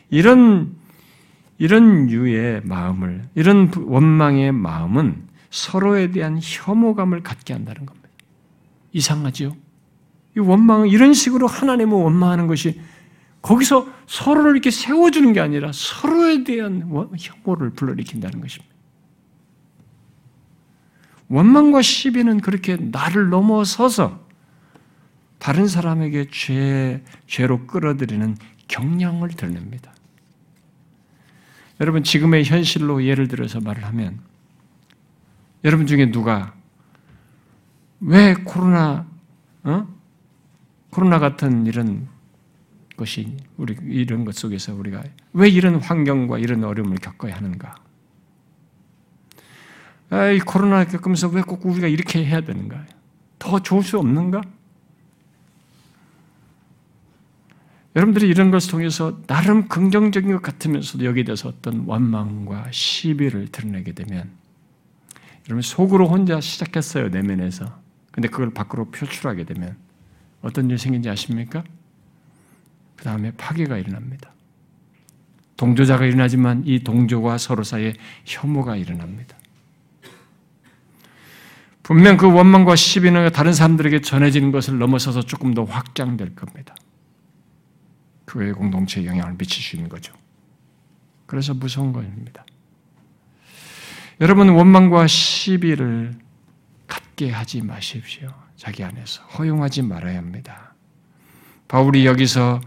이런 0.10 0.76
이런 1.58 2.10
유의 2.10 2.62
마음을 2.64 3.24
이런 3.36 3.72
원망의 3.76 4.52
마음은 4.52 5.24
서로에 5.52 6.12
대한 6.12 6.40
혐오감을 6.42 7.22
갖게 7.22 7.54
한다는 7.54 7.86
겁니다. 7.86 8.10
이상하지요? 8.94 9.56
이 10.36 10.40
원망은 10.40 10.88
이런 10.88 11.14
식으로 11.14 11.46
하나님을 11.46 11.96
원망하는 11.96 12.48
것이 12.48 12.80
거기서 13.42 13.88
서로를 14.08 14.52
이렇게 14.52 14.72
세워주는 14.72 15.34
게 15.34 15.40
아니라 15.40 15.72
서로에 15.74 16.44
대한 16.44 16.90
혐오를 17.20 17.72
불러일으킨다는 17.72 18.42
것입니다. 18.42 18.71
원망과 21.32 21.82
시비는 21.82 22.42
그렇게 22.42 22.76
나를 22.76 23.30
넘어서서 23.30 24.20
다른 25.40 25.66
사람에게 25.66 26.28
죄, 26.30 27.02
죄로 27.26 27.66
끌어들이는 27.68 28.36
경향을 28.68 29.30
드러냅니다. 29.30 29.94
여러분, 31.80 32.04
지금의 32.04 32.44
현실로 32.44 33.06
예를 33.06 33.30
들어서 33.30 33.62
말을 33.62 33.86
하면, 33.86 34.20
여러분 35.64 35.88
중에 35.88 36.12
누가 36.12 36.54
왜 38.02 38.34
코로나, 38.34 39.08
어? 39.64 39.88
코로나 40.90 41.18
같은 41.20 41.66
이런 41.66 42.10
것이 42.98 43.38
우리 43.56 43.78
이런 43.84 44.26
것 44.26 44.36
속에서 44.36 44.76
우리가 44.76 45.02
왜 45.34 45.48
이런 45.48 45.76
환경과 45.76 46.40
이런 46.40 46.64
어려움을 46.66 46.98
겪어야 46.98 47.36
하는가? 47.38 47.76
아, 50.12 50.28
이 50.30 50.40
코로나 50.40 50.84
겪으면서 50.86 51.30
왜 51.30 51.42
꼭 51.42 51.66
우리가 51.66 51.88
이렇게 51.88 52.24
해야 52.26 52.42
되는가? 52.42 52.86
더 53.40 53.60
좋을 53.60 53.82
수 53.82 53.98
없는가? 53.98 54.42
여러분들이 57.96 58.28
이런 58.28 58.52
것을 58.52 58.72
통해서 58.72 59.22
나름 59.28 59.68
긍정적인 59.68 60.32
것 60.32 60.42
같으면서도 60.42 61.04
여기에 61.06 61.26
대해서 61.26 61.50
어떤 61.50 61.84
원망과 61.86 62.68
시비를 62.72 63.50
드러내게 63.50 63.92
되면 63.94 64.30
여러분 65.48 65.62
속으로 65.62 66.08
혼자 66.08 66.40
시작했어요 66.40 67.10
내면에서 67.10 67.82
근데 68.12 68.30
그걸 68.30 68.54
밖으로 68.54 68.92
표출하게 68.92 69.44
되면 69.44 69.76
어떤 70.42 70.70
일이 70.70 70.78
생긴지 70.78 71.10
아십니까? 71.10 71.64
그 72.96 73.04
다음에 73.04 73.32
파괴가 73.32 73.78
일어납니다. 73.78 74.32
동조자가 75.58 76.06
일어나지만 76.06 76.64
이 76.66 76.80
동조와 76.84 77.38
서로 77.38 77.64
사이에 77.64 77.94
혐오가 78.26 78.76
일어납니다. 78.76 79.36
분명 81.92 82.16
그 82.16 82.32
원망과 82.32 82.78
시비는 82.78 83.34
다른 83.34 83.52
사람들에게 83.52 84.00
전해지는 84.00 84.54
것을 84.54 84.80
넘어서서 84.80 85.24
조금 85.24 85.54
더 85.54 85.66
확장될 85.66 86.36
겁니다. 86.36 86.74
교회 88.26 88.54
공동체에 88.54 89.06
영향을 89.06 89.36
미칠 89.38 89.62
수 89.62 89.76
있는 89.76 89.90
거죠. 89.90 90.14
그래서 91.26 91.54
무서운 91.54 91.92
것입니다. 91.92 92.46
여러분 94.22 94.48
원망과 94.48 95.08
시비를 95.08 96.16
갖게 96.88 97.30
하지 97.30 97.62
마십시오. 97.62 98.30
자기 98.56 98.86
안에서 98.86 99.24
허용하지 99.24 99.82
말아야 99.82 100.18
합니다. 100.18 100.74
바울이 101.68 102.06
여기서 102.06 102.62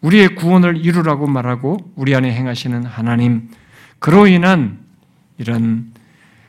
우리의 0.00 0.36
구원을 0.36 0.78
이루라고 0.78 1.26
말하고 1.26 1.76
우리 1.96 2.14
안에 2.14 2.32
행하시는 2.32 2.86
하나님 2.86 3.50
그로 3.98 4.26
인한 4.26 4.82
이런 5.36 5.92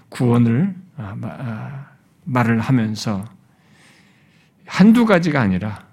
구원을 0.07 0.75
아, 0.95 1.17
아, 1.23 1.80
말을 2.24 2.59
하면서 2.59 3.26
한두 4.65 5.05
가지가 5.05 5.41
아니라 5.41 5.86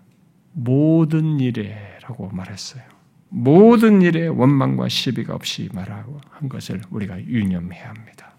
모든 0.53 1.41
일에라고 1.41 2.31
말했어요. 2.31 2.83
모든 3.31 4.03
일에 4.03 4.27
원망과 4.27 4.89
시비가 4.89 5.35
없이 5.35 5.69
말하고 5.73 6.21
한 6.31 6.49
것을 6.49 6.81
우리가 6.91 7.23
유념해야 7.25 7.89
합니다. 7.89 8.33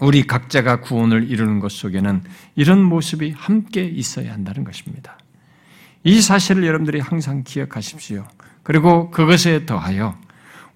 우리 0.00 0.26
각자가 0.26 0.80
구원을 0.80 1.30
이루는 1.30 1.60
것 1.60 1.70
속에는 1.72 2.22
이런 2.56 2.82
모습이 2.82 3.30
함께 3.30 3.84
있어야 3.84 4.32
한다는 4.32 4.64
것입니다. 4.64 5.18
이 6.02 6.20
사실을 6.20 6.66
여러분들이 6.66 7.00
항상 7.00 7.44
기억하십시오. 7.44 8.26
그리고 8.62 9.10
그것에 9.10 9.66
더하여 9.66 10.18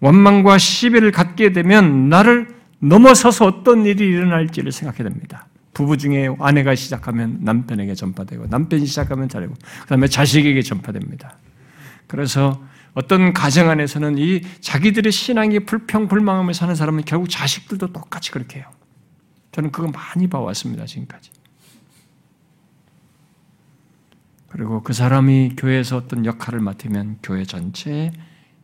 원망과 0.01 0.59
시비를 0.59 1.11
갖게 1.11 1.53
되면 1.53 2.09
나를 2.09 2.57
넘어서서 2.79 3.47
어떤 3.47 3.85
일이 3.85 4.07
일어날지를 4.07 4.72
생각해야 4.72 5.09
됩니다. 5.09 5.47
부부 5.79 5.97
중에 5.97 6.29
아내가 6.41 6.74
시작하면 6.74 7.39
남편에게 7.43 7.95
전파되고 7.95 8.49
남편이 8.49 8.85
시작하면 8.85 9.29
자리고 9.29 9.55
그다음에 9.83 10.09
자식에게 10.09 10.61
전파됩니다. 10.61 11.39
그래서 12.09 12.61
어떤 12.95 13.33
가정 13.33 13.70
안에서는 13.70 14.18
이 14.18 14.41
자기들의 14.61 15.12
신앙이 15.12 15.61
불평불망하며 15.61 16.53
사는 16.53 16.74
사람은 16.74 17.05
결국 17.05 17.31
자식들도 17.31 17.93
똑같이 17.93 18.33
그렇게 18.33 18.59
해요. 18.59 18.66
저는 19.53 19.70
그거 19.70 19.89
많이 19.89 20.26
봐왔습니다, 20.26 20.85
지금까지. 20.85 21.31
그리고 24.49 24.83
그 24.83 24.93
사람이 24.93 25.53
교회에서 25.57 25.97
어떤 25.97 26.26
역할을 26.26 26.59
맡으면 26.59 27.18
교회 27.22 27.45
전체에 27.45 28.11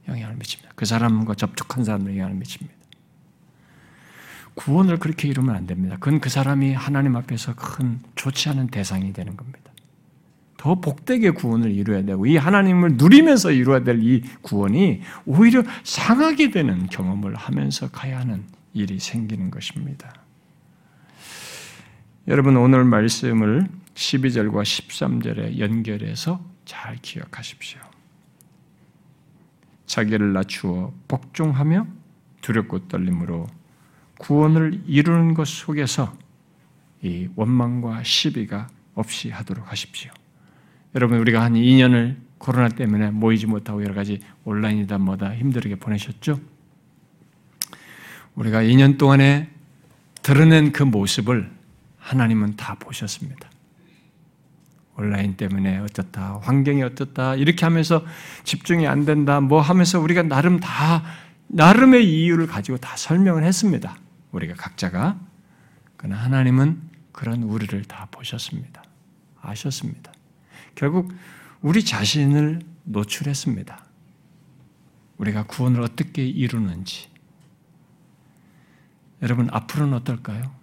영향을 0.08 0.34
미칩니다. 0.34 0.72
그 0.74 0.84
사람과 0.84 1.36
접촉한 1.36 1.84
사람들에 1.84 2.14
영향을 2.14 2.34
미칩니다. 2.34 2.73
구원을 4.54 4.98
그렇게 4.98 5.28
이루면 5.28 5.54
안 5.54 5.66
됩니다. 5.66 5.96
그건 5.98 6.20
그 6.20 6.30
사람이 6.30 6.74
하나님 6.74 7.16
앞에서 7.16 7.54
큰 7.54 8.00
좋지 8.14 8.48
않은 8.50 8.68
대상이 8.68 9.12
되는 9.12 9.36
겁니다. 9.36 9.72
더 10.56 10.76
복되게 10.76 11.30
구원을 11.30 11.72
이루어야 11.72 12.02
되고 12.04 12.24
이 12.24 12.36
하나님을 12.38 12.92
누리면서 12.94 13.50
이루어야 13.50 13.84
될 13.84 14.00
이 14.00 14.22
구원이 14.42 15.02
오히려 15.26 15.62
상하게 15.82 16.50
되는 16.50 16.86
경험을 16.86 17.34
하면서 17.34 17.90
가야 17.90 18.20
하는 18.20 18.44
일이 18.72 18.98
생기는 18.98 19.50
것입니다. 19.50 20.14
여러분 22.28 22.56
오늘 22.56 22.84
말씀을 22.84 23.68
12절과 23.94 24.62
13절에 24.62 25.58
연결해서 25.58 26.42
잘 26.64 26.96
기억하십시오. 26.96 27.80
자기를 29.86 30.32
낮추어 30.32 30.94
복종하며 31.08 31.86
두렵고 32.40 32.88
떨림으로 32.88 33.46
구원을 34.18 34.82
이루는 34.86 35.34
것 35.34 35.46
속에서 35.46 36.16
이 37.02 37.28
원망과 37.34 38.02
시비가 38.04 38.68
없이 38.94 39.30
하도록 39.30 39.70
하십시오. 39.70 40.10
여러분 40.94 41.18
우리가 41.18 41.42
한 41.42 41.54
2년을 41.54 42.16
코로나 42.38 42.68
때문에 42.68 43.10
모이지 43.10 43.46
못하고 43.46 43.82
여러 43.82 43.94
가지 43.94 44.20
온라인이다 44.44 44.98
뭐다 44.98 45.34
힘들게 45.34 45.76
보내셨죠? 45.76 46.40
우리가 48.34 48.62
2년 48.62 48.98
동안에 48.98 49.50
드러낸 50.22 50.72
그 50.72 50.82
모습을 50.82 51.50
하나님은 51.98 52.56
다 52.56 52.74
보셨습니다. 52.78 53.48
온라인 54.96 55.36
때문에 55.36 55.78
어떻다, 55.78 56.38
환경이 56.42 56.82
어떻다, 56.82 57.34
이렇게 57.34 57.64
하면서 57.64 58.04
집중이 58.44 58.86
안 58.86 59.04
된다, 59.04 59.40
뭐 59.40 59.60
하면서 59.60 59.98
우리가 60.00 60.22
나름 60.22 60.60
다, 60.60 61.02
나름의 61.48 62.08
이유를 62.08 62.46
가지고 62.46 62.78
다 62.78 62.96
설명을 62.96 63.42
했습니다. 63.42 63.96
우리가 64.34 64.54
각자가. 64.54 65.18
그러나 65.96 66.22
하나님은 66.22 66.80
그런 67.12 67.44
우리를 67.44 67.84
다 67.84 68.08
보셨습니다. 68.10 68.82
아셨습니다. 69.40 70.12
결국 70.74 71.12
우리 71.60 71.84
자신을 71.84 72.60
노출했습니다. 72.84 73.84
우리가 75.18 75.46
구원을 75.46 75.80
어떻게 75.80 76.26
이루는지. 76.26 77.08
여러분, 79.22 79.48
앞으로는 79.50 79.94
어떨까요? 79.94 80.54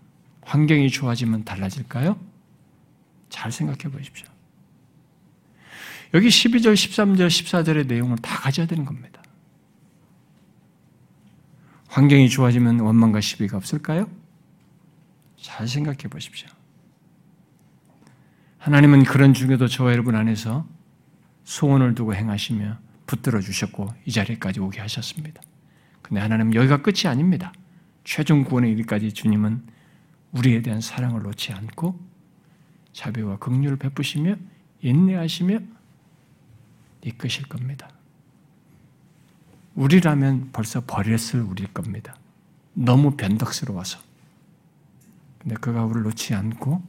환경이 0.41 0.89
좋아지면 0.89 1.45
달라질까요? 1.45 2.19
잘 3.29 3.51
생각해 3.51 3.83
보십시오. 3.95 4.27
여기 6.13 6.27
12절, 6.27 6.73
13절, 6.73 7.27
14절의 7.27 7.87
내용을 7.87 8.17
다 8.17 8.35
가져야 8.35 8.67
되는 8.67 8.83
겁니다. 8.83 9.20
환경이 11.91 12.29
좋아지면 12.29 12.79
원망과 12.79 13.19
시비가 13.19 13.57
없을까요? 13.57 14.09
잘 15.35 15.67
생각해 15.67 16.03
보십시오. 16.09 16.47
하나님은 18.59 19.03
그런 19.03 19.33
중에도 19.33 19.67
저와 19.67 19.91
여러분 19.91 20.15
안에서 20.15 20.65
소원을 21.43 21.93
두고 21.95 22.15
행하시며 22.15 22.77
붙들어 23.07 23.41
주셨고 23.41 23.89
이 24.05 24.11
자리까지 24.11 24.61
오게 24.61 24.79
하셨습니다. 24.79 25.41
근데 26.01 26.21
하나님 26.21 26.53
여기가 26.55 26.81
끝이 26.81 27.07
아닙니다. 27.07 27.51
최종 28.05 28.45
구원의 28.45 28.71
일까지 28.71 29.11
주님은 29.11 29.61
우리에 30.31 30.61
대한 30.61 30.79
사랑을 30.79 31.23
놓지 31.23 31.51
않고 31.51 31.99
자비와 32.93 33.37
긍휼을 33.39 33.75
베푸시며 33.75 34.35
인내하시며 34.79 35.59
이끄실 37.03 37.49
겁니다. 37.49 37.89
우리라면 39.75 40.49
벌써 40.51 40.81
버렸을 40.81 41.41
우리일 41.41 41.73
겁니다. 41.73 42.15
너무 42.73 43.15
변덕스러워서. 43.15 43.99
근데 45.39 45.55
그가 45.55 45.85
우리를 45.85 46.03
놓지 46.03 46.33
않고 46.33 46.83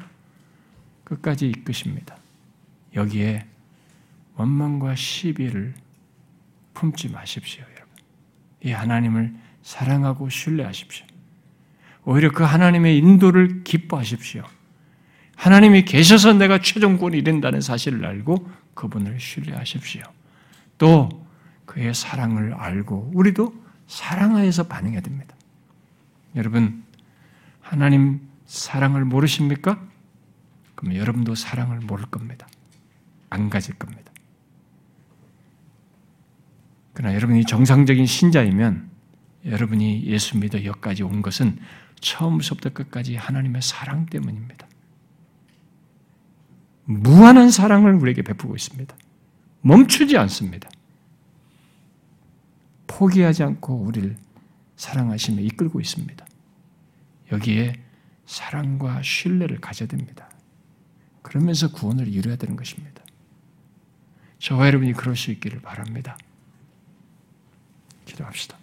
끝까지 1.04 1.48
이끄십니다. 1.48 2.16
여기에 2.94 3.46
원망과 4.36 4.94
시비를 4.94 5.74
품지 6.74 7.08
마십시오, 7.08 7.62
여러분. 7.62 7.86
이 8.62 8.70
하나님을 8.70 9.34
사랑하고 9.62 10.28
신뢰하십시오. 10.28 11.06
오히려 12.04 12.30
그 12.32 12.42
하나님의 12.42 12.98
인도를 12.98 13.62
기뻐하십시오. 13.64 14.44
하나님이 15.36 15.84
계셔서 15.84 16.34
내가 16.34 16.58
최종권이 16.60 17.16
이른다는 17.18 17.60
사실을 17.60 18.04
알고 18.04 18.50
그분을 18.74 19.20
신뢰하십시오. 19.20 20.02
또 20.78 21.08
그의 21.72 21.94
사랑을 21.94 22.52
알고 22.52 23.12
우리도 23.14 23.54
사랑하여서 23.86 24.64
반응해야 24.64 25.00
됩니다. 25.00 25.34
여러분, 26.36 26.84
하나님 27.62 28.28
사랑을 28.44 29.06
모르십니까? 29.06 29.82
그러면 30.74 30.98
여러분도 30.98 31.34
사랑을 31.34 31.78
모를 31.78 32.04
겁니다. 32.06 32.46
안 33.30 33.48
가질 33.48 33.74
겁니다. 33.76 34.12
그러나 36.92 37.14
여러분이 37.14 37.46
정상적인 37.46 38.04
신자이면 38.04 38.90
여러분이 39.46 40.04
예수 40.04 40.36
믿어 40.36 40.66
여기까지 40.66 41.02
온 41.02 41.22
것은 41.22 41.58
처음부터 42.00 42.70
끝까지 42.74 43.16
하나님의 43.16 43.62
사랑 43.62 44.04
때문입니다. 44.04 44.66
무한한 46.84 47.50
사랑을 47.50 47.94
우리에게 47.94 48.20
베푸고 48.20 48.54
있습니다. 48.56 48.94
멈추지 49.62 50.18
않습니다. 50.18 50.68
포기하지 52.92 53.42
않고 53.42 53.74
우리를 53.74 54.16
사랑하시며 54.76 55.40
이끌고 55.42 55.80
있습니다. 55.80 56.26
여기에 57.32 57.74
사랑과 58.26 59.02
신뢰를 59.02 59.60
가져야 59.60 59.88
됩니다. 59.88 60.28
그러면서 61.22 61.70
구원을 61.72 62.08
이루어야 62.08 62.36
되는 62.36 62.56
것입니다. 62.56 63.02
저와 64.38 64.66
여러분이 64.66 64.92
그럴 64.92 65.16
수 65.16 65.30
있기를 65.30 65.60
바랍니다. 65.60 66.18
기도합시다. 68.04 68.58